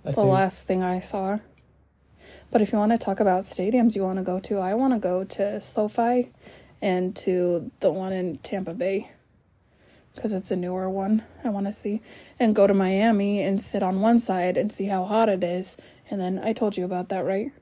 I 0.04 0.10
The 0.10 0.16
think 0.16 0.28
last 0.28 0.66
thing 0.66 0.82
I 0.82 1.00
saw. 1.00 1.38
But 2.50 2.62
if 2.62 2.72
you 2.72 2.78
want 2.78 2.92
to 2.92 2.98
talk 2.98 3.20
about 3.20 3.42
stadiums 3.42 3.94
you 3.94 4.02
want 4.02 4.18
to 4.18 4.24
go 4.24 4.40
to, 4.40 4.58
I 4.58 4.74
want 4.74 4.92
to 4.94 4.98
go 4.98 5.24
to 5.24 5.60
SoFi 5.60 6.30
and 6.82 7.14
to 7.16 7.70
the 7.80 7.90
one 7.90 8.12
in 8.12 8.38
Tampa 8.38 8.74
Bay 8.74 9.10
because 10.14 10.32
it's 10.32 10.50
a 10.50 10.56
newer 10.56 10.88
one. 10.90 11.22
I 11.44 11.48
want 11.50 11.66
to 11.66 11.72
see 11.72 12.00
and 12.38 12.54
go 12.54 12.66
to 12.66 12.74
Miami 12.74 13.40
and 13.42 13.60
sit 13.60 13.82
on 13.82 14.00
one 14.00 14.18
side 14.20 14.56
and 14.56 14.72
see 14.72 14.86
how 14.86 15.04
hot 15.04 15.28
it 15.28 15.44
is. 15.44 15.76
And 16.10 16.20
then 16.20 16.40
I 16.42 16.52
told 16.52 16.76
you 16.76 16.84
about 16.84 17.08
that, 17.10 17.24
right? 17.24 17.52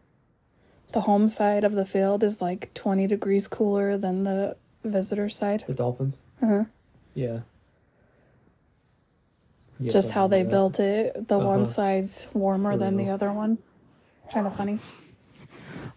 The 0.93 1.03
home 1.03 1.29
side 1.29 1.65
of 1.65 1.73
the 1.73 1.85
field 1.85 2.23
is 2.23 2.41
like 2.41 2.73
20 2.75 3.07
degrees 3.07 3.47
cooler 3.47 3.99
than 3.99 4.25
the 4.25 4.57
visitor 4.85 5.29
side. 5.29 5.65
the 5.67 5.75
Dolphins. 5.75 6.23
Uh-huh. 6.41 6.65
Yeah. 7.15 7.41
Yep, 9.81 9.93
Just 9.93 10.11
how 10.11 10.27
they 10.27 10.43
built 10.43 10.81
it. 10.81 11.29
The 11.29 11.39
one 11.39 11.63
Uh-huh. 11.63 11.71
side's 11.71 12.29
warmer 12.35 12.77
than 12.77 12.97
the 12.97 13.11
other 13.11 13.33
one. 13.33 13.59
Kind 14.33 14.47
of 14.47 14.57
funny. 14.57 14.79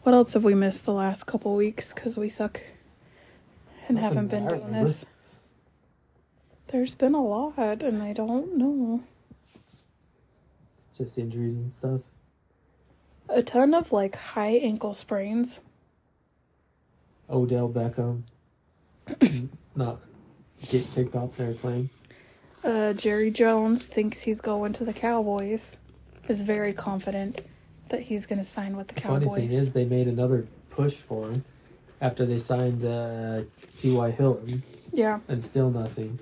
What 0.03 0.13
else 0.13 0.33
have 0.33 0.43
we 0.43 0.53
missed 0.55 0.85
the 0.85 0.93
last 0.93 1.23
couple 1.25 1.55
weeks? 1.55 1.93
Because 1.93 2.17
we 2.17 2.29
suck 2.29 2.61
and 3.87 3.95
Nothing 3.97 4.03
haven't 4.03 4.27
been 4.29 4.47
doing 4.47 4.71
this. 4.71 5.05
There's 6.67 6.95
been 6.95 7.13
a 7.15 7.21
lot, 7.23 7.57
and 7.83 8.01
I 8.01 8.13
don't 8.13 8.55
know. 8.57 9.03
Just 10.95 11.17
injuries 11.17 11.55
and 11.55 11.71
stuff. 11.71 12.01
A 13.29 13.41
ton 13.43 13.73
of 13.73 13.91
like 13.91 14.15
high 14.15 14.55
ankle 14.57 14.93
sprains. 14.93 15.59
Odell 17.29 17.69
Beckham 17.69 18.23
not 19.75 19.99
get 20.69 20.85
kicked 20.93 21.15
off 21.15 21.35
their 21.37 21.53
plane. 21.53 21.89
Uh, 22.63 22.93
Jerry 22.93 23.32
Jones 23.32 23.88
thinks 23.88 24.21
he's 24.21 24.41
going 24.41 24.74
to 24.74 24.86
the 24.86 24.93
Cowboys. 24.93 25.78
Is 26.28 26.41
very 26.41 26.71
confident 26.71 27.41
that 27.89 28.02
he's 28.02 28.26
going 28.26 28.39
to 28.39 28.45
sign 28.45 28.78
with 28.78 28.88
the 28.88 28.93
The 28.95 29.02
funny 29.02 29.26
Cowboys. 29.26 29.39
thing 29.50 29.52
is, 29.52 29.74
they 29.74 29.86
made 29.86 30.08
another 30.08 30.47
push 30.69 30.93
for 30.95 31.30
him 31.30 31.43
after 32.00 32.26
they 32.26 32.38
signed 32.38 32.86
uh, 32.86 33.41
T.Y. 33.80 34.12
Hilton, 34.12 34.63
yeah, 34.93 35.19
and 35.28 35.43
still 35.43 35.69
nothing. 35.71 36.19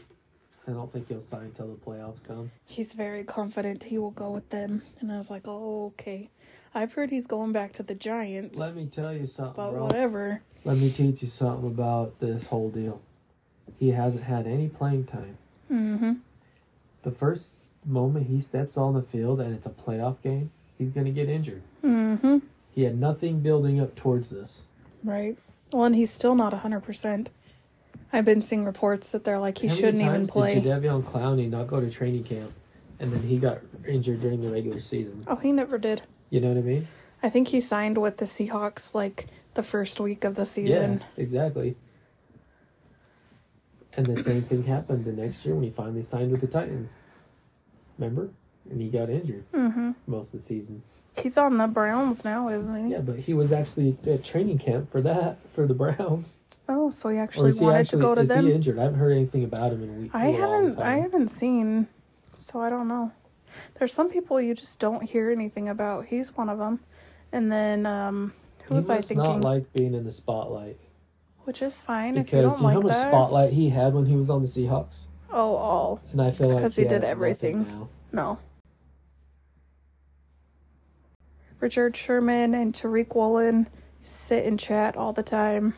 I 0.67 0.71
don't 0.71 0.91
think 0.91 1.07
he'll 1.09 1.19
sign 1.21 1.51
till 1.55 1.67
the 1.67 1.75
playoffs 1.75 2.23
come. 2.23 2.51
he's 2.65 2.93
very 2.93 3.23
confident 3.23 3.81
he 3.83 3.97
will 3.97 4.11
go 4.11 4.29
with 4.31 4.49
them. 4.51 4.83
And 4.99 5.11
I 5.11 5.17
was 5.17 5.29
like, 5.31 5.47
oh, 5.47 5.87
okay. 5.87 6.29
I've 6.75 6.93
heard 6.93 7.09
he's 7.09 7.25
going 7.25 7.51
back 7.51 7.73
to 7.73 7.83
the 7.83 7.95
Giants, 7.95 8.59
Let 8.59 8.75
me 8.75 8.85
tell 8.85 9.11
you 9.13 9.25
something, 9.25 9.53
but 9.55 9.71
bro. 9.71 9.83
whatever. 9.85 10.41
Let 10.65 10.77
me 10.77 10.91
teach 10.91 11.23
you 11.23 11.27
something 11.27 11.67
about 11.67 12.19
this 12.19 12.45
whole 12.47 12.69
deal. 12.69 13.01
He 13.79 13.89
hasn't 13.89 14.23
had 14.23 14.45
any 14.45 14.69
playing 14.69 15.05
time. 15.05 15.37
Mm-hmm. 15.71 16.13
The 17.03 17.11
first 17.11 17.57
moment 17.85 18.27
he 18.27 18.39
steps 18.39 18.77
on 18.77 18.93
the 18.93 19.01
field 19.01 19.39
and 19.39 19.53
it's 19.55 19.67
a 19.67 19.71
playoff 19.71 20.21
game, 20.21 20.51
he's 20.77 20.89
going 20.89 21.05
to 21.05 21.11
get 21.11 21.29
injured. 21.29 21.61
Mm-hmm. 21.83 22.39
He 22.75 22.83
had 22.83 22.99
nothing 22.99 23.39
building 23.39 23.79
up 23.79 23.95
towards 23.95 24.29
this. 24.29 24.69
Right. 25.03 25.37
Well, 25.71 25.85
and 25.85 25.95
he's 25.95 26.11
still 26.11 26.35
not 26.35 26.53
100%. 26.53 27.27
I've 28.11 28.25
been 28.25 28.41
seeing 28.41 28.65
reports 28.65 29.11
that 29.11 29.23
they're 29.23 29.39
like 29.39 29.57
he 29.57 29.67
How 29.67 29.75
shouldn't 29.75 30.03
even 30.03 30.27
play. 30.27 30.55
Did 30.55 30.63
Jadeveon 30.63 31.03
Clowney 31.03 31.49
not 31.49 31.67
go 31.67 31.79
to 31.79 31.89
training 31.89 32.23
camp, 32.23 32.51
and 32.99 33.11
then 33.11 33.21
he 33.21 33.37
got 33.37 33.59
injured 33.87 34.21
during 34.21 34.41
the 34.41 34.49
regular 34.49 34.79
season? 34.79 35.23
Oh, 35.27 35.35
he 35.35 35.51
never 35.51 35.77
did. 35.77 36.01
You 36.31 36.41
know 36.41 36.49
what 36.49 36.57
I 36.57 36.61
mean? 36.61 36.87
I 37.21 37.29
think 37.29 37.49
he 37.49 37.61
signed 37.61 37.97
with 37.97 38.17
the 38.17 38.25
Seahawks 38.25 38.95
like 38.95 39.27
the 39.53 39.61
first 39.61 39.99
week 39.99 40.23
of 40.23 40.35
the 40.35 40.45
season. 40.45 40.99
Yeah, 40.99 41.23
exactly. 41.23 41.75
And 43.99 44.07
the 44.15 44.23
same 44.23 44.43
thing 44.43 44.63
happened 44.63 45.03
the 45.03 45.11
next 45.11 45.45
year 45.45 45.53
when 45.55 45.63
he 45.65 45.69
finally 45.69 46.01
signed 46.01 46.31
with 46.31 46.39
the 46.39 46.47
Titans. 46.47 47.01
Remember? 47.97 48.29
And 48.71 48.81
he 48.81 48.87
got 48.87 49.09
injured 49.09 49.43
Mm-hmm. 49.51 49.91
most 50.07 50.33
of 50.33 50.39
the 50.39 50.45
season. 50.45 50.83
He's 51.17 51.37
on 51.37 51.57
the 51.57 51.67
Browns 51.67 52.23
now, 52.23 52.47
isn't 52.47 52.85
he? 52.85 52.91
Yeah, 52.93 53.01
but 53.01 53.17
he 53.19 53.33
was 53.33 53.51
actually 53.51 53.97
at 54.07 54.23
training 54.23 54.59
camp 54.59 54.89
for 54.89 55.01
that 55.01 55.37
for 55.53 55.67
the 55.67 55.73
Browns. 55.73 56.39
Oh, 56.69 56.89
so 56.91 57.09
he 57.09 57.17
actually 57.17 57.49
is 57.49 57.59
he 57.59 57.65
wanted 57.65 57.79
actually 57.79 57.99
to 57.99 58.05
go 58.05 58.15
to 58.15 58.21
is 58.21 58.29
them. 58.29 58.45
he 58.45 58.53
injured? 58.53 58.79
I 58.79 58.83
haven't 58.83 58.99
heard 58.99 59.11
anything 59.11 59.43
about 59.43 59.73
him 59.73 59.83
in 59.83 59.89
a 59.89 59.93
week. 59.93 60.11
I 60.15 60.27
haven't. 60.27 60.79
I 60.79 60.97
haven't 60.99 61.27
seen, 61.27 61.87
so 62.35 62.61
I 62.61 62.69
don't 62.69 62.87
know. 62.87 63.11
There's 63.73 63.91
some 63.91 64.09
people 64.09 64.39
you 64.39 64.53
just 64.55 64.79
don't 64.79 65.03
hear 65.03 65.29
anything 65.29 65.67
about. 65.67 66.05
He's 66.05 66.37
one 66.37 66.47
of 66.47 66.57
them. 66.59 66.79
And 67.33 67.51
then 67.51 67.85
um, 67.85 68.31
who 68.65 68.69
He 68.69 68.75
was 68.75 68.89
I 68.89 69.01
thinking? 69.01 69.23
not 69.23 69.41
like 69.41 69.73
being 69.73 69.93
in 69.93 70.05
the 70.05 70.11
spotlight 70.11 70.77
Which 71.49 71.63
is 71.63 71.81
fine 71.81 72.15
if 72.15 72.31
you 72.31 72.43
because 72.43 72.59
don't 72.59 72.61
you 72.61 72.67
know 72.67 72.73
how 72.73 72.79
much 72.87 72.91
that. 72.91 73.07
spotlight 73.09 73.53
he 73.53 73.69
had 73.71 73.95
when 73.95 74.05
he 74.05 74.15
was 74.15 74.29
on 74.29 74.43
the 74.43 74.47
Seahawks, 74.47 75.07
Oh, 75.31 75.55
all 75.55 75.99
and 76.11 76.21
I 76.21 76.29
feel 76.29 76.45
It's 76.45 76.53
like 76.53 76.61
'cause 76.61 76.75
he 76.75 76.85
did 76.85 77.03
everything. 77.03 77.89
no. 78.11 78.37
Richard 81.59 81.95
Sherman 81.97 82.53
and 82.53 82.71
Tariq 82.71 83.15
Woolen 83.15 83.67
sit 84.03 84.45
and 84.45 84.59
chat 84.59 84.95
all 84.95 85.11
the 85.11 85.23
time. 85.23 85.73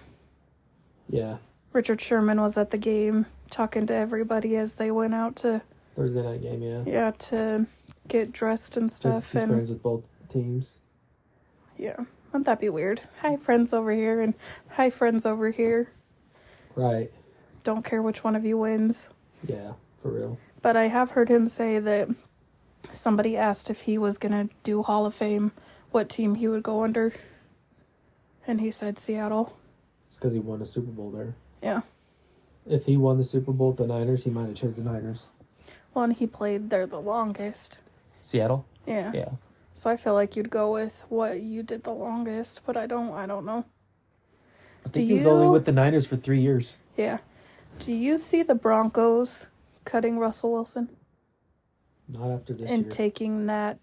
Yeah, 1.08 1.38
Richard 1.72 2.02
Sherman 2.02 2.42
was 2.42 2.58
at 2.58 2.72
the 2.72 2.78
game 2.78 3.26
talking 3.50 3.88
to 3.88 3.94
everybody 3.94 4.58
as 4.58 4.76
they 4.76 4.92
went 4.92 5.14
out 5.16 5.38
to 5.38 5.62
Thursday 5.96 6.22
night 6.22 6.42
game. 6.42 6.62
Yeah, 6.62 6.84
yeah 6.86 7.12
to 7.12 7.66
get 8.10 8.34
dressed 8.34 8.76
and 8.76 8.88
He's- 8.90 8.98
stuff 8.98 9.32
he's 9.32 9.42
and 9.42 9.52
friends 9.54 9.70
with 9.70 9.82
both 9.82 10.04
teams. 10.28 10.80
yeah. 11.78 11.96
Wouldn't 12.32 12.46
that 12.46 12.62
be 12.62 12.70
weird? 12.70 13.02
Hi 13.22 13.36
friends 13.36 13.74
over 13.74 13.92
here 13.92 14.22
and 14.22 14.34
hi 14.70 14.90
friends 14.90 15.26
over 15.26 15.50
here. 15.50 15.92
Right. 16.76 17.12
Don't 17.64 17.84
care 17.84 18.02
which 18.02 18.24
one 18.24 18.36
of 18.36 18.46
you 18.46 18.58
wins. 18.58 19.10
Yeah, 19.48 19.74
for 20.02 20.12
real. 20.12 20.38
But 20.62 20.78
I 20.78 20.88
have 20.88 21.12
heard 21.12 21.30
him 21.30 21.48
say 21.48 21.80
that 21.80 22.10
somebody 22.92 23.36
asked 23.36 23.70
if 23.70 23.82
he 23.82 23.98
was 23.98 24.18
gonna 24.18 24.50
do 24.64 24.82
Hall 24.82 25.06
of 25.06 25.14
Fame, 25.14 25.52
what 25.92 26.08
team 26.08 26.36
he 26.36 26.48
would 26.48 26.64
go 26.64 26.84
under, 26.84 27.12
and 28.48 28.62
he 28.62 28.72
said 28.72 28.98
Seattle. 28.98 29.58
It's 30.08 30.16
because 30.16 30.34
he 30.34 30.40
won 30.40 30.62
a 30.62 30.66
Super 30.66 30.92
Bowl 30.92 31.12
there. 31.12 31.36
Yeah. 31.62 31.82
If 32.66 32.86
he 32.86 32.96
won 32.96 33.18
the 33.18 33.24
Super 33.24 33.52
Bowl 33.52 33.70
with 33.70 33.78
the 33.78 33.88
Niners, 33.88 34.24
he 34.24 34.30
might 34.30 34.48
have 34.48 34.56
chose 34.56 34.78
the 34.78 34.84
Niners. 34.84 35.28
Well, 35.94 36.06
and 36.06 36.14
he 36.14 36.28
played 36.28 36.70
there 36.70 36.88
the 36.88 37.02
longest. 37.02 37.84
Seattle. 38.22 38.66
Yeah. 38.86 39.12
Yeah. 39.14 39.30
So 39.82 39.90
I 39.90 39.98
feel 39.98 40.14
like 40.14 40.36
you'd 40.36 40.52
go 40.52 40.72
with 40.72 41.06
what 41.10 41.42
you 41.42 41.64
did 41.64 41.84
the 41.84 41.92
longest, 41.92 42.68
but 42.68 42.78
I 42.78 42.86
don't. 42.86 43.14
I 43.16 43.26
don't 43.26 43.48
know. 43.48 43.66
I 44.86 44.90
Do 44.90 45.00
think 45.00 45.08
he 45.10 45.16
was 45.16 45.26
only 45.26 45.48
with 45.48 45.66
the 45.66 45.72
Niners 45.72 46.06
for 46.06 46.18
three 46.18 46.40
years. 46.40 46.78
Yeah. 46.98 47.18
Do 47.80 47.92
you 47.92 48.20
see 48.20 48.44
the 48.44 48.54
Broncos 48.54 49.50
cutting 49.84 50.20
Russell 50.20 50.52
Wilson 50.52 50.88
Not 52.08 52.30
after 52.30 52.54
this 52.54 52.70
and 52.70 52.84
year. 52.84 52.92
taking 52.92 53.48
that 53.48 53.80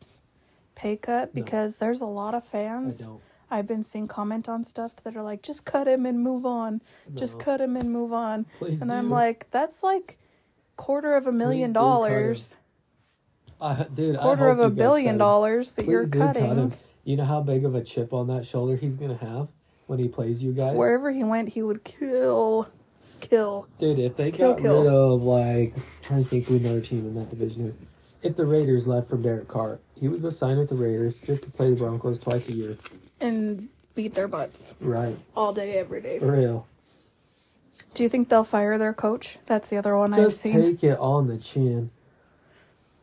pay 0.76 0.96
cut? 0.96 1.34
No. 1.34 1.42
Because 1.42 1.78
there's 1.78 2.00
a 2.00 2.06
lot 2.06 2.32
of 2.32 2.44
I 2.44 2.46
fans. 2.46 2.98
don't. 2.98 3.20
I've 3.50 3.66
been 3.66 3.82
seeing 3.82 4.06
comment 4.06 4.48
on 4.48 4.62
stuff 4.62 4.94
that 5.02 5.16
are 5.16 5.22
like, 5.22 5.42
just 5.42 5.64
cut 5.64 5.88
him 5.88 6.06
and 6.06 6.20
move 6.20 6.46
on. 6.46 6.80
Just 7.16 7.40
cut 7.40 7.60
him 7.60 7.76
and 7.76 7.90
move 7.90 8.12
on. 8.12 8.46
Please 8.60 8.80
and 8.82 8.92
I'm 8.92 9.10
like, 9.10 9.50
that's 9.50 9.82
like 9.82 10.16
quarter 10.76 11.16
of 11.16 11.26
a 11.26 11.32
million 11.32 11.70
Please 11.70 11.74
do 11.74 11.80
dollars, 11.80 12.56
Uh, 13.60 13.84
dude, 13.94 14.16
quarter 14.18 14.48
of 14.48 14.60
a 14.60 14.70
billion 14.70 15.18
dollars 15.18 15.72
that 15.74 15.84
Please 15.84 15.90
you're 15.90 16.06
do 16.06 16.18
cut 16.18 16.34
cutting. 16.36 16.44
him. 16.56 16.72
You 17.04 17.16
know 17.16 17.24
how 17.24 17.40
big 17.40 17.64
of 17.64 17.74
a 17.74 17.82
chip 17.82 18.12
on 18.12 18.26
that 18.28 18.44
shoulder 18.46 18.76
he's 18.76 18.94
gonna 18.96 19.16
have 19.16 19.48
when 19.86 19.98
he 19.98 20.06
plays 20.08 20.42
you 20.44 20.52
guys, 20.52 20.76
Wherever 20.76 21.10
he 21.10 21.24
went, 21.24 21.48
he 21.48 21.62
would 21.62 21.82
kill, 21.82 22.68
kill. 23.20 23.66
dude. 23.80 23.98
If 23.98 24.16
they 24.16 24.30
Kill, 24.30 24.52
got 24.52 24.60
kill. 24.60 24.82
rid 24.84 24.92
of 24.92 25.22
like, 25.22 25.72
I'm 25.76 25.82
trying 26.02 26.22
to 26.24 26.28
think 26.28 26.46
who 26.46 26.56
another 26.56 26.80
team 26.82 27.00
in 27.06 27.14
that 27.14 27.30
division 27.30 27.66
is. 27.66 27.78
If 28.22 28.36
the 28.36 28.44
Raiders 28.46 28.86
left 28.86 29.08
from 29.08 29.22
Derek 29.22 29.48
Carr, 29.48 29.78
he 29.98 30.08
would 30.08 30.20
go 30.22 30.30
sign 30.30 30.58
with 30.58 30.68
the 30.68 30.74
Raiders 30.74 31.18
just 31.20 31.44
to 31.44 31.50
play 31.50 31.70
the 31.70 31.76
Broncos 31.76 32.20
twice 32.20 32.48
a 32.48 32.52
year. 32.52 32.76
and 33.20 33.68
beat 33.94 34.14
their 34.14 34.28
butts 34.28 34.74
Right, 34.80 35.16
all 35.34 35.52
day, 35.52 35.72
every 35.78 36.00
day. 36.00 36.18
for 36.20 36.30
real. 36.32 36.66
Do 37.94 38.02
you 38.04 38.08
think 38.08 38.28
they'll 38.28 38.44
fire 38.44 38.76
their 38.78 38.92
coach? 38.92 39.38
That's 39.46 39.70
the 39.70 39.76
other 39.78 39.96
one 39.96 40.12
I've 40.14 40.32
seen. 40.32 40.52
Just 40.52 40.80
take 40.82 40.84
it 40.92 40.98
on 41.00 41.26
the 41.26 41.38
chin. 41.38 41.90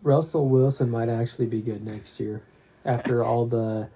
Russell 0.06 0.48
Wilson 0.48 0.92
might 0.92 1.10
actually 1.10 1.48
be 1.48 1.62
good 1.62 1.84
next 1.84 2.20
year, 2.20 2.44
after 2.86 3.24
all 3.24 3.48
the, 3.48 3.90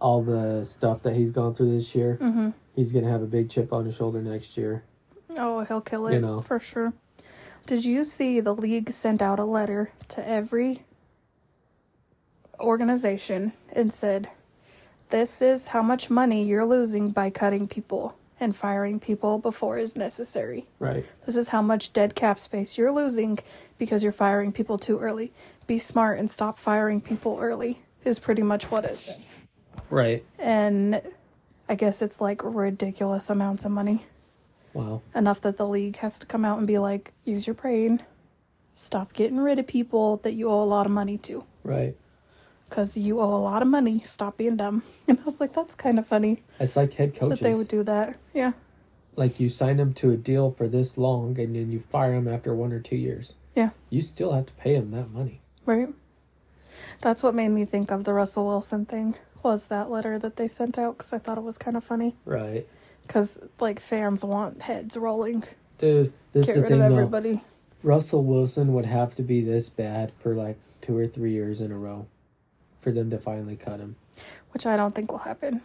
all 0.00 0.20
the 0.20 0.64
stuff 0.64 1.04
that 1.04 1.14
he's 1.14 1.30
gone 1.30 1.54
through 1.54 1.72
this 1.74 1.94
year. 1.94 2.16
hmm 2.16 2.50
He's 2.74 2.92
gonna 2.92 3.08
have 3.08 3.22
a 3.22 3.26
big 3.26 3.48
chip 3.48 3.72
on 3.72 3.86
his 3.86 3.96
shoulder 3.96 4.20
next 4.20 4.56
year. 4.58 4.82
Oh, 5.38 5.60
he'll 5.64 5.80
kill 5.80 6.08
it 6.08 6.14
You 6.14 6.20
know. 6.20 6.40
for 6.40 6.58
sure. 6.60 6.92
Did 7.64 7.84
you 7.86 8.04
see 8.04 8.40
the 8.40 8.54
league 8.54 8.90
sent 8.90 9.22
out 9.22 9.38
a 9.38 9.44
letter 9.44 9.90
to 10.08 10.28
every 10.28 10.82
organization 12.60 13.52
and 13.72 13.92
said, 13.92 14.28
"This 15.10 15.40
is 15.40 15.68
how 15.68 15.82
much 15.82 16.10
money 16.10 16.44
you're 16.44 16.66
losing 16.66 17.10
by 17.12 17.30
cutting 17.30 17.66
people 17.66 18.14
and 18.40 18.54
firing 18.54 19.00
people 19.00 19.38
before 19.38 19.78
is 19.78 19.96
necessary. 19.96 20.66
Right. 20.78 21.04
This 21.24 21.36
is 21.36 21.48
how 21.48 21.62
much 21.62 21.92
dead 21.92 22.14
cap 22.14 22.38
space 22.38 22.76
you're 22.76 22.92
losing 22.92 23.38
because 23.78 24.02
you're 24.02 24.12
firing 24.12 24.52
people 24.52 24.78
too 24.78 24.98
early. 24.98 25.32
Be 25.66 25.78
smart 25.78 26.18
and 26.18 26.30
stop 26.30 26.58
firing 26.58 27.00
people 27.00 27.38
early." 27.40 27.80
Is 28.04 28.20
pretty 28.20 28.42
much 28.42 28.70
what 28.70 28.84
it 28.84 28.98
said. 28.98 29.20
Right. 29.90 30.24
And 30.38 31.02
I 31.68 31.74
guess 31.74 32.02
it's 32.02 32.20
like 32.20 32.40
ridiculous 32.44 33.30
amounts 33.30 33.64
of 33.64 33.72
money. 33.72 34.04
Wow. 34.76 35.00
enough 35.14 35.40
that 35.40 35.56
the 35.56 35.66
league 35.66 35.96
has 35.98 36.18
to 36.18 36.26
come 36.26 36.44
out 36.44 36.58
and 36.58 36.66
be 36.66 36.76
like, 36.76 37.14
use 37.24 37.46
your 37.46 37.54
brain, 37.54 38.02
stop 38.74 39.14
getting 39.14 39.38
rid 39.38 39.58
of 39.58 39.66
people 39.66 40.18
that 40.18 40.34
you 40.34 40.50
owe 40.50 40.62
a 40.62 40.64
lot 40.64 40.84
of 40.84 40.92
money 40.92 41.16
to. 41.16 41.44
Right. 41.64 41.96
Because 42.68 42.96
you 42.96 43.20
owe 43.20 43.34
a 43.34 43.38
lot 43.42 43.62
of 43.62 43.68
money, 43.68 44.00
stop 44.04 44.36
being 44.36 44.56
dumb. 44.56 44.82
And 45.08 45.18
I 45.20 45.22
was 45.24 45.40
like, 45.40 45.52
that's 45.52 45.74
kind 45.76 45.98
of 46.00 46.06
funny 46.06 46.42
It's 46.58 46.74
like 46.76 46.92
head 46.94 47.14
coaches. 47.14 47.38
that 47.40 47.48
they 47.48 47.54
would 47.54 47.68
do 47.68 47.82
that. 47.84 48.16
Yeah. 48.34 48.52
Like 49.14 49.38
you 49.40 49.48
sign 49.48 49.76
them 49.76 49.94
to 49.94 50.10
a 50.10 50.16
deal 50.16 50.50
for 50.50 50.66
this 50.68 50.98
long, 50.98 51.38
and 51.38 51.54
then 51.56 51.70
you 51.70 51.80
fire 51.80 52.12
them 52.12 52.26
after 52.28 52.54
one 52.54 52.72
or 52.72 52.80
two 52.80 52.96
years. 52.96 53.36
Yeah. 53.54 53.70
You 53.88 54.02
still 54.02 54.32
have 54.32 54.46
to 54.46 54.52
pay 54.54 54.74
them 54.74 54.90
that 54.90 55.10
money. 55.10 55.40
Right. 55.64 55.88
That's 57.00 57.22
what 57.22 57.34
made 57.34 57.48
me 57.50 57.64
think 57.64 57.90
of 57.90 58.04
the 58.04 58.12
Russell 58.12 58.46
Wilson 58.46 58.84
thing 58.84 59.14
was 59.42 59.68
that 59.68 59.90
letter 59.90 60.18
that 60.18 60.36
they 60.36 60.48
sent 60.48 60.76
out 60.76 60.98
because 60.98 61.12
I 61.12 61.18
thought 61.18 61.38
it 61.38 61.44
was 61.44 61.56
kind 61.56 61.76
of 61.76 61.84
funny. 61.84 62.16
Right. 62.24 62.66
Because, 63.06 63.38
like, 63.60 63.78
fans 63.80 64.24
want 64.24 64.62
heads 64.62 64.96
rolling. 64.96 65.44
Dude, 65.78 66.12
this 66.32 66.46
Get 66.46 66.50
is 66.50 66.56
the 66.56 66.60
rid 66.62 66.68
thing 66.70 66.82
of 66.82 66.90
though. 66.90 66.96
everybody. 66.98 67.40
Russell 67.82 68.24
Wilson 68.24 68.74
would 68.74 68.84
have 68.86 69.14
to 69.14 69.22
be 69.22 69.40
this 69.40 69.68
bad 69.70 70.12
for 70.12 70.34
like 70.34 70.58
two 70.82 70.96
or 70.98 71.06
three 71.06 71.32
years 71.32 71.60
in 71.60 71.70
a 71.70 71.78
row 71.78 72.06
for 72.86 72.92
them 72.92 73.10
to 73.10 73.18
finally 73.18 73.56
cut 73.56 73.80
him. 73.80 73.96
Which 74.52 74.64
I 74.64 74.76
don't 74.76 74.94
think 74.94 75.10
will 75.10 75.18
happen. 75.18 75.60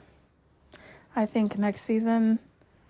I 1.15 1.27
think 1.27 1.55
next 1.55 1.81
season 1.81 2.39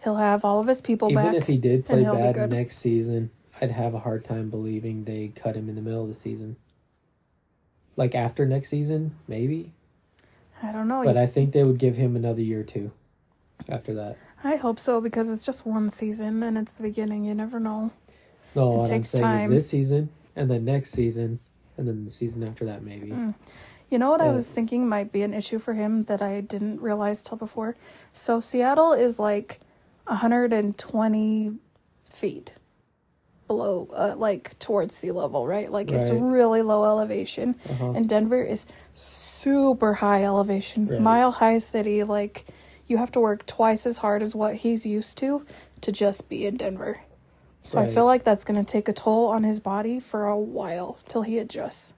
he'll 0.01 0.15
have 0.15 0.45
all 0.45 0.61
of 0.61 0.67
his 0.67 0.79
people 0.79 1.11
Even 1.11 1.25
back. 1.25 1.36
if 1.36 1.47
he 1.47 1.57
did 1.57 1.86
play 1.86 2.01
bad 2.05 2.49
next 2.49 2.77
season, 2.77 3.29
I'd 3.59 3.71
have 3.71 3.93
a 3.93 3.99
hard 3.99 4.23
time 4.23 4.49
believing 4.49 5.03
they 5.03 5.34
cut 5.36 5.57
him 5.57 5.67
in 5.67 5.75
the 5.75 5.82
middle 5.82 6.01
of 6.01 6.07
the 6.07 6.13
season. 6.13 6.55
Like 7.97 8.15
after 8.15 8.45
next 8.45 8.69
season, 8.69 9.13
maybe. 9.27 9.73
I 10.63 10.71
don't 10.71 10.88
know. 10.88 11.03
But 11.03 11.17
I 11.17 11.25
think 11.25 11.51
they 11.51 11.65
would 11.65 11.77
give 11.77 11.97
him 11.97 12.15
another 12.15 12.41
year 12.41 12.61
or 12.61 12.63
two 12.63 12.89
after 13.67 13.93
that. 13.95 14.15
I 14.45 14.55
hope 14.55 14.79
so 14.79 15.01
because 15.01 15.29
it's 15.29 15.45
just 15.45 15.65
one 15.65 15.89
season 15.89 16.41
and 16.41 16.57
it's 16.57 16.75
the 16.75 16.84
beginning. 16.84 17.25
You 17.25 17.36
never 17.36 17.59
know. 17.59 17.91
No, 18.55 18.75
It 18.75 18.77
what 18.77 18.91
I'm 18.91 19.03
saying 19.03 19.23
time. 19.23 19.51
is 19.51 19.63
this 19.63 19.69
season 19.69 20.07
and 20.38 20.49
then 20.49 20.63
next 20.63 20.91
season 20.91 21.41
and 21.75 21.86
then 21.86 22.05
the 22.05 22.09
season 22.09 22.43
after 22.43 22.63
that 22.63 22.82
maybe. 22.82 23.07
Mm. 23.07 23.34
You 23.91 23.99
know 23.99 24.09
what 24.09 24.21
I 24.21 24.31
was 24.31 24.49
thinking 24.49 24.87
might 24.87 25.11
be 25.11 25.21
an 25.21 25.33
issue 25.33 25.59
for 25.59 25.73
him 25.73 26.03
that 26.03 26.21
I 26.21 26.39
didn't 26.39 26.79
realize 26.79 27.23
till 27.23 27.37
before? 27.37 27.75
So 28.13 28.39
Seattle 28.39 28.93
is 28.93 29.19
like 29.19 29.59
120 30.07 31.57
feet 32.09 32.55
below, 33.47 33.89
uh, 33.93 34.15
like 34.15 34.57
towards 34.59 34.95
sea 34.95 35.11
level, 35.11 35.45
right? 35.45 35.69
Like 35.69 35.91
it's 35.91 36.09
Right. 36.09 36.21
really 36.21 36.61
low 36.61 36.85
elevation. 36.85 37.55
Uh-huh. 37.69 37.91
And 37.91 38.07
Denver 38.07 38.41
is 38.41 38.65
super 38.93 39.95
high 39.95 40.23
elevation, 40.23 40.87
Right. 40.87 40.99
mile 41.01 41.31
high 41.31 41.57
city. 41.57 42.05
Like 42.05 42.45
you 42.87 42.95
have 42.95 43.11
to 43.11 43.19
work 43.19 43.45
twice 43.45 43.85
as 43.85 43.97
hard 43.97 44.23
as 44.23 44.33
what 44.33 44.55
he's 44.55 44.85
used 44.85 45.17
to 45.17 45.45
to 45.81 45.91
just 45.91 46.29
be 46.29 46.45
in 46.45 46.55
Denver. 46.55 47.01
So 47.59 47.77
I 47.77 47.83
Right. 47.83 47.93
feel 47.93 48.05
like 48.05 48.23
that's 48.23 48.45
going 48.45 48.63
to 48.63 48.71
take 48.71 48.87
a 48.87 48.93
toll 48.93 49.27
on 49.27 49.43
his 49.43 49.59
body 49.59 49.99
for 49.99 50.27
a 50.27 50.37
while 50.37 50.97
till 51.09 51.23
he 51.23 51.37
adjusts 51.39 51.93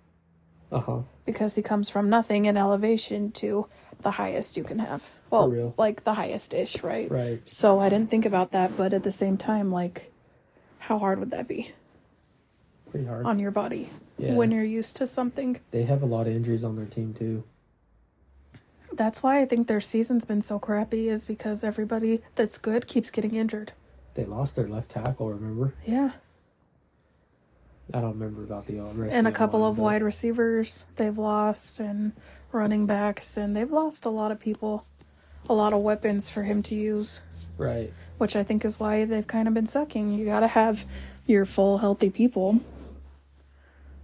Uh-huh. 0.73 1.01
because 1.25 1.55
he 1.55 1.61
comes 1.61 1.89
from 1.89 2.09
nothing 2.09 2.45
in 2.45 2.57
elevation 2.57 3.31
to 3.31 3.67
the 4.01 4.11
highest 4.11 4.57
you 4.57 4.63
can 4.63 4.79
have. 4.79 5.11
Well, 5.29 5.73
like 5.77 6.03
the 6.03 6.13
highest 6.15 6.53
ish, 6.53 6.83
right? 6.83 7.09
Right. 7.09 7.47
So 7.47 7.79
I 7.79 7.89
didn't 7.89 8.09
think 8.09 8.25
about 8.25 8.51
that, 8.51 8.75
but 8.75 8.93
at 8.93 9.03
the 9.03 9.11
same 9.11 9.37
time, 9.37 9.71
like, 9.71 10.11
how 10.79 10.97
hard 10.99 11.19
would 11.19 11.31
that 11.31 11.47
be 11.47 11.71
Pretty 12.91 13.05
hard. 13.05 13.25
on 13.25 13.39
your 13.39 13.51
body 13.51 13.89
Yeah. 14.17 14.33
when 14.33 14.51
you're 14.51 14.63
used 14.63 14.97
to 14.97 15.07
something? 15.07 15.57
They 15.71 15.83
have 15.83 16.03
a 16.03 16.05
lot 16.05 16.27
of 16.27 16.35
injuries 16.35 16.63
on 16.63 16.75
their 16.75 16.85
team 16.85 17.13
too. 17.13 17.43
That's 18.91 19.23
why 19.23 19.39
I 19.41 19.45
think 19.45 19.67
their 19.67 19.81
season's 19.81 20.25
been 20.25 20.41
so 20.41 20.59
crappy, 20.59 21.07
is 21.07 21.25
because 21.25 21.63
everybody 21.63 22.21
that's 22.35 22.57
good 22.57 22.85
keeps 22.87 23.09
getting 23.09 23.33
injured. 23.35 23.71
They 24.13 24.25
lost 24.25 24.55
their 24.55 24.67
left 24.67 24.91
tackle, 24.91 25.29
remember? 25.29 25.73
Yeah. 25.85 26.11
I 27.93 28.01
don't 28.01 28.13
remember 28.13 28.43
about 28.43 28.67
the 28.67 28.79
rest 28.79 29.13
And 29.13 29.27
a 29.27 29.31
couple 29.31 29.61
line, 29.61 29.69
of 29.71 29.77
but- 29.77 29.83
wide 29.83 30.03
receivers 30.03 30.85
they've 30.95 31.17
lost, 31.17 31.79
and 31.79 32.13
running 32.51 32.85
backs, 32.85 33.35
and 33.37 33.55
they've 33.55 33.71
lost 33.71 34.05
a 34.05 34.09
lot 34.09 34.31
of 34.31 34.39
people, 34.39 34.85
a 35.49 35.53
lot 35.53 35.73
of 35.73 35.81
weapons 35.81 36.29
for 36.29 36.43
him 36.43 36.61
to 36.63 36.75
use. 36.75 37.21
Right. 37.57 37.91
which 38.17 38.35
I 38.35 38.43
think 38.43 38.63
is 38.65 38.79
why 38.79 39.05
they've 39.05 39.27
kind 39.27 39.47
of 39.47 39.53
been 39.53 39.65
sucking. 39.65 40.13
You 40.13 40.25
got 40.25 40.39
to 40.41 40.47
have 40.47 40.85
your 41.27 41.45
full 41.45 41.79
healthy 41.79 42.09
people 42.09 42.59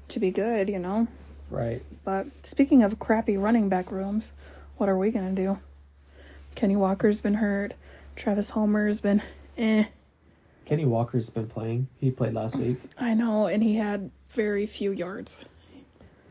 to 0.10 0.20
be 0.20 0.30
good, 0.32 0.68
you 0.70 0.78
know. 0.80 1.08
Right. 1.50 1.82
But 2.04 2.28
speaking 2.46 2.84
of 2.84 3.00
crappy 3.00 3.38
running 3.38 3.70
back 3.70 3.92
rooms, 3.92 4.32
what 4.78 4.90
are 4.90 4.98
we 4.98 5.10
going 5.12 5.34
to 5.36 5.42
do? 5.42 5.60
Kenny 6.56 6.76
Walker's 6.76 7.22
been 7.22 7.36
hurt. 7.36 7.74
Travis 8.16 8.50
Homer's 8.52 9.00
been 9.02 9.22
eh. 9.58 9.86
Kenny 10.70 10.86
Walker's 10.86 11.32
been 11.32 11.48
playing. 11.48 11.88
He 12.00 12.12
played 12.12 12.34
last 12.36 12.58
week. 12.58 12.78
I 13.00 13.16
know, 13.16 13.48
and 13.48 13.64
he 13.64 13.76
had 13.78 14.12
very 14.30 14.68
few 14.68 14.92
yards. 14.92 15.44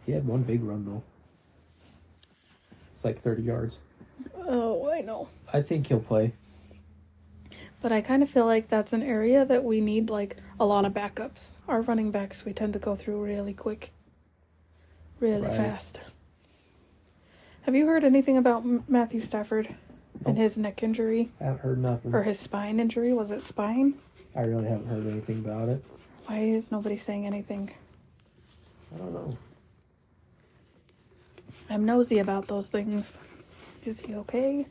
He 0.07 0.13
had 0.13 0.25
one 0.29 0.45
big 0.45 0.63
run 0.63 0.85
though. 0.85 1.03
It's 2.95 3.05
like 3.05 3.21
30 3.21 3.43
yards. 3.43 3.81
Oh, 4.37 4.89
I 4.93 5.01
know. 5.01 5.29
I 5.53 5.61
think 5.61 5.89
he'll 5.89 5.99
play. 5.99 6.35
But 7.83 7.91
I 7.91 8.01
kind 8.01 8.23
of 8.23 8.31
feel 8.31 8.47
like 8.47 8.69
that's 8.69 8.93
an 8.93 9.03
area 9.03 9.45
that 9.45 9.65
we 9.65 9.81
need 9.81 10.09
like 10.09 10.37
a 10.61 10.65
lot 10.65 10.85
of 10.85 10.95
backups. 10.95 11.55
Our 11.67 11.83
running 11.83 12.13
backs 12.13 12.45
we 12.45 12.53
tend 12.53 12.75
to 12.75 12.79
go 12.79 12.95
through 12.95 13.21
really 13.25 13.53
quick, 13.55 13.91
really 15.19 15.49
Right. 15.49 15.53
fast. 15.57 16.01
Have 17.63 17.75
you 17.75 17.87
heard 17.87 18.05
anything 18.05 18.37
about 18.37 18.63
M- 18.63 18.85
Matthew 18.87 19.21
Stafford 19.21 19.75
and 20.25 20.39
his 20.39 20.57
neck 20.59 20.81
injury 20.85 21.31
I 21.41 21.45
haven't 21.45 21.61
heard 21.61 21.79
nothing. 21.83 22.15
or 22.15 22.23
his 22.23 22.39
spine 22.39 22.79
injury? 22.79 23.13
Was 23.13 23.33
it 23.33 23.43
spine? 23.43 23.95
I 24.37 24.43
really 24.43 24.69
haven't 24.69 24.87
heard 24.87 25.07
anything 25.07 25.39
about 25.39 25.69
it. 25.69 25.85
Why 26.27 26.39
is 26.39 26.71
nobody 26.71 26.97
saying 26.97 27.27
anything? 27.27 27.71
I 28.95 28.99
don't 28.99 29.13
know. 29.13 29.37
I'm 31.71 31.85
nosy 31.85 32.19
about 32.19 32.47
those 32.47 32.69
things. 32.69 33.19
Is 33.85 34.01
he 34.01 34.15
okay? 34.17 34.67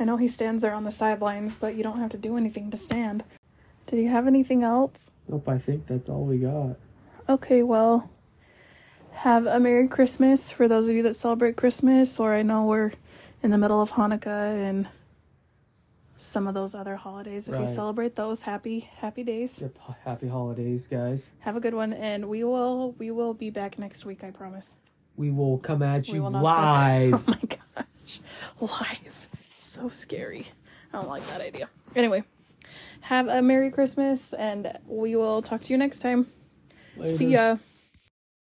I 0.00 0.04
know 0.04 0.16
he 0.16 0.28
stands 0.28 0.62
there 0.62 0.74
on 0.74 0.84
the 0.84 0.90
sidelines, 0.90 1.54
but 1.54 1.74
you 1.74 1.82
don't 1.82 1.98
have 1.98 2.10
to 2.10 2.18
do 2.18 2.36
anything 2.36 2.70
to 2.70 2.76
stand. 2.76 3.24
Did 3.86 4.00
you 4.00 4.08
have 4.08 4.26
anything 4.26 4.62
else? 4.62 5.10
Nope, 5.28 5.48
I 5.48 5.58
think 5.58 5.86
that's 5.86 6.08
all 6.08 6.24
we 6.24 6.38
got. 6.38 6.76
Okay, 7.28 7.62
well, 7.62 8.10
have 9.12 9.46
a 9.46 9.60
Merry 9.60 9.86
Christmas 9.86 10.50
for 10.50 10.66
those 10.66 10.88
of 10.88 10.96
you 10.96 11.02
that 11.04 11.14
celebrate 11.14 11.56
Christmas, 11.56 12.18
or 12.18 12.34
I 12.34 12.42
know 12.42 12.64
we're 12.64 12.92
in 13.42 13.50
the 13.50 13.58
middle 13.58 13.80
of 13.80 13.92
Hanukkah 13.92 14.56
and 14.56 14.88
some 16.22 16.46
of 16.46 16.54
those 16.54 16.74
other 16.74 16.96
holidays. 16.96 17.48
If 17.48 17.58
you 17.58 17.66
celebrate 17.66 18.14
those, 18.16 18.40
happy 18.42 18.88
happy 18.98 19.22
days. 19.24 19.60
Yep, 19.60 19.76
happy 20.04 20.28
holidays, 20.28 20.86
guys. 20.86 21.30
Have 21.40 21.56
a 21.56 21.60
good 21.60 21.74
one, 21.74 21.92
and 21.92 22.28
we 22.28 22.44
will 22.44 22.92
we 22.98 23.10
will 23.10 23.34
be 23.34 23.50
back 23.50 23.78
next 23.78 24.04
week. 24.06 24.24
I 24.24 24.30
promise. 24.30 24.76
We 25.16 25.30
will 25.30 25.58
come 25.58 25.82
at 25.82 26.08
you 26.08 26.26
live. 26.28 27.12
Oh 27.14 27.24
my 27.26 27.84
gosh, 27.84 28.20
live, 28.60 29.28
so 29.58 29.88
scary. 29.88 30.46
I 30.92 31.00
don't 31.00 31.08
like 31.08 31.24
that 31.24 31.40
idea. 31.40 31.68
Anyway, 31.94 32.24
have 33.00 33.28
a 33.28 33.42
Merry 33.42 33.70
Christmas, 33.70 34.32
and 34.32 34.78
we 34.86 35.16
will 35.16 35.42
talk 35.42 35.62
to 35.62 35.72
you 35.72 35.78
next 35.78 35.98
time. 36.00 36.26
Later. 36.96 37.12
See 37.14 37.26
ya. 37.26 37.56